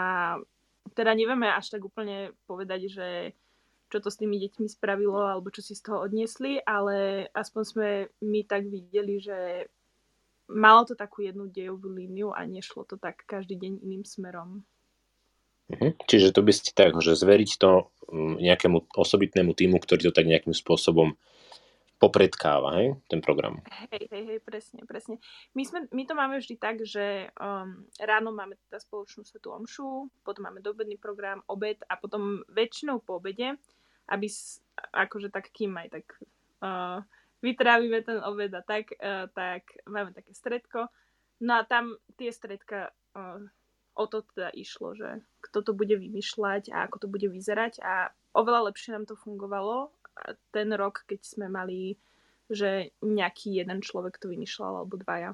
teda 0.91 1.15
nevieme 1.15 1.47
až 1.47 1.71
tak 1.71 1.88
úplne 1.88 2.36
povedať, 2.45 2.91
že 2.91 3.07
čo 3.88 4.01
to 4.01 4.09
s 4.09 4.17
tými 4.19 4.41
deťmi 4.41 4.67
spravilo 4.67 5.21
alebo 5.21 5.53
čo 5.53 5.61
si 5.61 5.77
z 5.77 5.86
toho 5.86 6.03
odniesli, 6.03 6.57
ale 6.65 7.29
aspoň 7.29 7.61
sme 7.63 7.89
my 8.25 8.41
tak 8.43 8.65
videli, 8.65 9.21
že 9.21 9.69
malo 10.49 10.84
to 10.84 10.97
takú 10.97 11.23
jednu 11.23 11.47
dejovú 11.47 11.93
líniu 11.93 12.34
a 12.34 12.43
nešlo 12.49 12.84
to 12.89 12.97
tak 12.97 13.21
každý 13.29 13.55
deň 13.55 13.73
iným 13.86 14.03
smerom. 14.03 14.65
Mhm. 15.71 15.95
Čiže 16.09 16.36
to 16.36 16.41
by 16.43 16.53
ste 16.53 16.75
tak, 16.75 16.97
že 16.99 17.15
zveriť 17.15 17.51
to 17.61 17.88
mm, 18.11 18.41
nejakému 18.41 18.93
osobitnému 18.93 19.55
týmu, 19.55 19.79
ktorý 19.79 20.11
to 20.11 20.13
tak 20.13 20.27
nejakým 20.27 20.51
spôsobom 20.51 21.15
popredkáva, 21.98 22.76
hej, 22.82 23.00
ten 23.08 23.24
program. 23.24 23.64
Hej, 23.91 24.12
hej, 24.12 24.24
hej, 24.28 24.39
presne, 24.44 24.84
presne. 24.84 25.16
My, 25.56 25.64
sme, 25.64 25.88
my 25.88 26.04
to 26.04 26.14
máme 26.14 26.36
vždy 26.39 26.56
tak, 26.60 26.84
že 26.84 27.32
um, 27.39 27.88
ráno 27.96 28.36
máme 28.36 28.60
teda 28.68 28.84
spoločnú 28.84 29.24
svetú 29.24 29.56
omšu, 29.56 30.12
potom 30.26 30.50
máme 30.50 30.60
dobedný 30.60 31.00
program, 31.00 31.39
obed 31.48 31.80
a 31.88 31.96
potom 31.96 32.44
väčšinou 32.52 33.00
po 33.00 33.24
obede, 33.24 33.56
aby 34.12 34.28
akože 34.91 35.32
tak 35.32 35.48
kým 35.56 35.80
aj 35.80 35.88
tak 35.96 36.06
uh, 36.60 37.00
vytrávime 37.39 38.04
ten 38.04 38.20
obed 38.20 38.52
a 38.52 38.62
tak, 38.66 38.91
uh, 39.00 39.32
tak 39.32 39.64
máme 39.88 40.12
také 40.12 40.36
stredko. 40.36 40.91
No 41.39 41.60
a 41.60 41.62
tam 41.64 41.96
tie 42.20 42.36
stredka, 42.36 42.91
uh, 43.16 43.39
o 43.96 44.06
to 44.12 44.28
teda 44.34 44.52
išlo, 44.52 44.98
že 44.98 45.24
kto 45.39 45.62
to 45.62 45.72
bude 45.72 45.94
vymýšľať 45.94 46.74
a 46.74 46.89
ako 46.89 47.06
to 47.06 47.08
bude 47.08 47.28
vyzerať 47.30 47.80
a 47.80 48.12
oveľa 48.34 48.74
lepšie 48.74 48.91
nám 48.98 49.06
to 49.06 49.16
fungovalo 49.16 49.94
ten 50.53 50.70
rok, 50.74 51.05
keď 51.09 51.20
sme 51.22 51.47
mali, 51.49 51.97
že 52.47 52.93
nejaký 53.01 53.64
jeden 53.64 53.82
človek 53.82 54.20
to 54.22 54.30
vymýšľal 54.30 54.84
alebo 54.84 54.95
dvaja. 55.01 55.34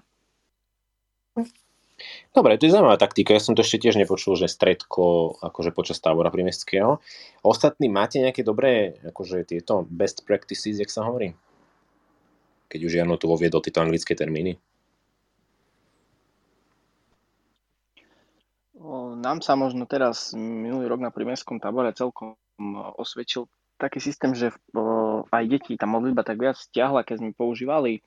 Dobre, 2.32 2.56
to 2.56 2.68
je 2.68 2.72
zaujímavá 2.72 2.96
taktika. 2.96 3.36
Ja 3.36 3.44
som 3.44 3.60
to 3.60 3.64
ešte 3.64 3.84
tiež 3.84 4.00
nepočul, 4.00 4.40
že 4.40 4.48
stredko 4.48 5.36
akože 5.44 5.76
počas 5.76 6.00
tábora 6.00 6.32
primestského. 6.32 7.04
Ostatní 7.44 7.92
máte 7.92 8.24
nejaké 8.24 8.40
dobré 8.40 8.96
akože 9.04 9.44
tieto 9.44 9.84
best 9.92 10.24
practices, 10.24 10.80
jak 10.80 10.88
sa 10.88 11.04
hovorí? 11.04 11.36
keď 12.70 12.80
už 12.86 12.94
Jano 13.02 13.18
tu 13.18 13.26
voviedol 13.26 13.66
tieto 13.66 13.82
anglické 13.82 14.14
termíny? 14.14 14.62
Nám 19.20 19.44
sa 19.44 19.60
možno 19.60 19.84
teraz 19.90 20.32
minulý 20.38 20.88
rok 20.88 21.04
na 21.04 21.12
primeskom 21.12 21.60
tábore 21.60 21.92
celkom 21.92 22.40
osvedčil 22.96 23.50
taký 23.80 24.04
systém, 24.04 24.36
že 24.36 24.52
aj 25.32 25.44
deti 25.48 25.80
tá 25.80 25.88
modlitba 25.88 26.28
tak 26.28 26.38
viac 26.38 26.60
stiahla, 26.60 27.08
keď 27.08 27.24
sme 27.24 27.32
používali 27.32 28.04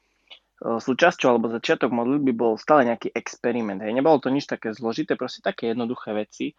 súčasťou 0.62 1.28
alebo 1.34 1.50
začiatok 1.50 1.90
modlitby 1.90 2.32
bol 2.38 2.54
stále 2.54 2.86
nejaký 2.86 3.10
experiment. 3.10 3.82
Hej. 3.82 3.98
Nebolo 3.98 4.22
to 4.22 4.30
nič 4.30 4.46
také 4.46 4.70
zložité, 4.70 5.18
proste 5.18 5.42
také 5.42 5.74
jednoduché 5.74 6.14
veci. 6.14 6.54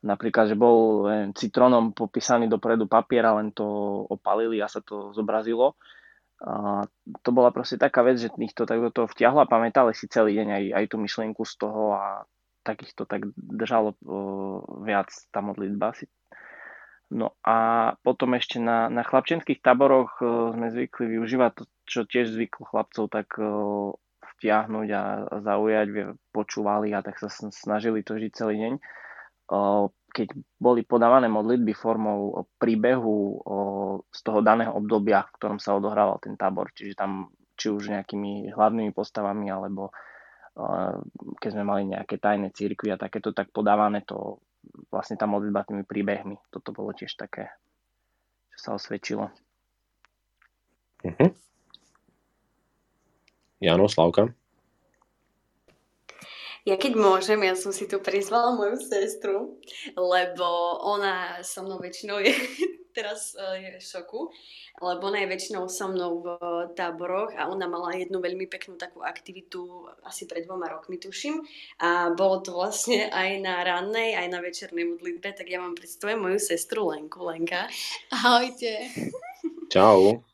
Napríklad, 0.00 0.54
že 0.54 0.56
bol 0.56 1.10
neviem, 1.10 1.32
citrónom 1.34 1.92
popísaný 1.92 2.46
dopredu 2.48 2.86
papier 2.86 3.26
a 3.26 3.36
len 3.36 3.52
to 3.52 3.66
opalili 4.06 4.62
a 4.62 4.70
sa 4.70 4.80
to 4.80 5.10
zobrazilo. 5.12 5.74
A 6.40 6.88
to 7.20 7.30
bola 7.36 7.52
proste 7.52 7.76
taká 7.76 8.00
vec, 8.00 8.16
že 8.16 8.32
ich 8.40 8.56
to 8.56 8.64
tak 8.64 8.80
do 8.80 8.88
toho 8.88 9.10
vtiahlo 9.10 9.44
a 9.44 9.50
pamätali 9.50 9.92
si 9.92 10.08
celý 10.08 10.40
deň 10.40 10.48
aj, 10.56 10.64
aj 10.72 10.84
tú 10.88 10.96
myšlienku 10.96 11.42
z 11.44 11.54
toho 11.60 11.92
a 12.00 12.24
takých 12.64 12.96
to 12.96 13.04
tak 13.04 13.28
držalo 13.36 13.92
uh, 13.92 14.60
viac 14.84 15.12
tá 15.28 15.44
modlitba. 15.44 15.92
Si. 15.92 16.08
No 17.10 17.34
a 17.42 17.90
potom 18.06 18.38
ešte 18.38 18.62
na, 18.62 18.86
na 18.86 19.02
chlapčenských 19.02 19.58
táboroch 19.58 20.22
uh, 20.22 20.54
sme 20.54 20.70
zvykli 20.70 21.18
využívať 21.18 21.50
to, 21.58 21.62
čo 21.86 22.00
tiež 22.06 22.30
zvyklo 22.30 22.70
chlapcov 22.70 23.10
tak 23.10 23.34
uh, 23.42 23.90
vtiahnuť 24.40 24.88
a 24.96 25.02
zaujať, 25.44 26.16
počúvali 26.32 26.96
a 26.96 27.04
tak 27.04 27.20
sa 27.20 27.28
snažili 27.28 28.00
to 28.00 28.16
žiť 28.16 28.32
celý 28.32 28.56
deň. 28.56 28.74
Keď 30.16 30.28
boli 30.56 30.80
podávané 30.80 31.28
modlitby 31.28 31.76
formou 31.76 32.48
príbehu 32.56 33.44
z 34.08 34.20
toho 34.24 34.40
daného 34.40 34.72
obdobia, 34.72 35.28
v 35.28 35.34
ktorom 35.36 35.58
sa 35.60 35.76
odohrával 35.76 36.24
ten 36.24 36.40
tábor, 36.40 36.72
čiže 36.72 36.96
tam 36.96 37.28
či 37.52 37.68
už 37.68 37.92
nejakými 37.92 38.48
hlavnými 38.48 38.96
postavami, 38.96 39.52
alebo 39.52 39.92
keď 41.36 41.50
sme 41.52 41.64
mali 41.68 41.92
nejaké 41.92 42.16
tajné 42.16 42.56
církvy 42.56 42.96
a 42.96 42.98
takéto, 42.98 43.36
tak 43.36 43.52
podávané 43.52 44.08
to 44.08 44.40
vlastne 44.90 45.16
tá 45.16 45.24
modlitba 45.24 45.64
tými 45.64 45.84
príbehmi. 45.84 46.36
Toto 46.52 46.74
bolo 46.74 46.92
tiež 46.92 47.16
také, 47.16 47.48
čo 48.54 48.58
sa 48.58 48.70
osvedčilo. 48.76 49.32
Uh-huh. 51.00 51.30
Jano, 53.60 53.88
Slavka? 53.88 54.32
Ja 56.68 56.76
keď 56.76 56.92
môžem, 56.92 57.40
ja 57.40 57.56
som 57.56 57.72
si 57.72 57.88
tu 57.88 58.04
prizvala 58.04 58.52
moju 58.52 58.76
sestru, 58.84 59.56
lebo 59.96 60.76
ona 60.84 61.40
so 61.40 61.64
mnou 61.64 61.80
väčšinou 61.80 62.20
je 62.20 62.36
teraz 62.92 63.32
uh, 63.38 63.56
je 63.56 63.78
v 63.78 63.82
šoku, 63.82 64.30
lebo 64.82 65.02
ona 65.08 65.22
je 65.24 65.32
väčšinou 65.32 65.66
so 65.70 65.88
mnou 65.88 66.20
v 66.20 66.28
táboroch 66.76 67.32
a 67.34 67.48
ona 67.48 67.70
mala 67.70 67.96
jednu 67.96 68.18
veľmi 68.20 68.50
peknú 68.50 68.76
takú 68.76 69.00
aktivitu 69.00 69.88
asi 70.04 70.28
pred 70.28 70.44
dvoma 70.44 70.68
rokmi, 70.68 70.98
tuším. 71.00 71.40
A 71.80 72.12
bolo 72.12 72.44
to 72.44 72.52
vlastne 72.54 73.08
aj 73.10 73.40
na 73.40 73.64
rannej, 73.64 74.18
aj 74.18 74.26
na 74.28 74.38
večernej 74.42 74.84
modlitbe, 74.96 75.32
tak 75.32 75.48
ja 75.48 75.62
vám 75.62 75.78
predstavujem 75.78 76.20
moju 76.20 76.38
sestru 76.42 76.90
Lenku. 76.90 77.22
Lenka. 77.24 77.70
Ahojte. 78.10 78.90
Čau. 79.70 80.24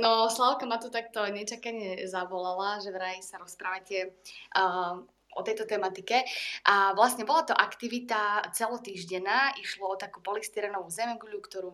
No, 0.00 0.32
Slavka 0.32 0.64
ma 0.64 0.80
tu 0.80 0.88
takto 0.88 1.20
nečakane 1.28 2.08
zavolala, 2.08 2.80
že 2.80 2.88
vraj 2.88 3.20
sa 3.20 3.36
rozprávate 3.36 4.16
uh, 4.56 5.04
o 5.36 5.40
tejto 5.46 5.66
tematike. 5.66 6.26
A 6.66 6.96
vlastne 6.96 7.22
bola 7.22 7.46
to 7.46 7.54
aktivita 7.54 8.42
celotýždená, 8.54 9.54
išlo 9.60 9.94
o 9.94 10.00
takú 10.00 10.18
polystyrenovú 10.24 10.90
zemeguľu, 10.90 11.38
ktorú 11.44 11.72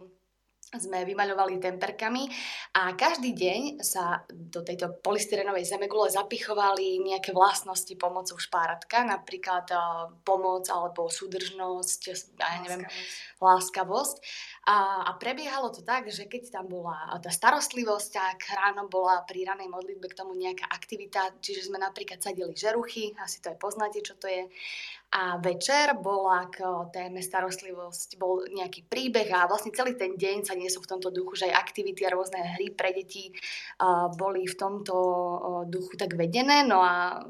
sme 0.78 1.04
vymaľovali 1.04 1.58
temperkami 1.58 2.28
a 2.76 2.92
každý 2.94 3.32
deň 3.32 3.60
sa 3.82 4.24
do 4.28 4.62
tejto 4.62 5.00
polystyrenovej 5.00 5.66
zemegule 5.66 6.08
zapichovali 6.12 7.00
nejaké 7.02 7.32
vlastnosti 7.34 7.92
pomocou 7.98 8.36
špáratka, 8.36 9.04
napríklad 9.04 9.66
uh, 9.72 10.12
pomoc 10.22 10.68
alebo 10.70 11.08
súdržnosť, 11.10 12.00
ja 12.38 12.60
neviem, 12.62 12.84
láskavosť. 13.40 13.42
láskavosť. 13.42 14.16
A, 14.66 15.06
a 15.06 15.10
prebiehalo 15.14 15.70
to 15.70 15.86
tak, 15.86 16.10
že 16.10 16.26
keď 16.26 16.50
tam 16.50 16.66
bola 16.66 17.18
tá 17.22 17.30
starostlivosť, 17.30 18.08
tak 18.10 18.38
ráno 18.50 18.90
bola 18.90 19.22
pri 19.22 19.46
ranej 19.46 19.70
modlitbe 19.70 20.10
k 20.10 20.18
tomu 20.18 20.34
nejaká 20.34 20.66
aktivita, 20.66 21.38
čiže 21.38 21.70
sme 21.70 21.78
napríklad 21.78 22.18
sadili 22.18 22.50
žeruchy, 22.50 23.14
asi 23.22 23.38
to 23.38 23.54
aj 23.54 23.58
poznáte, 23.62 24.02
čo 24.02 24.18
to 24.18 24.26
je. 24.26 24.50
A 25.14 25.38
večer 25.38 25.94
bola 26.02 26.50
k 26.50 26.66
téme 26.90 27.22
starostlivosť, 27.22 28.18
bol 28.18 28.42
nejaký 28.50 28.90
príbeh 28.90 29.30
a 29.30 29.46
vlastne 29.46 29.70
celý 29.70 29.94
ten 29.94 30.18
deň 30.18 30.44
sa 30.44 30.58
niesol 30.58 30.82
v 30.82 30.90
tomto 30.98 31.14
duchu, 31.14 31.38
že 31.38 31.48
aj 31.48 31.62
aktivity 31.62 32.02
a 32.04 32.12
rôzne 32.12 32.42
hry 32.58 32.74
pre 32.74 32.90
deti 32.90 33.30
boli 34.18 34.44
v 34.44 34.58
tomto 34.58 34.94
duchu 35.70 35.94
tak 35.94 36.18
vedené. 36.18 36.66
No 36.66 36.82
a 36.82 37.22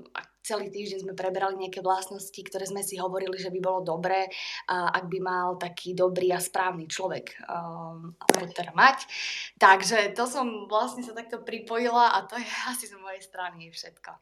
celý 0.47 0.71
týždeň 0.71 1.03
sme 1.03 1.19
preberali 1.19 1.59
nejaké 1.59 1.83
vlastnosti, 1.83 2.39
ktoré 2.39 2.71
sme 2.71 2.87
si 2.87 2.95
hovorili, 3.03 3.35
že 3.35 3.51
by 3.51 3.59
bolo 3.59 3.83
dobré, 3.83 4.31
ak 4.71 5.11
by 5.11 5.19
mal 5.19 5.59
taký 5.59 5.91
dobrý 5.91 6.31
a 6.31 6.39
správny 6.39 6.87
človek 6.87 7.35
um, 7.51 8.15
teda 8.31 8.71
mať. 8.71 9.11
Takže 9.59 10.15
to 10.15 10.31
som 10.31 10.71
vlastne 10.71 11.03
sa 11.03 11.19
takto 11.19 11.43
pripojila 11.43 12.15
a 12.15 12.23
to 12.31 12.39
je 12.39 12.47
asi 12.71 12.87
z 12.87 12.95
mojej 12.95 13.27
strany 13.27 13.75
všetko. 13.75 14.15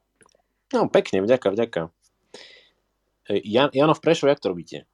No 0.72 0.88
pekne, 0.88 1.20
vďaka, 1.20 1.52
vďaka. 1.52 1.92
Jan, 3.28 3.72
Jano 3.72 3.94
v 3.96 4.02
Prešov, 4.04 4.28
jak 4.28 4.40
to 4.40 4.52
robíte? 4.52 4.84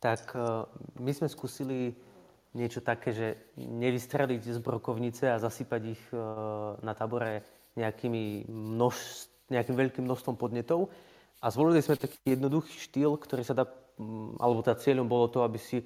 Tak 0.00 0.32
e, 0.32 0.64
my 0.96 1.12
sme 1.12 1.28
skúsili 1.28 1.92
niečo 2.56 2.80
také, 2.80 3.12
že 3.12 3.28
nevystreliť 3.60 4.40
z 4.40 4.58
brokovnice 4.64 5.28
a 5.28 5.36
zasypať 5.36 5.82
ich 5.92 6.02
e, 6.10 6.16
na 6.80 6.96
tábore 6.96 7.44
nejakými 7.76 8.48
množ, 8.48 9.28
nejakým 9.52 9.76
veľkým 9.76 10.04
množstvom 10.08 10.40
podnetov. 10.40 10.88
A 11.44 11.52
zvolili 11.52 11.84
sme 11.84 12.00
taký 12.00 12.16
jednoduchý 12.24 12.72
štýl, 12.80 13.20
ktorý 13.20 13.44
sa 13.44 13.52
dá, 13.52 13.64
alebo 14.40 14.64
tá 14.64 14.72
cieľom 14.72 15.04
bolo 15.08 15.28
to, 15.28 15.44
aby 15.44 15.56
si 15.56 15.84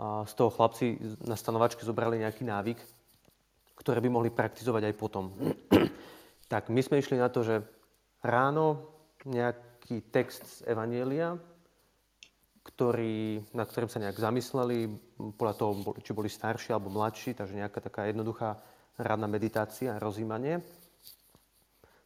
z 0.00 0.32
toho 0.34 0.50
chlapci 0.50 0.98
na 1.22 1.38
stanovačke 1.38 1.86
zobrali 1.86 2.18
nejaký 2.18 2.42
návyk, 2.42 2.78
ktoré 3.78 4.02
by 4.02 4.08
mohli 4.10 4.30
praktizovať 4.32 4.90
aj 4.90 4.94
potom. 4.96 5.30
tak 6.52 6.72
my 6.72 6.80
sme 6.82 6.98
išli 6.98 7.20
na 7.20 7.28
to, 7.30 7.46
že 7.46 7.62
ráno 8.24 8.88
nejaký 9.28 10.08
text 10.08 10.42
z 10.48 10.72
Evanielia, 10.72 11.36
ktorý, 12.64 13.44
na 13.52 13.68
ktorým 13.68 13.92
sa 13.92 14.00
nejak 14.00 14.16
zamysleli, 14.16 14.88
podľa 15.36 15.54
toho, 15.60 15.72
či 16.00 16.16
boli 16.16 16.32
starší 16.32 16.72
alebo 16.72 16.88
mladší, 16.88 17.36
takže 17.36 17.60
nejaká 17.60 17.84
taká 17.84 18.08
jednoduchá 18.08 18.56
radná 18.96 19.28
meditácia 19.28 19.92
a 19.92 20.00
rozímanie. 20.00 20.64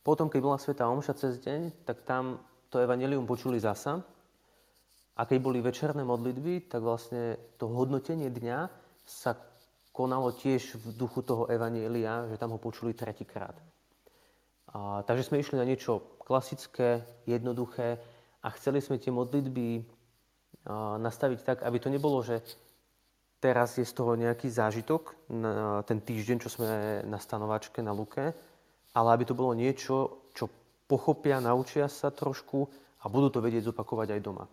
Potom, 0.03 0.27
keď 0.27 0.41
bola 0.43 0.59
Sveta 0.59 0.91
Omša 0.91 1.15
cez 1.15 1.39
deň, 1.39 1.87
tak 1.87 2.03
tam 2.03 2.43
to 2.73 2.83
evanelium 2.83 3.23
počuli 3.23 3.63
zasa. 3.63 4.03
A 5.19 5.27
keď 5.27 5.39
boli 5.39 5.59
večerné 5.63 6.03
modlitby, 6.03 6.71
tak 6.71 6.83
vlastne 6.83 7.39
to 7.59 7.71
hodnotenie 7.71 8.31
dňa 8.31 8.59
sa 9.03 9.35
konalo 9.91 10.31
tiež 10.31 10.79
v 10.79 10.95
duchu 10.95 11.27
toho 11.27 11.51
evanielia, 11.51 12.27
že 12.31 12.39
tam 12.39 12.55
ho 12.55 12.61
počuli 12.63 12.95
tretíkrát. 12.95 13.59
A, 14.75 15.01
takže 15.07 15.33
sme 15.33 15.41
išli 15.41 15.57
na 15.57 15.65
niečo 15.65 16.21
klasické, 16.25 17.05
jednoduché 17.25 17.97
a 18.45 18.53
chceli 18.53 18.85
sme 18.85 19.01
tie 19.01 19.09
modlitby 19.09 19.85
nastaviť 21.01 21.41
tak, 21.41 21.59
aby 21.65 21.77
to 21.81 21.89
nebolo, 21.89 22.21
že 22.21 22.45
teraz 23.41 23.81
je 23.81 23.87
z 23.89 23.95
toho 23.97 24.13
nejaký 24.19 24.53
zážitok 24.53 25.17
na 25.33 25.81
ten 25.89 26.03
týždeň, 26.03 26.37
čo 26.45 26.53
sme 26.53 27.01
na 27.09 27.17
stanovačke 27.17 27.81
na 27.81 27.97
Luke, 27.97 28.37
ale 28.93 29.09
aby 29.15 29.25
to 29.25 29.33
bolo 29.33 29.57
niečo, 29.57 30.29
čo 30.37 30.51
pochopia, 30.85 31.41
naučia 31.41 31.89
sa 31.89 32.13
trošku 32.13 32.69
a 33.01 33.05
budú 33.09 33.33
to 33.33 33.41
vedieť 33.41 33.73
zopakovať 33.73 34.19
aj 34.19 34.21
doma. 34.21 34.45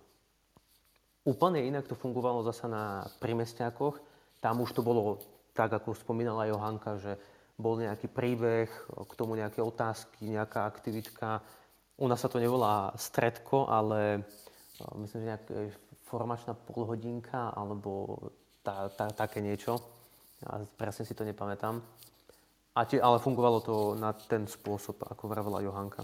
Úplne 1.25 1.65
inak 1.65 1.89
to 1.89 1.97
fungovalo 1.97 2.45
zasa 2.45 2.69
na 2.69 3.09
primestiakoch. 3.17 3.97
Tam 4.39 4.61
už 4.61 4.77
to 4.77 4.85
bolo 4.85 5.17
tak, 5.57 5.73
ako 5.73 5.97
spomínala 5.97 6.45
Johanka, 6.45 7.01
že 7.01 7.17
bol 7.55 7.79
nejaký 7.79 8.11
príbeh, 8.11 8.67
k 8.87 9.11
tomu 9.15 9.39
nejaké 9.39 9.63
otázky, 9.63 10.27
nejaká 10.27 10.67
aktivitka. 10.67 11.39
U 11.95 12.05
nás 12.11 12.19
sa 12.19 12.27
to 12.27 12.39
nevolá 12.39 12.91
stredko, 12.99 13.71
ale 13.71 14.27
myslím, 14.99 15.23
že 15.23 15.29
nejak 15.31 15.45
formačná 16.03 16.53
polhodinka 16.53 17.55
alebo 17.55 18.19
tá, 18.59 18.91
tá, 18.91 19.07
také 19.15 19.39
niečo. 19.39 19.79
Ja 20.43 20.59
presne 20.75 21.07
si 21.07 21.15
to 21.15 21.23
nepamätám. 21.23 21.79
A 22.75 22.83
tie, 22.83 22.99
ale 22.99 23.23
fungovalo 23.23 23.63
to 23.63 23.75
na 23.95 24.11
ten 24.11 24.43
spôsob, 24.43 24.99
ako 25.07 25.31
vravela 25.31 25.63
Johanka. 25.63 26.03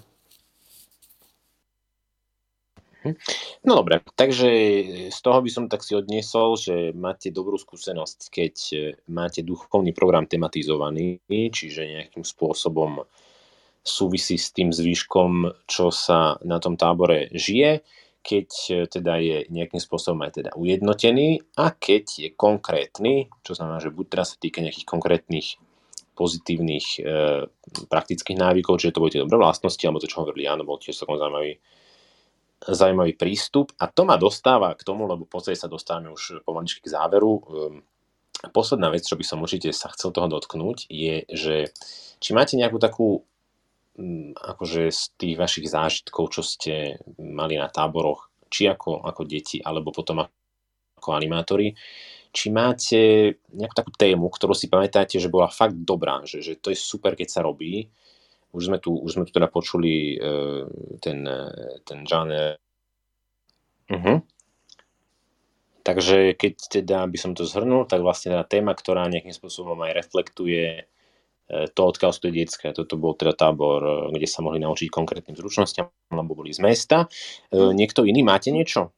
Hm. 3.02 3.18
No 3.66 3.82
dobre, 3.82 4.06
takže 4.14 4.50
z 5.10 5.20
toho 5.26 5.42
by 5.42 5.50
som 5.50 5.66
tak 5.66 5.82
si 5.82 5.98
odniesol, 5.98 6.54
že 6.54 6.94
máte 6.94 7.34
dobrú 7.34 7.58
skúsenosť, 7.58 8.20
keď 8.30 8.56
máte 9.10 9.42
duchovný 9.42 9.90
program 9.90 10.30
tematizovaný, 10.30 11.18
čiže 11.28 11.82
nejakým 11.82 12.22
spôsobom 12.22 13.02
súvisí 13.82 14.38
s 14.38 14.54
tým 14.54 14.70
zvýškom, 14.70 15.66
čo 15.66 15.90
sa 15.90 16.38
na 16.46 16.62
tom 16.62 16.78
tábore 16.78 17.34
žije 17.34 17.82
keď 18.22 18.50
e, 18.70 18.74
teda 18.86 19.14
je 19.18 19.38
nejakým 19.50 19.82
spôsobom 19.82 20.22
aj 20.22 20.42
teda 20.42 20.52
ujednotený 20.54 21.42
a 21.58 21.74
keď 21.74 22.06
je 22.06 22.30
konkrétny, 22.30 23.34
čo 23.42 23.58
znamená, 23.58 23.82
že 23.82 23.90
buď 23.90 24.06
teraz 24.08 24.34
sa 24.34 24.38
týka 24.38 24.62
nejakých 24.62 24.88
konkrétnych 24.88 25.58
pozitívnych 26.14 27.02
e, 27.02 27.50
praktických 27.90 28.38
návykov, 28.38 28.78
čiže 28.78 28.94
to 28.94 29.02
budete 29.02 29.24
dobré 29.26 29.42
vlastnosti, 29.42 29.82
alebo 29.82 30.02
to, 30.02 30.10
čo 30.10 30.22
hovorili 30.22 30.46
áno, 30.46 30.62
bol 30.62 30.78
tiež 30.78 31.02
celkom 31.02 31.18
zaujímavý, 31.18 31.58
zaujímavý 32.62 33.18
prístup. 33.18 33.74
A 33.82 33.90
to 33.90 34.06
ma 34.06 34.22
dostáva 34.22 34.78
k 34.78 34.86
tomu, 34.86 35.10
lebo 35.10 35.26
v 35.26 35.54
sa 35.54 35.66
dostávame 35.70 36.14
už 36.14 36.46
pomaličky 36.46 36.86
k 36.86 36.94
záveru. 36.94 37.32
E, 37.38 37.44
posledná 38.54 38.94
vec, 38.94 39.06
čo 39.06 39.18
by 39.18 39.26
som 39.26 39.42
určite 39.42 39.74
sa 39.74 39.90
chcel 39.94 40.14
toho 40.14 40.30
dotknúť, 40.30 40.90
je, 40.90 41.26
že 41.30 41.56
či 42.22 42.38
máte 42.38 42.54
nejakú 42.58 42.78
takú 42.78 43.26
Mm, 44.00 44.32
akože 44.40 44.88
z 44.88 45.02
tých 45.20 45.36
vašich 45.36 45.68
zážitkov, 45.68 46.32
čo 46.32 46.42
ste 46.42 46.96
mali 47.20 47.60
na 47.60 47.68
táboroch, 47.68 48.32
či 48.48 48.72
ako, 48.72 49.04
ako 49.04 49.28
deti, 49.28 49.60
alebo 49.60 49.92
potom 49.92 50.24
ako 50.96 51.10
animátori, 51.12 51.76
či 52.32 52.48
máte 52.56 53.36
nejakú 53.52 53.76
takú 53.76 53.92
tému, 53.92 54.32
ktorú 54.32 54.56
si 54.56 54.72
pamätáte, 54.72 55.20
že 55.20 55.28
bola 55.28 55.52
fakt 55.52 55.76
dobrá, 55.76 56.24
že, 56.24 56.40
že 56.40 56.56
to 56.56 56.72
je 56.72 56.80
super, 56.80 57.20
keď 57.20 57.28
sa 57.28 57.42
robí. 57.44 57.92
Už 58.52 58.68
sme 58.68 58.78
tu, 58.78 58.96
už 58.96 59.16
sme 59.16 59.24
tu 59.24 59.32
teda 59.32 59.48
počuli 59.48 60.20
uh, 60.20 60.68
ten, 61.00 61.24
ten 61.88 62.00
žáner. 62.04 62.60
Uh-huh. 63.88 64.24
Takže 65.82 66.38
keď 66.38 66.54
teda 66.70 67.10
by 67.10 67.18
som 67.18 67.32
to 67.34 67.48
zhrnul, 67.48 67.90
tak 67.90 68.06
vlastne 68.06 68.38
tá 68.38 68.44
téma, 68.46 68.78
ktorá 68.78 69.10
nejakým 69.10 69.34
spôsobom 69.34 69.80
aj 69.82 69.98
reflektuje 69.98 70.92
E, 71.52 71.68
to, 71.68 71.82
odkiaľ 71.84 72.16
sú 72.16 72.24
tie 72.24 72.32
detské. 72.32 72.72
Toto 72.72 72.96
bol 72.96 73.12
teda 73.12 73.36
tábor, 73.36 73.84
e, 73.84 73.96
kde 74.16 74.28
sa 74.28 74.40
mohli 74.40 74.64
naučiť 74.64 74.88
konkrétnym 74.88 75.36
zručnostiam, 75.36 75.92
lebo 76.08 76.32
boli 76.32 76.56
z 76.56 76.64
mesta. 76.64 77.12
E. 77.52 77.76
Niekto 77.76 78.08
iný, 78.08 78.24
máte 78.24 78.56
niečo? 78.56 78.96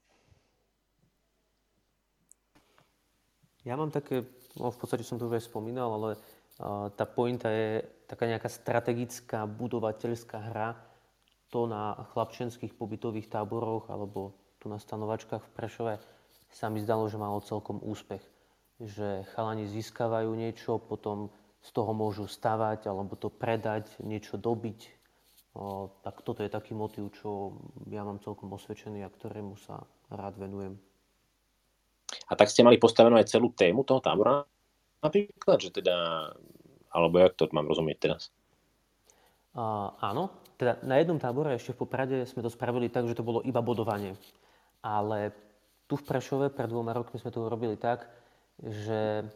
Ja 3.66 3.74
mám 3.74 3.90
také, 3.90 4.30
no 4.60 4.70
v 4.70 4.78
podstate 4.78 5.02
som 5.02 5.18
to 5.18 5.26
už 5.26 5.42
aj 5.42 5.50
spomínal, 5.50 5.98
ale 5.98 6.10
tá 6.60 7.06
pointa 7.10 7.50
je 7.50 7.82
taká 8.06 8.30
nejaká 8.30 8.50
strategická 8.50 9.50
budovateľská 9.50 10.38
hra. 10.54 10.78
To 11.50 11.66
na 11.70 11.98
chlapčenských 12.14 12.74
pobytových 12.78 13.30
táboroch 13.30 13.90
alebo 13.90 14.34
tu 14.62 14.70
na 14.70 14.78
stanovačkách 14.78 15.44
v 15.44 15.54
Prešove 15.54 15.94
sa 16.54 16.70
mi 16.70 16.82
zdalo, 16.82 17.10
že 17.10 17.18
malo 17.18 17.42
celkom 17.42 17.82
úspech. 17.82 18.22
Že 18.82 19.26
chalani 19.34 19.66
získavajú 19.70 20.30
niečo, 20.34 20.78
potom 20.78 21.34
z 21.62 21.70
toho 21.74 21.92
môžu 21.94 22.30
stavať 22.30 22.90
alebo 22.90 23.18
to 23.18 23.34
predať, 23.34 23.90
niečo 24.02 24.38
dobiť. 24.38 24.80
O, 25.54 25.94
tak 26.02 26.26
toto 26.26 26.42
je 26.42 26.50
taký 26.50 26.74
motív, 26.74 27.14
čo 27.14 27.58
ja 27.90 28.02
mám 28.02 28.18
celkom 28.22 28.50
osvedčený 28.58 29.06
a 29.06 29.14
ktorému 29.14 29.54
sa 29.62 29.86
rád 30.10 30.42
venujem. 30.42 30.78
A 32.30 32.34
tak 32.34 32.50
ste 32.50 32.66
mali 32.66 32.82
postavenú 32.82 33.18
aj 33.18 33.30
celú 33.30 33.54
tému 33.54 33.86
toho 33.86 34.02
tábora 34.02 34.46
napríklad, 35.04 35.60
že 35.60 35.70
teda, 35.70 35.96
alebo 36.90 37.20
jak 37.20 37.36
to 37.36 37.52
mám 37.52 37.68
rozumieť 37.68 37.98
teraz? 38.00 38.32
Uh, 39.54 39.94
áno, 40.02 40.34
teda 40.58 40.82
na 40.82 40.98
jednom 40.98 41.22
tábore 41.22 41.54
ešte 41.54 41.78
v 41.78 41.86
Poprade 41.86 42.26
sme 42.26 42.42
to 42.42 42.50
spravili 42.50 42.90
tak, 42.90 43.06
že 43.06 43.14
to 43.14 43.28
bolo 43.28 43.46
iba 43.46 43.62
bodovanie. 43.62 44.18
Ale 44.82 45.36
tu 45.86 46.00
v 46.00 46.08
Prešove 46.08 46.50
pred 46.50 46.72
dvoma 46.72 46.96
rokmi 46.96 47.22
sme 47.22 47.30
to 47.30 47.46
urobili 47.46 47.78
tak, 47.78 48.10
že 48.58 49.28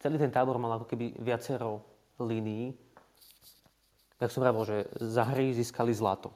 celý 0.00 0.16
ten 0.16 0.32
tábor 0.32 0.56
mal 0.56 0.80
ako 0.80 0.88
keby 0.88 1.20
viacero 1.20 1.84
línií. 2.16 2.72
Tak 4.16 4.32
som 4.32 4.40
pravil, 4.40 4.64
že 4.64 4.76
za 5.00 5.24
hry 5.28 5.52
získali 5.52 5.92
zlato. 5.92 6.32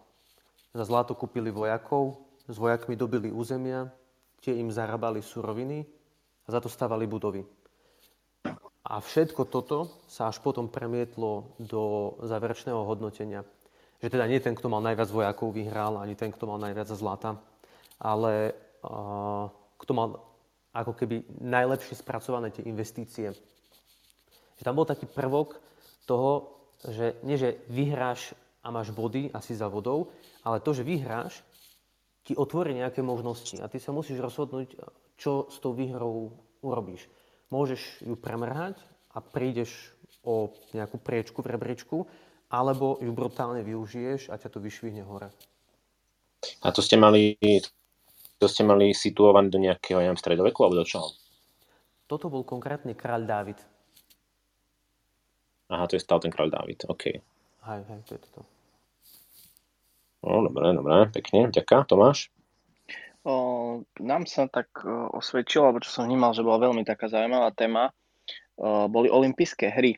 Za 0.77 0.85
zlato 0.85 1.17
kúpili 1.17 1.49
vojakov, 1.49 2.21
s 2.45 2.57
vojakmi 2.61 2.97
dobili 2.97 3.33
územia, 3.33 3.89
tie 4.45 4.61
im 4.61 4.69
zarábali 4.69 5.25
suroviny 5.25 5.89
a 6.45 6.49
za 6.53 6.61
to 6.61 6.69
stavali 6.69 7.09
budovy. 7.09 7.45
A 8.85 9.01
všetko 9.01 9.49
toto 9.49 9.89
sa 10.05 10.29
až 10.29 10.45
potom 10.45 10.69
premietlo 10.69 11.57
do 11.57 12.15
záverečného 12.21 12.85
hodnotenia. 12.85 13.41
Že 14.05 14.13
teda 14.13 14.29
nie 14.29 14.45
ten, 14.45 14.53
kto 14.53 14.69
mal 14.69 14.85
najviac 14.85 15.09
vojakov, 15.09 15.57
vyhral, 15.57 15.97
ani 15.97 16.13
ten, 16.13 16.29
kto 16.29 16.45
mal 16.45 16.61
najviac 16.61 16.93
zlata, 16.93 17.41
ale 17.97 18.53
uh, 18.85 19.49
kto 19.81 19.93
mal 19.97 20.21
ako 20.77 20.93
keby 21.01 21.25
najlepšie 21.41 21.97
spracované 21.97 22.53
tie 22.53 22.69
investície. 22.69 23.33
Že 24.61 24.63
tam 24.69 24.77
bol 24.77 24.85
taký 24.85 25.09
prvok 25.09 25.57
toho, 26.05 26.53
že 26.85 27.17
nie, 27.25 27.41
že 27.41 27.65
vyhráš 27.73 28.37
a 28.61 28.69
máš 28.69 28.93
body 28.93 29.33
asi 29.33 29.57
za 29.57 29.65
vodou, 29.73 30.13
ale 30.45 30.61
to, 30.61 30.77
že 30.77 30.85
vyhráš, 30.85 31.41
ti 32.21 32.37
otvorí 32.37 32.77
nejaké 32.77 33.01
možnosti 33.01 33.57
a 33.65 33.69
ty 33.69 33.81
sa 33.81 33.97
musíš 33.97 34.21
rozhodnúť, 34.21 34.77
čo 35.17 35.49
s 35.49 35.57
tou 35.57 35.73
výhrou 35.73 36.37
urobíš 36.61 37.09
môžeš 37.55 38.03
ju 38.03 38.19
premrhať 38.19 38.75
a 39.15 39.23
prídeš 39.23 39.95
o 40.27 40.51
nejakú 40.75 40.99
priečku 40.99 41.39
v 41.39 41.55
rebríčku, 41.55 41.97
alebo 42.51 42.99
ju 42.99 43.15
brutálne 43.15 43.63
využiješ 43.63 44.35
a 44.35 44.35
ťa 44.35 44.49
to 44.51 44.59
vyšvihne 44.59 45.07
hore. 45.07 45.31
A 46.67 46.69
to 46.75 46.83
ste 46.83 46.99
mali, 46.99 47.39
to 48.43 48.47
ste 48.51 48.67
mali 48.67 48.91
situované 48.91 49.49
do 49.49 49.63
nejakého, 49.63 50.03
neviem, 50.03 50.19
stredoveku 50.19 50.67
alebo 50.67 50.83
do 50.83 50.87
čoho? 50.87 51.15
Toto 52.11 52.27
bol 52.29 52.43
konkrétne 52.43 52.93
kráľ 52.93 53.23
Dávid. 53.25 53.59
Aha, 55.73 55.89
to 55.89 55.97
je 55.97 56.05
stále 56.05 56.21
ten 56.21 56.35
kráľ 56.35 56.53
Dávid, 56.53 56.85
OK. 56.91 57.05
Hej, 57.65 57.81
hej, 57.89 58.01
to 58.05 58.11
je 58.19 58.21
toto. 58.29 58.43
No, 60.25 60.45
dobre, 60.45 60.73
dobre, 60.73 61.09
pekne, 61.13 61.49
ďaká. 61.49 61.89
Tomáš? 61.89 62.34
O, 63.25 63.81
nám 64.05 64.29
sa 64.29 64.45
tak 64.53 64.85
osvedčilo, 65.17 65.73
alebo 65.73 65.81
čo 65.81 65.89
som 65.89 66.05
vnímal, 66.05 66.37
že 66.37 66.45
bola 66.45 66.69
veľmi 66.69 66.85
taká 66.85 67.09
zaujímavá 67.09 67.57
téma, 67.57 67.89
o, 68.61 68.85
boli 68.93 69.09
olympijské 69.09 69.73
hry. 69.73 69.97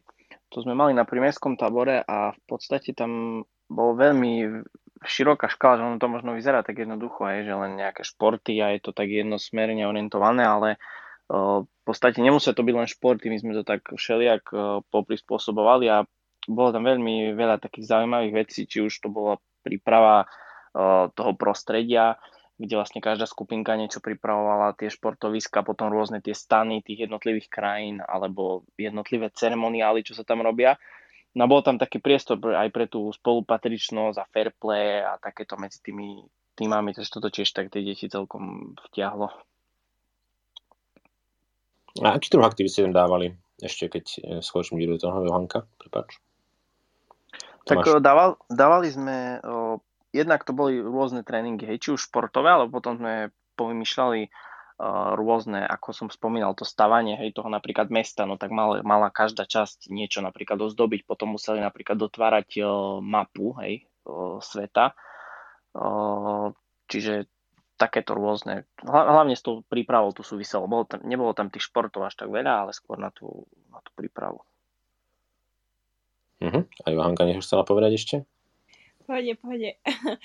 To 0.54 0.62
sme 0.62 0.78
mali 0.78 0.94
na 0.94 1.02
primeskom 1.02 1.58
tábore 1.58 2.06
a 2.06 2.30
v 2.30 2.40
podstate 2.46 2.94
tam 2.94 3.42
bolo 3.66 3.98
veľmi 3.98 4.62
široká 5.02 5.50
škála, 5.50 5.82
že 5.82 5.86
ono 5.90 5.98
to 5.98 6.06
možno 6.06 6.38
vyzerá 6.38 6.62
tak 6.62 6.78
jednoducho, 6.78 7.26
aj, 7.26 7.50
že 7.50 7.54
len 7.58 7.72
nejaké 7.74 8.06
športy 8.06 8.62
a 8.62 8.78
je 8.78 8.80
to 8.86 8.94
tak 8.94 9.10
jednosmerne 9.10 9.82
orientované, 9.90 10.46
ale 10.46 10.78
o, 11.26 11.66
v 11.66 11.82
podstate 11.82 12.22
nemusia 12.22 12.54
to 12.54 12.62
byť 12.62 12.74
len 12.78 12.86
športy, 12.86 13.26
my 13.26 13.38
sme 13.42 13.58
to 13.58 13.66
tak 13.66 13.90
všelijak 13.90 14.54
poprispôsobovali 14.94 15.90
a 15.90 16.06
bolo 16.46 16.70
tam 16.70 16.86
veľmi 16.86 17.34
veľa 17.34 17.58
takých 17.58 17.90
zaujímavých 17.90 18.34
vecí, 18.46 18.70
či 18.70 18.86
už 18.86 19.02
to 19.02 19.10
bola 19.10 19.34
príprava 19.66 20.30
o, 20.70 21.10
toho 21.10 21.34
prostredia, 21.34 22.14
kde 22.56 22.74
vlastne 22.76 23.04
každá 23.04 23.28
skupinka 23.28 23.76
niečo 23.76 24.00
pripravovala, 24.00 24.76
tie 24.80 24.88
športoviska, 24.88 25.60
potom 25.60 25.92
rôzne 25.92 26.24
tie 26.24 26.32
stany 26.32 26.80
tých 26.80 27.08
jednotlivých 27.08 27.52
krajín 27.52 28.00
alebo 28.00 28.64
jednotlivé 28.80 29.28
ceremoniály, 29.28 30.00
čo 30.00 30.16
sa 30.16 30.24
tam 30.24 30.40
robia. 30.40 30.80
No 31.36 31.44
bol 31.44 31.60
tam 31.60 31.76
taký 31.76 32.00
priestor 32.00 32.40
aj 32.40 32.72
pre 32.72 32.88
tú 32.88 33.12
spolupatričnosť 33.12 34.16
a 34.16 34.28
fair 34.32 34.56
play 34.56 35.04
a 35.04 35.20
takéto 35.20 35.60
medzi 35.60 35.84
tými 35.84 36.24
týmami, 36.56 36.96
takže 36.96 37.12
toto 37.12 37.28
tiež 37.28 37.52
tak 37.52 37.68
tie 37.68 37.84
deti 37.84 38.08
celkom 38.08 38.72
vtiahlo. 38.88 39.28
A 42.00 42.16
aký 42.16 42.32
druh 42.32 42.44
aktivity 42.44 42.72
ste 42.72 42.84
tam 42.88 42.96
dávali? 42.96 43.36
Ešte 43.60 43.88
keď 43.88 44.04
e, 44.04 44.20
skočím 44.40 44.80
do 44.84 45.00
toho, 45.00 45.24
Johanka, 45.24 45.68
prepáč. 45.80 46.20
Tak 47.68 47.82
dával, 48.00 48.40
dávali 48.48 48.88
sme 48.88 49.42
jednak 50.16 50.48
to 50.48 50.56
boli 50.56 50.80
rôzne 50.80 51.20
tréningy, 51.20 51.68
hej, 51.68 51.78
či 51.84 51.88
už 51.92 52.08
športové, 52.08 52.48
ale 52.48 52.72
potom 52.72 52.96
sme 52.96 53.28
povymýšľali 53.60 54.20
uh, 54.26 55.12
rôzne, 55.12 55.60
ako 55.68 55.92
som 55.92 56.08
spomínal, 56.08 56.56
to 56.56 56.64
stavanie, 56.64 57.20
hej, 57.20 57.36
toho 57.36 57.52
napríklad 57.52 57.92
mesta, 57.92 58.24
no 58.24 58.40
tak 58.40 58.48
mal, 58.48 58.80
mala 58.80 59.12
každá 59.12 59.44
časť 59.44 59.92
niečo 59.92 60.24
napríklad 60.24 60.56
ozdobiť, 60.56 61.04
potom 61.04 61.36
museli 61.36 61.60
napríklad 61.60 62.00
dotvárať 62.00 62.48
uh, 62.64 62.98
mapu, 63.04 63.52
hej, 63.60 63.84
uh, 64.08 64.40
sveta, 64.40 64.96
uh, 65.76 66.50
čiže 66.88 67.28
takéto 67.76 68.16
rôzne, 68.16 68.64
hlavne 68.80 69.36
s 69.36 69.44
tou 69.44 69.60
prípravou 69.60 70.08
to 70.16 70.24
súviselo, 70.24 70.64
bolo 70.64 70.88
tam, 70.88 71.04
nebolo 71.04 71.36
tam 71.36 71.52
tých 71.52 71.68
športov 71.68 72.08
až 72.08 72.16
tak 72.16 72.32
veľa, 72.32 72.64
ale 72.64 72.72
skôr 72.72 72.96
na 72.96 73.12
tú, 73.12 73.44
na 73.68 73.84
tú 73.84 73.92
prípravu. 73.92 74.40
Uh-huh. 76.40 76.64
A 76.84 76.86
Johanka 76.92 77.24
niečo 77.24 77.44
chcela 77.44 77.64
povedať 77.68 78.00
ešte? 78.00 78.16
Pohode, 79.06 79.32
pohode. 79.38 79.70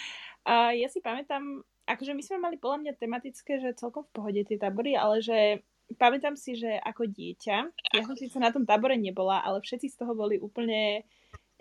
A 0.49 0.73
ja 0.73 0.89
si 0.89 0.97
pamätám, 1.05 1.61
akože 1.85 2.17
my 2.17 2.23
sme 2.25 2.37
mali 2.41 2.57
podľa 2.57 2.81
mňa 2.81 2.93
tematické, 2.97 3.61
že 3.61 3.77
celkom 3.77 4.09
v 4.09 4.13
pohode 4.17 4.41
tie 4.41 4.57
tábory, 4.57 4.97
ale 4.97 5.21
že 5.21 5.61
pamätám 6.01 6.33
si, 6.33 6.57
že 6.57 6.81
ako 6.81 7.05
dieťa, 7.05 7.57
ja 7.93 8.01
som 8.01 8.17
síce 8.17 8.41
na 8.41 8.49
tom 8.49 8.65
tábore 8.65 8.97
nebola, 8.97 9.45
ale 9.45 9.61
všetci 9.61 9.93
z 9.93 9.95
toho 10.01 10.17
boli 10.17 10.41
úplne 10.41 11.05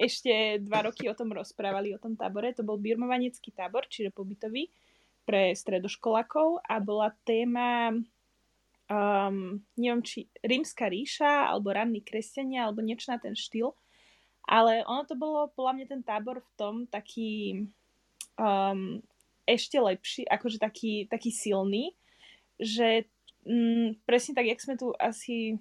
ešte 0.00 0.64
dva 0.64 0.88
roky 0.88 1.12
o 1.12 1.18
tom 1.18 1.28
rozprávali, 1.28 1.92
o 1.92 2.00
tom 2.00 2.16
tábore. 2.16 2.56
To 2.56 2.64
bol 2.64 2.80
birmovanecký 2.80 3.52
tábor, 3.52 3.84
čiže 3.84 4.16
pobytový 4.16 4.72
pre 5.28 5.52
stredoškolákov 5.52 6.64
a 6.64 6.80
bola 6.80 7.12
téma 7.28 7.92
um, 8.90 9.60
neviem, 9.78 10.02
či 10.02 10.26
rímska 10.42 10.90
ríša, 10.90 11.52
alebo 11.52 11.70
ranní 11.70 12.02
kresťania, 12.02 12.66
alebo 12.66 12.80
niečo 12.82 13.14
na 13.14 13.20
ten 13.22 13.36
štýl. 13.38 13.76
Ale 14.48 14.82
ono 14.88 15.04
to 15.06 15.14
bolo 15.14 15.52
podľa 15.52 15.72
mňa 15.76 15.86
ten 15.86 16.02
tábor 16.02 16.40
v 16.42 16.50
tom 16.56 16.74
taký 16.88 17.64
um, 18.40 18.98
ešte 19.44 19.76
lepší, 19.78 20.22
akože 20.26 20.58
taký, 20.62 21.06
taký 21.10 21.30
silný, 21.34 21.94
že 22.56 23.08
mm, 23.46 24.06
presne 24.06 24.32
tak, 24.36 24.46
jak 24.46 24.60
sme 24.62 24.74
tu 24.78 24.94
asi 24.96 25.58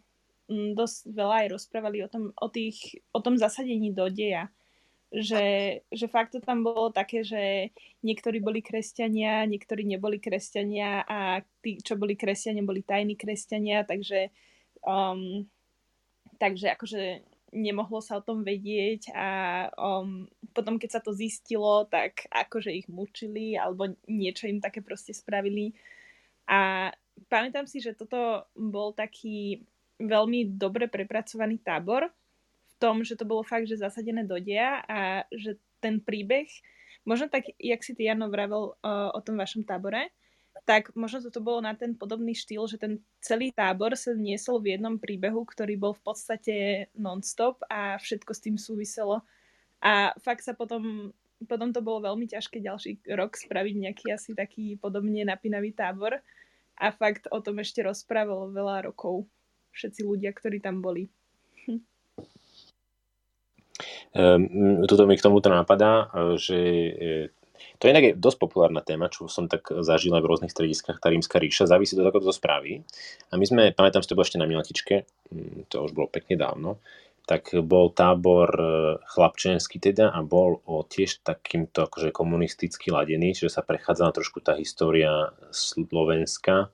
mm, 0.50 0.78
dosť 0.78 0.98
veľa 1.10 1.36
aj 1.46 1.48
rozprávali 1.54 2.06
o 2.06 2.10
tom, 2.12 2.32
o, 2.38 2.48
tých, 2.48 3.02
o 3.14 3.20
tom 3.20 3.36
zasadení 3.38 3.94
do 3.94 4.08
deja. 4.10 4.50
Že, 5.10 5.82
že 5.90 6.06
fakt 6.06 6.38
to 6.38 6.40
tam 6.40 6.62
bolo 6.62 6.94
také, 6.94 7.26
že 7.26 7.74
niektorí 8.06 8.46
boli 8.46 8.62
kresťania, 8.62 9.42
niektorí 9.50 9.82
neboli 9.82 10.22
kresťania 10.22 11.02
a 11.02 11.42
tí, 11.66 11.82
čo 11.82 11.98
boli 11.98 12.14
kresťania, 12.14 12.62
boli 12.62 12.86
tajní 12.86 13.18
kresťania, 13.18 13.90
takže 13.90 14.30
um, 14.86 15.50
takže 16.40 16.78
akože 16.78 17.02
nemohlo 17.54 18.02
sa 18.02 18.20
o 18.20 18.26
tom 18.26 18.46
vedieť 18.46 19.14
a 19.14 19.30
um, 19.74 20.26
potom, 20.54 20.78
keď 20.78 21.00
sa 21.00 21.02
to 21.02 21.16
zistilo, 21.16 21.86
tak 21.90 22.26
akože 22.30 22.74
ich 22.74 22.88
mučili 22.90 23.58
alebo 23.58 23.94
niečo 24.06 24.50
im 24.50 24.62
také 24.62 24.82
proste 24.82 25.14
spravili. 25.14 25.74
A 26.50 26.90
pamätám 27.30 27.70
si, 27.70 27.82
že 27.82 27.98
toto 27.98 28.48
bol 28.58 28.94
taký 28.94 29.66
veľmi 30.00 30.56
dobre 30.56 30.88
prepracovaný 30.88 31.60
tábor 31.60 32.08
v 32.10 32.74
tom, 32.80 33.04
že 33.04 33.20
to 33.20 33.28
bolo 33.28 33.44
fakt, 33.44 33.68
že 33.68 33.82
zasadené 33.82 34.24
do 34.24 34.40
deja 34.40 34.82
a 34.88 35.28
že 35.34 35.60
ten 35.84 36.00
príbeh, 36.00 36.48
možno 37.04 37.28
tak, 37.28 37.52
jak 37.60 37.82
si 37.84 37.96
ty 37.96 38.08
Jano 38.08 38.32
vravel 38.32 38.76
uh, 38.80 39.12
o 39.12 39.20
tom 39.24 39.40
vašom 39.40 39.64
tábore, 39.68 40.12
tak 40.66 40.96
možno 40.96 41.24
toto 41.28 41.40
bolo 41.44 41.64
na 41.64 41.76
ten 41.76 41.96
podobný 41.96 42.36
štýl, 42.36 42.68
že 42.68 42.80
ten 42.82 43.04
celý 43.20 43.52
tábor 43.54 43.96
sa 43.96 44.16
niesol 44.16 44.60
v 44.60 44.78
jednom 44.78 44.98
príbehu, 44.98 45.46
ktorý 45.46 45.76
bol 45.80 45.94
v 45.96 46.04
podstate 46.04 46.56
non-stop 46.96 47.64
a 47.70 47.98
všetko 48.00 48.32
s 48.34 48.44
tým 48.44 48.56
súviselo. 48.60 49.22
A 49.80 50.12
fakt 50.20 50.44
sa 50.44 50.54
potom, 50.54 51.14
potom 51.48 51.72
to 51.72 51.80
bolo 51.80 52.12
veľmi 52.12 52.28
ťažké 52.28 52.60
ďalší 52.60 53.00
rok 53.16 53.40
spraviť 53.40 53.76
nejaký 53.76 54.06
asi 54.12 54.36
taký 54.36 54.76
podobne 54.76 55.24
napínavý 55.24 55.72
tábor. 55.72 56.20
A 56.80 56.86
fakt 56.96 57.28
o 57.32 57.44
tom 57.44 57.60
ešte 57.60 57.84
rozprávalo 57.84 58.56
veľa 58.56 58.92
rokov 58.92 59.28
všetci 59.76 60.02
ľudia, 60.04 60.32
ktorí 60.32 60.64
tam 60.64 60.80
boli. 60.80 61.12
Um, 64.10 64.84
tuto 64.90 65.06
mi 65.06 65.16
k 65.16 65.24
tomuto 65.24 65.54
napadá, 65.54 66.10
že 66.36 66.60
to 67.78 67.88
inak 67.88 68.04
je 68.04 68.14
dosť 68.18 68.38
populárna 68.42 68.84
téma, 68.84 69.12
čo 69.12 69.30
som 69.32 69.48
tak 69.48 69.72
zažil 69.84 70.14
aj 70.16 70.24
v 70.24 70.32
rosných 70.32 70.54
strediskách, 70.54 71.00
tá 71.00 71.08
rímska 71.12 71.38
ríša, 71.38 71.70
závisí 71.70 71.96
to, 71.96 72.04
ako 72.04 72.30
to 72.30 72.34
spraví. 72.36 72.84
A 73.30 73.38
my 73.38 73.46
sme, 73.46 73.62
pamätám 73.72 74.04
si 74.04 74.10
to 74.10 74.18
bolo 74.18 74.28
ešte 74.28 74.42
na 74.42 74.50
Miletičke, 74.50 75.08
mm, 75.32 75.70
to 75.72 75.86
už 75.86 75.94
bolo 75.94 76.10
pekne 76.10 76.36
dávno, 76.40 76.82
tak 77.30 77.54
bol 77.62 77.94
tábor 77.94 78.50
e, 78.58 78.66
chlapčenský 79.06 79.78
teda 79.78 80.10
a 80.10 80.26
bol 80.26 80.66
o 80.66 80.82
tiež 80.82 81.22
takýmto 81.22 81.86
akože 81.86 82.10
komunisticky 82.10 82.90
ladený, 82.90 83.38
čiže 83.38 83.54
sa 83.54 83.62
prechádzala 83.62 84.18
trošku 84.18 84.42
tá 84.42 84.58
história 84.58 85.30
Slovenska, 85.54 86.74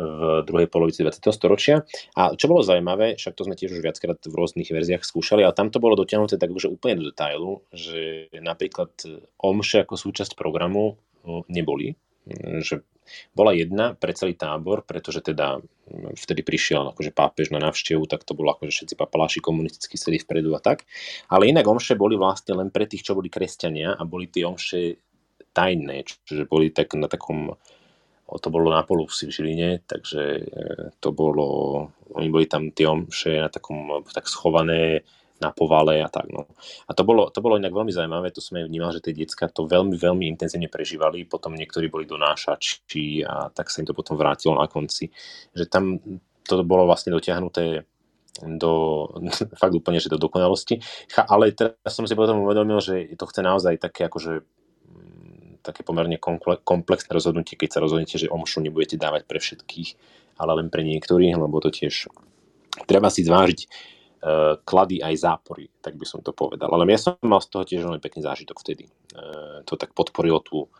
v 0.00 0.48
druhej 0.48 0.68
polovici 0.72 1.04
20. 1.04 1.20
storočia. 1.30 1.84
A 2.16 2.32
čo 2.32 2.48
bolo 2.48 2.64
zaujímavé, 2.64 3.20
však 3.20 3.36
to 3.36 3.44
sme 3.44 3.54
tiež 3.54 3.76
už 3.76 3.84
viackrát 3.84 4.16
v 4.16 4.34
rôznych 4.34 4.72
verziách 4.72 5.04
skúšali, 5.04 5.44
ale 5.44 5.52
tam 5.52 5.68
to 5.68 5.82
bolo 5.82 5.98
dotiahnuté 6.00 6.40
tak 6.40 6.48
už 6.48 6.72
úplne 6.72 7.04
do 7.04 7.12
detailu, 7.12 7.60
že 7.70 8.32
napríklad 8.32 8.90
omše 9.36 9.84
ako 9.84 9.94
súčasť 10.00 10.34
programu 10.34 10.96
no, 11.28 11.44
neboli, 11.52 11.94
že 12.64 12.84
bola 13.34 13.50
jedna 13.50 13.98
pre 13.98 14.14
celý 14.14 14.38
tábor, 14.38 14.86
pretože 14.86 15.18
teda 15.24 15.58
vtedy 16.14 16.46
prišiel 16.46 16.94
akože 16.94 17.10
pápež 17.10 17.50
na 17.50 17.58
návštevu, 17.58 18.06
tak 18.06 18.22
to 18.22 18.38
bolo 18.38 18.54
akože 18.54 18.70
všetci 18.70 18.94
papaláši 18.94 19.42
komunisticky 19.42 19.98
sedí 19.98 20.22
vpredu 20.22 20.54
a 20.54 20.62
tak. 20.62 20.86
Ale 21.26 21.50
inak 21.50 21.66
omše 21.66 21.98
boli 21.98 22.14
vlastne 22.14 22.54
len 22.54 22.70
pre 22.70 22.86
tých, 22.86 23.02
čo 23.02 23.18
boli 23.18 23.26
kresťania 23.26 23.98
a 23.98 24.02
boli 24.06 24.30
tie 24.30 24.46
omše 24.46 25.02
tajné, 25.50 26.06
čiže 26.06 26.46
boli 26.46 26.70
tak 26.70 26.94
na 26.94 27.10
takom 27.10 27.58
to 28.38 28.52
bolo 28.52 28.70
na 28.70 28.86
Polúsi 28.86 29.26
v 29.26 29.34
Žiline, 29.34 29.70
takže 29.88 30.22
e, 30.38 30.44
to 31.02 31.10
bolo, 31.10 31.46
oni 32.14 32.28
boli 32.30 32.46
tam 32.46 32.70
tie 32.70 32.86
omše 32.86 33.42
na 33.42 33.50
takom, 33.50 34.04
tak 34.06 34.30
schované 34.30 35.02
na 35.40 35.50
povale 35.56 36.04
a 36.04 36.08
tak. 36.12 36.28
No. 36.28 36.44
A 36.86 36.92
to 36.92 37.02
bolo, 37.02 37.32
to 37.32 37.40
bolo 37.40 37.56
inak 37.56 37.72
veľmi 37.72 37.90
zaujímavé, 37.90 38.28
to 38.28 38.44
aj 38.44 38.68
vnímal, 38.68 38.92
že 38.92 39.00
tie 39.00 39.16
decka 39.16 39.48
to 39.48 39.64
veľmi, 39.64 39.96
veľmi 39.96 40.28
intenzívne 40.28 40.68
prežívali, 40.68 41.24
potom 41.24 41.56
niektorí 41.56 41.88
boli 41.88 42.04
donášači 42.04 43.24
a 43.24 43.48
tak 43.48 43.72
sa 43.72 43.80
im 43.80 43.88
to 43.88 43.96
potom 43.96 44.20
vrátilo 44.20 44.60
na 44.60 44.68
konci. 44.68 45.08
Že 45.56 45.64
tam 45.72 45.84
to 46.44 46.60
bolo 46.60 46.84
vlastne 46.84 47.16
dotiahnuté 47.16 47.88
do, 48.60 48.72
fakt 49.60 49.74
úplne, 49.74 49.98
že 49.98 50.12
do 50.12 50.20
dokonalosti. 50.20 50.76
Ale 51.16 51.56
teraz 51.56 51.92
som 51.96 52.04
si 52.04 52.12
potom 52.12 52.44
uvedomil, 52.44 52.78
že 52.84 53.16
to 53.16 53.24
chce 53.24 53.40
naozaj 53.40 53.80
také 53.80 54.12
akože 54.12 54.44
také 55.60 55.84
pomerne 55.84 56.16
komplexné 56.64 57.10
rozhodnutie, 57.12 57.56
keď 57.56 57.78
sa 57.78 57.82
rozhodnete, 57.84 58.16
že 58.16 58.32
omšu 58.32 58.64
nebudete 58.64 58.96
dávať 58.96 59.28
pre 59.28 59.38
všetkých, 59.38 59.90
ale 60.40 60.60
len 60.60 60.68
pre 60.72 60.80
niektorých, 60.82 61.36
lebo 61.36 61.60
to 61.60 61.68
tiež 61.68 62.08
treba 62.88 63.12
si 63.12 63.26
zvážiť 63.26 63.60
uh, 63.64 64.56
klady 64.64 65.04
aj 65.04 65.14
zápory, 65.20 65.68
tak 65.84 66.00
by 66.00 66.06
som 66.08 66.24
to 66.24 66.32
povedal. 66.32 66.70
Ale 66.72 66.88
ja 66.88 67.00
som 67.00 67.20
mal 67.20 67.42
z 67.44 67.48
toho 67.52 67.64
tiež 67.66 67.84
veľmi 67.84 68.00
pekný 68.00 68.24
zážitok 68.24 68.56
vtedy. 68.60 68.88
Uh, 69.12 69.60
to 69.68 69.76
tak 69.76 69.92
podporilo 69.92 70.40
tú, 70.40 70.70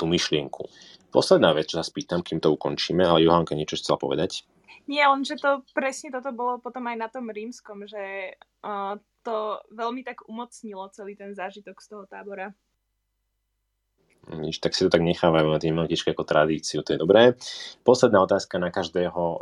tú 0.00 0.04
myšlienku. 0.08 0.66
Posledná 1.08 1.56
vec, 1.56 1.68
čo 1.68 1.80
sa 1.80 1.84
spýtam, 1.84 2.20
kým 2.20 2.40
to 2.40 2.52
ukončíme, 2.52 3.00
ale 3.00 3.24
Johanka 3.24 3.56
niečo 3.56 3.80
chcela 3.80 3.96
povedať. 3.96 4.44
Nie, 4.88 5.04
len 5.04 5.20
že 5.20 5.36
to 5.36 5.64
presne 5.76 6.08
toto 6.08 6.32
bolo 6.32 6.64
potom 6.64 6.88
aj 6.88 6.96
na 6.96 7.08
tom 7.12 7.28
rímskom, 7.28 7.84
že 7.84 8.36
uh, 8.64 8.96
to 9.20 9.60
veľmi 9.76 10.00
tak 10.00 10.24
umocnilo 10.24 10.88
celý 10.96 11.12
ten 11.12 11.36
zážitok 11.36 11.76
z 11.84 11.86
toho 11.92 12.04
tábora. 12.08 12.56
Tak 14.60 14.76
si 14.76 14.84
to 14.84 14.92
tak 14.92 15.00
nechávajú 15.00 15.48
na 15.48 15.56
tým 15.56 15.80
matičke 15.80 16.12
ako 16.12 16.28
tradíciu, 16.28 16.84
to 16.84 16.92
je 16.92 17.00
dobré. 17.00 17.32
Posledná 17.80 18.20
otázka 18.20 18.60
na 18.60 18.68
každého 18.68 19.22
uh, 19.22 19.38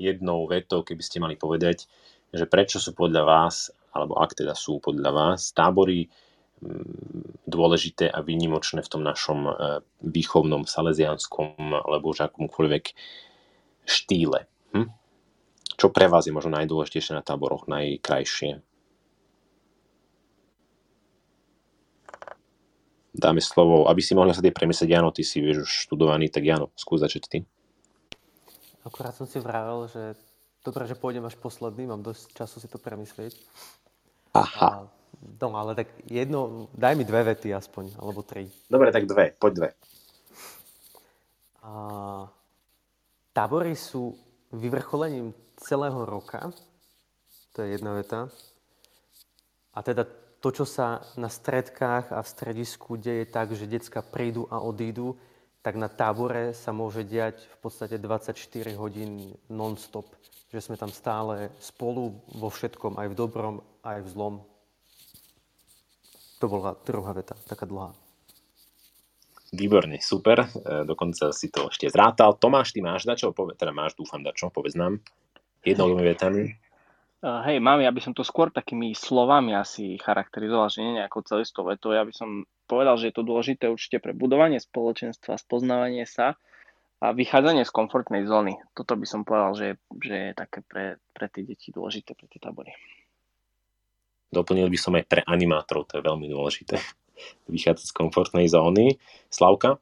jednou 0.00 0.48
vetou, 0.48 0.80
keby 0.80 1.02
ste 1.04 1.20
mali 1.20 1.36
povedať, 1.36 1.84
že 2.32 2.48
prečo 2.48 2.80
sú 2.80 2.96
podľa 2.96 3.22
vás, 3.28 3.68
alebo 3.92 4.16
ak 4.16 4.32
teda 4.32 4.56
sú 4.56 4.80
podľa 4.80 5.10
vás, 5.12 5.52
tábory 5.52 6.08
um, 6.64 6.80
dôležité 7.44 8.08
a 8.08 8.24
výnimočné 8.24 8.80
v 8.80 8.92
tom 8.92 9.04
našom 9.04 9.40
uh, 9.44 9.54
výchovnom 10.00 10.64
salesianskom 10.64 11.84
alebo 11.84 12.16
už 12.16 12.32
akomkoľvek 12.32 12.84
štýle. 13.84 14.48
Hm? 14.72 14.88
Čo 15.76 15.92
pre 15.92 16.08
vás 16.08 16.24
je 16.24 16.32
možno 16.32 16.56
najdôležitejšie 16.56 17.12
na 17.12 17.26
táboroch, 17.26 17.68
najkrajšie? 17.68 18.64
Dáme 23.12 23.44
slovo, 23.44 23.86
aby 23.86 24.00
si 24.00 24.16
mohli 24.16 24.32
sa 24.32 24.40
tie 24.40 24.50
premyslieť, 24.52 24.88
Jano, 24.88 25.12
ty 25.12 25.20
si 25.20 25.44
vieš 25.44 25.68
už 25.68 25.70
študovaný, 25.88 26.32
tak 26.32 26.48
Jano, 26.48 26.72
skús 26.74 27.04
začať 27.04 27.22
ty. 27.28 27.38
Akurát 28.82 29.14
som 29.14 29.28
si 29.28 29.38
vravel, 29.38 29.86
že 29.92 30.16
dobre, 30.64 30.88
že 30.88 30.98
pôjdem 30.98 31.22
až 31.28 31.36
posledný, 31.38 31.86
mám 31.86 32.02
dosť 32.02 32.34
času 32.34 32.56
si 32.58 32.68
to 32.72 32.80
premyslieť. 32.80 33.36
Aha. 34.32 34.88
A, 34.88 34.90
no 35.38 35.48
ale 35.54 35.76
tak 35.76 35.92
jedno, 36.08 36.66
daj 36.72 36.96
mi 36.96 37.04
dve 37.04 37.36
vety 37.36 37.52
aspoň, 37.52 38.00
alebo 38.00 38.24
tri. 38.24 38.48
Dobre, 38.66 38.90
tak 38.90 39.06
dve, 39.06 39.36
poď 39.36 39.52
dve. 39.54 39.70
A, 41.62 41.70
tábory 43.36 43.76
sú 43.76 44.16
vyvrcholením 44.50 45.36
celého 45.60 46.02
roka, 46.08 46.50
to 47.52 47.62
je 47.62 47.76
jedna 47.76 47.92
veta. 47.92 48.32
A 49.72 49.78
teda 49.84 50.04
to, 50.42 50.50
čo 50.50 50.66
sa 50.66 51.06
na 51.14 51.30
stredkách 51.30 52.10
a 52.10 52.18
v 52.18 52.28
stredisku 52.28 52.98
deje 52.98 53.30
tak, 53.30 53.54
že 53.54 53.70
decka 53.70 54.02
prídu 54.02 54.50
a 54.50 54.58
odídu, 54.58 55.14
tak 55.62 55.78
na 55.78 55.86
tábore 55.86 56.50
sa 56.58 56.74
môže 56.74 57.06
diať 57.06 57.38
v 57.38 57.56
podstate 57.62 58.02
24 58.02 58.34
hodín 58.74 59.38
non-stop. 59.46 60.10
Že 60.50 60.60
sme 60.60 60.76
tam 60.76 60.90
stále 60.90 61.54
spolu 61.62 62.18
vo 62.34 62.50
všetkom, 62.50 62.98
aj 62.98 63.08
v 63.08 63.14
dobrom, 63.14 63.54
aj 63.86 64.02
v 64.02 64.08
zlom. 64.10 64.34
To 66.42 66.50
bola 66.50 66.74
druhá 66.82 67.14
veta, 67.14 67.38
taká 67.46 67.62
dlhá. 67.62 67.94
Výborne, 69.54 70.02
super. 70.02 70.42
E, 70.42 70.82
dokonca 70.82 71.30
si 71.30 71.54
to 71.54 71.70
ešte 71.70 71.86
zrátal. 71.86 72.34
Tomáš, 72.34 72.74
ty 72.74 72.82
máš 72.82 73.06
dačo? 73.06 73.30
Teda 73.54 73.70
máš, 73.70 73.94
dúfam, 73.94 74.18
dačo, 74.24 74.50
povedz 74.50 74.74
nám. 74.74 74.98
Jednou 75.62 75.94
dvomi 75.94 76.02
vetami. 76.02 76.42
Hej, 77.22 77.62
mám, 77.62 77.78
ja 77.78 77.94
by 77.94 78.02
som 78.02 78.18
to 78.18 78.26
skôr 78.26 78.50
takými 78.50 78.98
slovami 78.98 79.54
asi 79.54 79.94
charakterizoval, 79.94 80.66
že 80.66 80.82
nie 80.82 80.98
nejakou 80.98 81.22
celistou 81.22 81.62
vetou. 81.62 81.94
Ja 81.94 82.02
by 82.02 82.10
som 82.10 82.50
povedal, 82.66 82.98
že 82.98 83.10
je 83.10 83.14
to 83.14 83.22
dôležité 83.22 83.70
určite 83.70 84.02
pre 84.02 84.10
budovanie 84.10 84.58
spoločenstva, 84.58 85.38
spoznávanie 85.38 86.02
sa 86.02 86.34
a 86.98 87.14
vychádzanie 87.14 87.62
z 87.62 87.70
komfortnej 87.70 88.26
zóny. 88.26 88.58
Toto 88.74 88.98
by 88.98 89.06
som 89.06 89.22
povedal, 89.22 89.54
že, 89.54 89.68
že 90.02 90.14
je 90.18 90.32
také 90.34 90.66
pre, 90.66 90.98
pre 91.14 91.30
tie 91.30 91.46
deti 91.46 91.70
dôležité, 91.70 92.18
pre 92.18 92.26
tie 92.26 92.42
tábory. 92.42 92.74
Doplnil 94.34 94.66
by 94.66 94.78
som 94.82 94.98
aj 94.98 95.06
pre 95.06 95.22
animátorov, 95.22 95.86
to 95.86 96.02
je 96.02 96.06
veľmi 96.06 96.26
dôležité. 96.26 96.74
Vychádzať 97.54 97.86
z 97.86 97.94
komfortnej 97.94 98.50
zóny. 98.50 98.98
Slavka? 99.30 99.78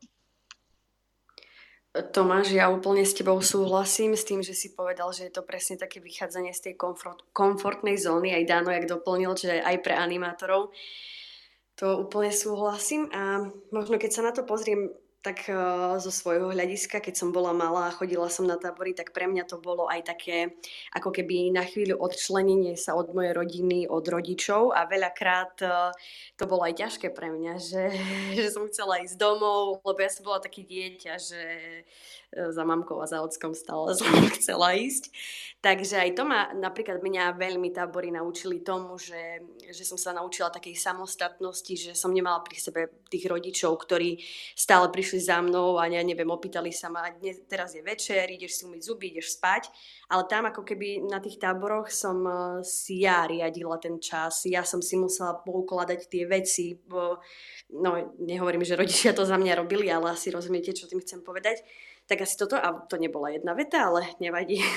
Tomáš, 1.90 2.54
ja 2.54 2.70
úplne 2.70 3.02
s 3.02 3.18
tebou 3.18 3.42
súhlasím 3.42 4.14
s 4.14 4.22
tým, 4.22 4.46
že 4.46 4.54
si 4.54 4.70
povedal, 4.70 5.10
že 5.10 5.26
je 5.26 5.34
to 5.34 5.42
presne 5.42 5.74
také 5.74 5.98
vychádzanie 5.98 6.54
z 6.54 6.70
tej 6.70 6.74
komfort, 6.78 7.26
komfortnej 7.34 7.98
zóny. 7.98 8.30
Aj 8.30 8.46
Dáno, 8.46 8.70
jak 8.70 8.86
doplnil, 8.86 9.34
že 9.34 9.58
aj 9.58 9.82
pre 9.82 9.98
animátorov. 9.98 10.70
To 11.82 12.06
úplne 12.06 12.30
súhlasím 12.30 13.10
a 13.10 13.50
možno 13.74 13.98
keď 13.98 14.10
sa 14.14 14.22
na 14.22 14.30
to 14.30 14.46
pozriem 14.46 14.94
tak 15.20 15.52
uh, 15.52 16.00
zo 16.00 16.08
svojho 16.08 16.48
hľadiska, 16.48 17.04
keď 17.04 17.14
som 17.16 17.28
bola 17.28 17.52
malá 17.52 17.92
a 17.92 17.96
chodila 17.96 18.32
som 18.32 18.48
na 18.48 18.56
tábory, 18.56 18.96
tak 18.96 19.12
pre 19.12 19.28
mňa 19.28 19.44
to 19.44 19.60
bolo 19.60 19.84
aj 19.84 20.16
také 20.16 20.56
ako 20.96 21.12
keby 21.12 21.52
na 21.52 21.60
chvíľu 21.64 22.00
odčlenenie 22.00 22.72
sa 22.80 22.96
od 22.96 23.12
mojej 23.12 23.36
rodiny, 23.36 23.84
od 23.84 24.04
rodičov 24.08 24.72
a 24.72 24.88
veľakrát 24.88 25.54
uh, 25.60 25.92
to 26.40 26.48
bolo 26.48 26.64
aj 26.64 26.80
ťažké 26.80 27.12
pre 27.12 27.28
mňa, 27.28 27.54
že, 27.60 27.82
že 28.40 28.48
som 28.48 28.64
chcela 28.72 29.04
ísť 29.04 29.20
domov, 29.20 29.84
lebo 29.84 29.98
ja 30.00 30.08
som 30.08 30.24
bola 30.24 30.40
taký 30.40 30.64
dieťa, 30.64 31.12
že 31.20 31.40
E, 32.30 32.52
za 32.52 32.62
mamkou 32.62 33.02
a 33.02 33.10
za 33.10 33.18
ockom 33.26 33.58
stále 33.58 33.90
som 33.98 34.06
chcela 34.38 34.78
ísť. 34.78 35.10
Takže 35.60 35.98
aj 35.98 36.10
to 36.14 36.22
ma, 36.22 36.54
napríklad 36.54 37.02
mňa 37.02 37.34
veľmi 37.34 37.74
tábory 37.74 38.14
naučili 38.14 38.62
tomu, 38.62 38.96
že, 39.02 39.42
že 39.66 39.82
som 39.82 39.98
sa 39.98 40.14
naučila 40.14 40.48
takej 40.48 40.78
samostatnosti, 40.78 41.74
že 41.74 41.92
som 41.98 42.14
nemala 42.14 42.38
pri 42.46 42.56
sebe 42.56 42.80
tých 43.10 43.26
rodičov, 43.26 43.74
ktorí 43.82 44.22
stále 44.54 44.86
prišli 44.94 45.09
za 45.18 45.42
mnou 45.42 45.80
a 45.80 45.90
ja 45.90 46.04
neviem, 46.04 46.28
opýtali 46.30 46.70
sa 46.70 46.86
ma, 46.86 47.10
dnes, 47.10 47.42
teraz 47.50 47.74
je 47.74 47.82
večer, 47.82 48.28
ideš 48.30 48.60
si 48.60 48.62
umyť 48.68 48.82
zuby, 48.84 49.10
ideš 49.10 49.40
spať. 49.40 49.72
Ale 50.12 50.28
tam 50.30 50.46
ako 50.46 50.62
keby 50.62 51.02
na 51.08 51.18
tých 51.18 51.42
táboroch 51.42 51.90
som 51.90 52.22
e, 52.22 52.62
si 52.62 53.02
ja 53.02 53.26
riadila 53.26 53.80
ten 53.82 53.98
čas, 53.98 54.46
ja 54.46 54.62
som 54.62 54.78
si 54.78 54.94
musela 54.94 55.34
poukladať 55.40 56.06
tie 56.06 56.28
veci, 56.28 56.78
no 57.74 57.90
nehovorím, 58.20 58.62
že 58.62 58.78
rodičia 58.78 59.16
to 59.16 59.26
za 59.26 59.40
mňa 59.40 59.58
robili, 59.58 59.90
ale 59.90 60.14
asi 60.14 60.30
rozumiete, 60.30 60.70
čo 60.76 60.86
tým 60.86 61.02
chcem 61.02 61.24
povedať 61.24 61.64
tak 62.10 62.26
asi 62.26 62.34
toto, 62.34 62.58
a 62.58 62.74
to 62.90 62.98
nebola 62.98 63.30
jedna 63.30 63.54
veta, 63.54 63.86
ale 63.86 64.14
nevadí. 64.18 64.60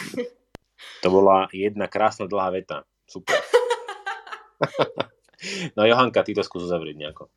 To 1.00 1.08
bola 1.08 1.48
jedna 1.56 1.88
krásna 1.88 2.28
dlhá 2.28 2.52
veta. 2.52 2.84
Super. 3.08 3.40
no 5.78 5.86
Johanka, 5.86 6.24
ty 6.24 6.34
to 6.34 6.44
skús 6.44 6.68
zavrieť 6.68 6.98
nejako. 6.98 7.30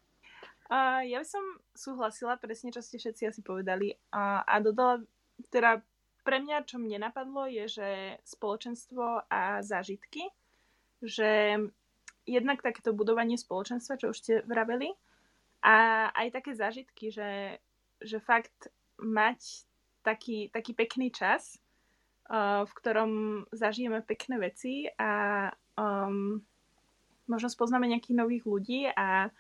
Uh, 0.67 1.07
ja 1.07 1.23
by 1.23 1.29
som 1.29 1.45
súhlasila 1.79 2.35
presne, 2.43 2.75
čo 2.75 2.83
ste 2.83 2.99
všetci 2.99 3.23
asi 3.31 3.41
povedali. 3.43 3.95
A, 4.11 4.43
a 4.43 4.59
dodala, 4.59 5.03
teda 5.51 5.79
pre 6.27 6.43
mňa, 6.43 6.67
čo 6.67 6.83
mne 6.83 7.07
napadlo, 7.07 7.47
je, 7.47 7.71
že 7.71 7.89
spoločenstvo 8.27 9.31
a 9.31 9.63
zážitky, 9.63 10.27
že 10.99 11.63
jednak 12.27 12.67
takéto 12.67 12.91
budovanie 12.91 13.39
spoločenstva, 13.39 14.03
čo 14.03 14.11
už 14.11 14.19
ste 14.19 14.35
vraveli, 14.43 14.91
a 15.63 16.09
aj 16.11 16.35
také 16.35 16.53
zážitky, 16.59 17.15
že, 17.15 17.63
že 18.03 18.19
fakt 18.19 18.71
mať 18.99 19.67
taký, 20.03 20.51
taký 20.51 20.75
pekný 20.75 21.15
čas, 21.15 21.63
uh, 22.27 22.67
v 22.67 22.73
ktorom 22.75 23.11
zažijeme 23.55 24.03
pekné 24.03 24.43
veci 24.43 24.91
a 24.99 25.51
um, 25.79 26.43
možno 27.27 27.49
spoznáme 27.51 27.87
nejakých 27.91 28.19
nových 28.19 28.45
ľudí 28.47 28.91
a 28.91 29.31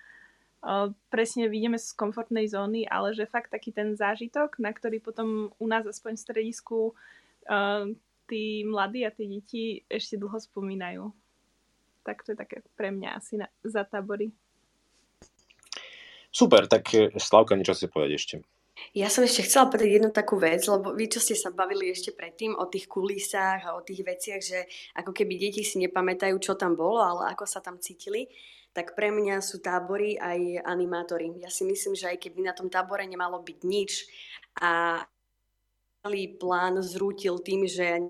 presne 1.12 1.46
vyjdeme 1.46 1.78
z 1.78 1.94
komfortnej 1.94 2.50
zóny, 2.50 2.90
ale 2.90 3.14
že 3.14 3.30
fakt 3.30 3.54
taký 3.54 3.70
ten 3.70 3.94
zážitok, 3.94 4.58
na 4.58 4.74
ktorý 4.74 4.98
potom 4.98 5.54
u 5.62 5.66
nás 5.70 5.86
aspoň 5.86 6.18
v 6.18 6.24
stredisku 6.26 6.78
tí 8.26 8.66
mladí 8.66 9.06
a 9.06 9.14
tie 9.14 9.26
deti 9.30 9.86
ešte 9.86 10.18
dlho 10.18 10.34
spomínajú. 10.34 11.14
Tak 12.02 12.26
to 12.26 12.34
je 12.34 12.38
také 12.38 12.62
pre 12.74 12.90
mňa 12.90 13.10
asi 13.14 13.38
na, 13.38 13.46
za 13.62 13.86
tábory. 13.86 14.30
Super, 16.30 16.66
tak 16.66 16.90
e, 16.94 17.10
Slavka, 17.16 17.56
niečo 17.56 17.74
si 17.74 17.86
povedať 17.86 18.12
ešte. 18.14 18.36
Ja 18.92 19.08
som 19.08 19.24
ešte 19.24 19.48
chcela 19.48 19.72
povedať 19.72 19.98
jednu 19.98 20.10
takú 20.12 20.36
vec, 20.36 20.60
lebo 20.68 20.92
vy, 20.92 21.08
čo 21.08 21.16
ste 21.16 21.32
sa 21.32 21.48
bavili 21.48 21.88
ešte 21.88 22.12
predtým 22.12 22.52
o 22.60 22.68
tých 22.68 22.84
kulisách 22.92 23.64
a 23.64 23.72
o 23.72 23.80
tých 23.80 24.04
veciach, 24.04 24.40
že 24.44 24.68
ako 25.00 25.16
keby 25.16 25.40
deti 25.40 25.64
si 25.64 25.80
nepamätajú, 25.80 26.36
čo 26.36 26.52
tam 26.60 26.76
bolo, 26.76 27.00
ale 27.00 27.32
ako 27.32 27.48
sa 27.48 27.64
tam 27.64 27.80
cítili, 27.80 28.28
tak 28.76 28.92
pre 28.92 29.08
mňa 29.08 29.40
sú 29.40 29.64
tábory 29.64 30.20
aj 30.20 30.68
animátori. 30.68 31.32
Ja 31.40 31.48
si 31.48 31.64
myslím, 31.64 31.96
že 31.96 32.12
aj 32.12 32.20
keby 32.20 32.44
na 32.44 32.52
tom 32.52 32.68
tábore 32.68 33.08
nemalo 33.08 33.40
byť 33.40 33.58
nič 33.64 34.04
a 34.60 35.00
celý 36.04 36.36
plán 36.36 36.84
zrútil 36.84 37.40
tým, 37.40 37.64
že 37.64 38.04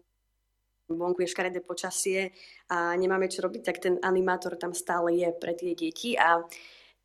vonku 0.90 1.22
je 1.22 1.30
škaredé 1.30 1.62
počasie 1.62 2.34
a 2.66 2.98
nemáme 2.98 3.30
čo 3.30 3.46
robiť, 3.46 3.62
tak 3.62 3.78
ten 3.78 3.94
animátor 4.02 4.58
tam 4.58 4.74
stále 4.74 5.14
je 5.14 5.30
pre 5.38 5.54
tie 5.54 5.78
deti 5.78 6.18
a 6.18 6.42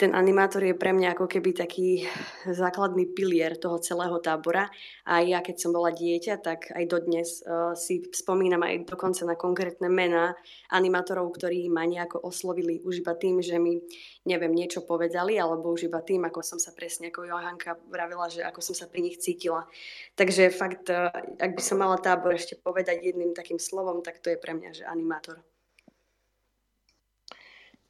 ten 0.01 0.17
animátor 0.17 0.65
je 0.65 0.73
pre 0.73 0.97
mňa 0.97 1.13
ako 1.13 1.29
keby 1.29 1.53
taký 1.53 2.09
základný 2.49 3.13
pilier 3.13 3.53
toho 3.53 3.77
celého 3.77 4.17
tábora. 4.17 4.65
A 5.05 5.21
ja, 5.21 5.45
keď 5.45 5.61
som 5.61 5.69
bola 5.69 5.93
dieťa, 5.93 6.41
tak 6.41 6.73
aj 6.73 6.89
dodnes 6.89 7.45
uh, 7.45 7.77
si 7.77 8.01
spomínam 8.09 8.65
aj 8.65 8.89
dokonca 8.89 9.21
na 9.29 9.37
konkrétne 9.37 9.93
mená 9.93 10.33
animátorov, 10.73 11.29
ktorí 11.37 11.69
ma 11.69 11.85
nejako 11.85 12.17
oslovili 12.25 12.81
už 12.81 13.05
iba 13.05 13.13
tým, 13.13 13.45
že 13.45 13.61
mi, 13.61 13.77
neviem, 14.25 14.49
niečo 14.49 14.81
povedali, 14.81 15.37
alebo 15.37 15.69
už 15.69 15.85
iba 15.85 16.01
tým, 16.01 16.25
ako 16.25 16.41
som 16.41 16.57
sa 16.57 16.73
presne, 16.73 17.13
ako 17.13 17.29
Johanka 17.29 17.77
vravila, 17.85 18.25
že 18.25 18.41
ako 18.41 18.57
som 18.57 18.73
sa 18.73 18.89
pri 18.89 19.05
nich 19.05 19.21
cítila. 19.21 19.69
Takže 20.17 20.49
fakt, 20.49 20.89
uh, 20.89 21.13
ak 21.37 21.53
by 21.53 21.61
som 21.61 21.77
mala 21.77 22.01
tábor 22.01 22.33
ešte 22.33 22.57
povedať 22.57 23.05
jedným 23.05 23.37
takým 23.37 23.61
slovom, 23.61 24.01
tak 24.01 24.17
to 24.17 24.33
je 24.33 24.41
pre 24.41 24.57
mňa, 24.57 24.81
že 24.81 24.83
animátor. 24.89 25.45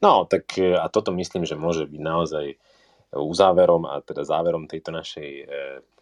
No, 0.01 0.25
tak 0.25 0.57
e, 0.57 0.73
a 0.73 0.89
toto 0.89 1.13
myslím, 1.13 1.45
že 1.45 1.53
môže 1.53 1.85
byť 1.85 2.01
naozaj 2.01 2.45
uzáverom 3.13 3.85
a 3.85 4.01
teda 4.01 4.25
záverom 4.25 4.65
tejto 4.65 4.89
našej 4.89 5.29
e, 5.29 5.45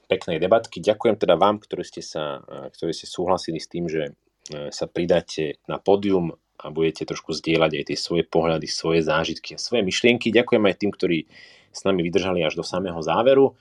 peknej 0.08 0.40
debatky. 0.40 0.80
Ďakujem 0.80 1.20
teda 1.20 1.36
vám, 1.36 1.60
ktorí 1.60 1.84
ste, 1.84 2.00
sa, 2.00 2.40
e, 2.48 2.72
ktorí 2.72 2.96
ste 2.96 3.06
súhlasili 3.06 3.60
s 3.60 3.68
tým, 3.68 3.92
že 3.92 4.16
sa 4.74 4.90
pridáte 4.90 5.62
na 5.70 5.78
pódium 5.78 6.34
a 6.58 6.74
budete 6.74 7.06
trošku 7.06 7.38
zdieľať 7.38 7.72
aj 7.78 7.84
tie 7.86 7.98
svoje 7.98 8.26
pohľady, 8.26 8.66
svoje 8.66 9.06
zážitky 9.06 9.54
a 9.54 9.62
svoje 9.62 9.86
myšlienky. 9.86 10.34
Ďakujem 10.34 10.64
aj 10.66 10.76
tým, 10.82 10.90
ktorí 10.90 11.30
s 11.70 11.86
nami 11.86 12.02
vydržali 12.02 12.42
až 12.42 12.58
do 12.58 12.66
samého 12.66 12.98
záveru, 12.98 13.54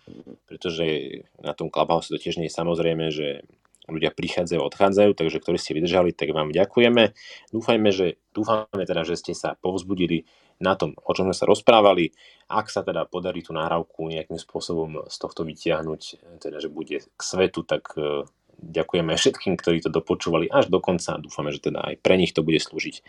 pretože 0.49 1.21
na 1.45 1.53
tom 1.53 1.69
Clubhouse 1.69 2.09
to 2.09 2.17
tiež 2.17 2.41
nie 2.41 2.49
je 2.49 2.57
samozrejme, 2.57 3.13
že 3.13 3.45
ľudia 3.89 4.13
prichádzajú, 4.13 4.61
odchádzajú, 4.61 5.11
takže 5.17 5.41
ktorí 5.41 5.57
ste 5.57 5.73
vydržali, 5.75 6.13
tak 6.13 6.31
vám 6.37 6.53
ďakujeme. 6.53 7.17
Dúfajme, 7.51 7.89
že, 7.91 8.21
dúfame 8.37 8.85
teda, 8.85 9.03
že 9.09 9.17
ste 9.17 9.33
sa 9.33 9.57
povzbudili 9.59 10.29
na 10.61 10.75
tom, 10.75 10.95
o 10.99 11.13
čom 11.15 11.31
sme 11.31 11.37
sa 11.37 11.49
rozprávali. 11.49 12.13
Ak 12.51 12.69
sa 12.69 12.83
teda 12.85 13.07
podarí 13.07 13.41
tú 13.41 13.55
náhrávku 13.55 14.11
nejakým 14.11 14.39
spôsobom 14.39 15.07
z 15.07 15.17
tohto 15.17 15.47
vytiahnuť, 15.47 16.01
teda 16.43 16.59
že 16.59 16.69
bude 16.69 17.01
k 17.03 17.21
svetu, 17.23 17.63
tak 17.63 17.95
e, 17.95 18.27
ďakujeme 18.59 19.15
všetkým, 19.15 19.55
ktorí 19.55 19.79
to 19.81 19.91
dopočúvali 19.91 20.51
až 20.51 20.69
do 20.69 20.83
konca. 20.83 21.17
Dúfame, 21.23 21.55
že 21.55 21.63
teda 21.63 21.81
aj 21.83 21.95
pre 22.03 22.19
nich 22.19 22.35
to 22.35 22.43
bude 22.43 22.59
slúžiť 22.59 23.01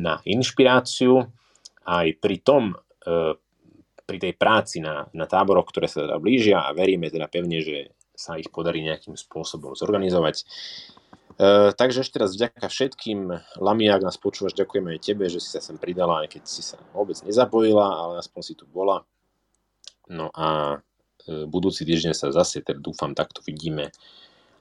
na 0.00 0.24
inšpiráciu. 0.24 1.28
Aj 1.84 2.06
pri 2.16 2.36
tom, 2.40 2.76
e, 3.04 3.36
pri 4.08 4.18
tej 4.18 4.34
práci 4.34 4.82
na, 4.82 5.06
na 5.14 5.28
táboroch, 5.28 5.68
ktoré 5.68 5.86
sa 5.86 6.02
teda 6.02 6.16
blížia 6.18 6.64
a 6.64 6.74
veríme 6.74 7.12
teda 7.12 7.28
pevne, 7.28 7.60
že 7.60 7.94
sa 8.20 8.36
ich 8.36 8.52
podarí 8.52 8.84
nejakým 8.84 9.16
spôsobom 9.16 9.72
zorganizovať. 9.72 10.44
E, 11.40 11.72
takže 11.72 12.04
ešte 12.04 12.20
raz 12.20 12.36
vďaka 12.36 12.68
všetkým. 12.68 13.32
Lami, 13.56 13.88
ak 13.88 14.04
nás 14.04 14.20
počúvaš, 14.20 14.52
ďakujeme 14.52 14.92
aj 14.92 15.00
tebe, 15.00 15.24
že 15.32 15.40
si 15.40 15.48
sa 15.48 15.64
sem 15.64 15.80
pridala, 15.80 16.28
aj 16.28 16.36
keď 16.36 16.42
si 16.44 16.60
sa 16.60 16.76
vôbec 16.92 17.16
nezapojila, 17.24 17.86
ale 17.88 18.12
aspoň 18.20 18.42
si 18.44 18.54
tu 18.60 18.68
bola. 18.68 19.08
No 20.12 20.28
a 20.36 20.76
e, 21.24 21.48
budúci 21.48 21.88
týždeň 21.88 22.12
sa 22.12 22.28
zase, 22.28 22.60
teda 22.60 22.76
dúfam, 22.76 23.16
takto 23.16 23.40
vidíme 23.40 23.88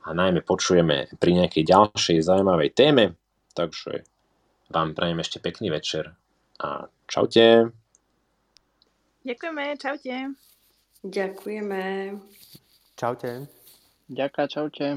a 0.08 0.16
najmä 0.16 0.42
počujeme 0.42 1.12
pri 1.20 1.32
nejakej 1.36 1.68
ďalšej 1.68 2.24
zaujímavej 2.24 2.72
téme. 2.72 3.20
Takže 3.54 4.08
vám 4.72 4.96
prajem 4.96 5.20
ešte 5.20 5.44
pekný 5.44 5.74
večer 5.74 6.16
a 6.62 6.88
čaute. 7.10 7.74
Ďakujeme, 9.26 9.64
čaute. 9.76 10.16
Ďakujeme. 11.04 11.82
Čaute. 13.00 13.48
Ďakujem, 14.12 14.48
čaute. 14.52 14.88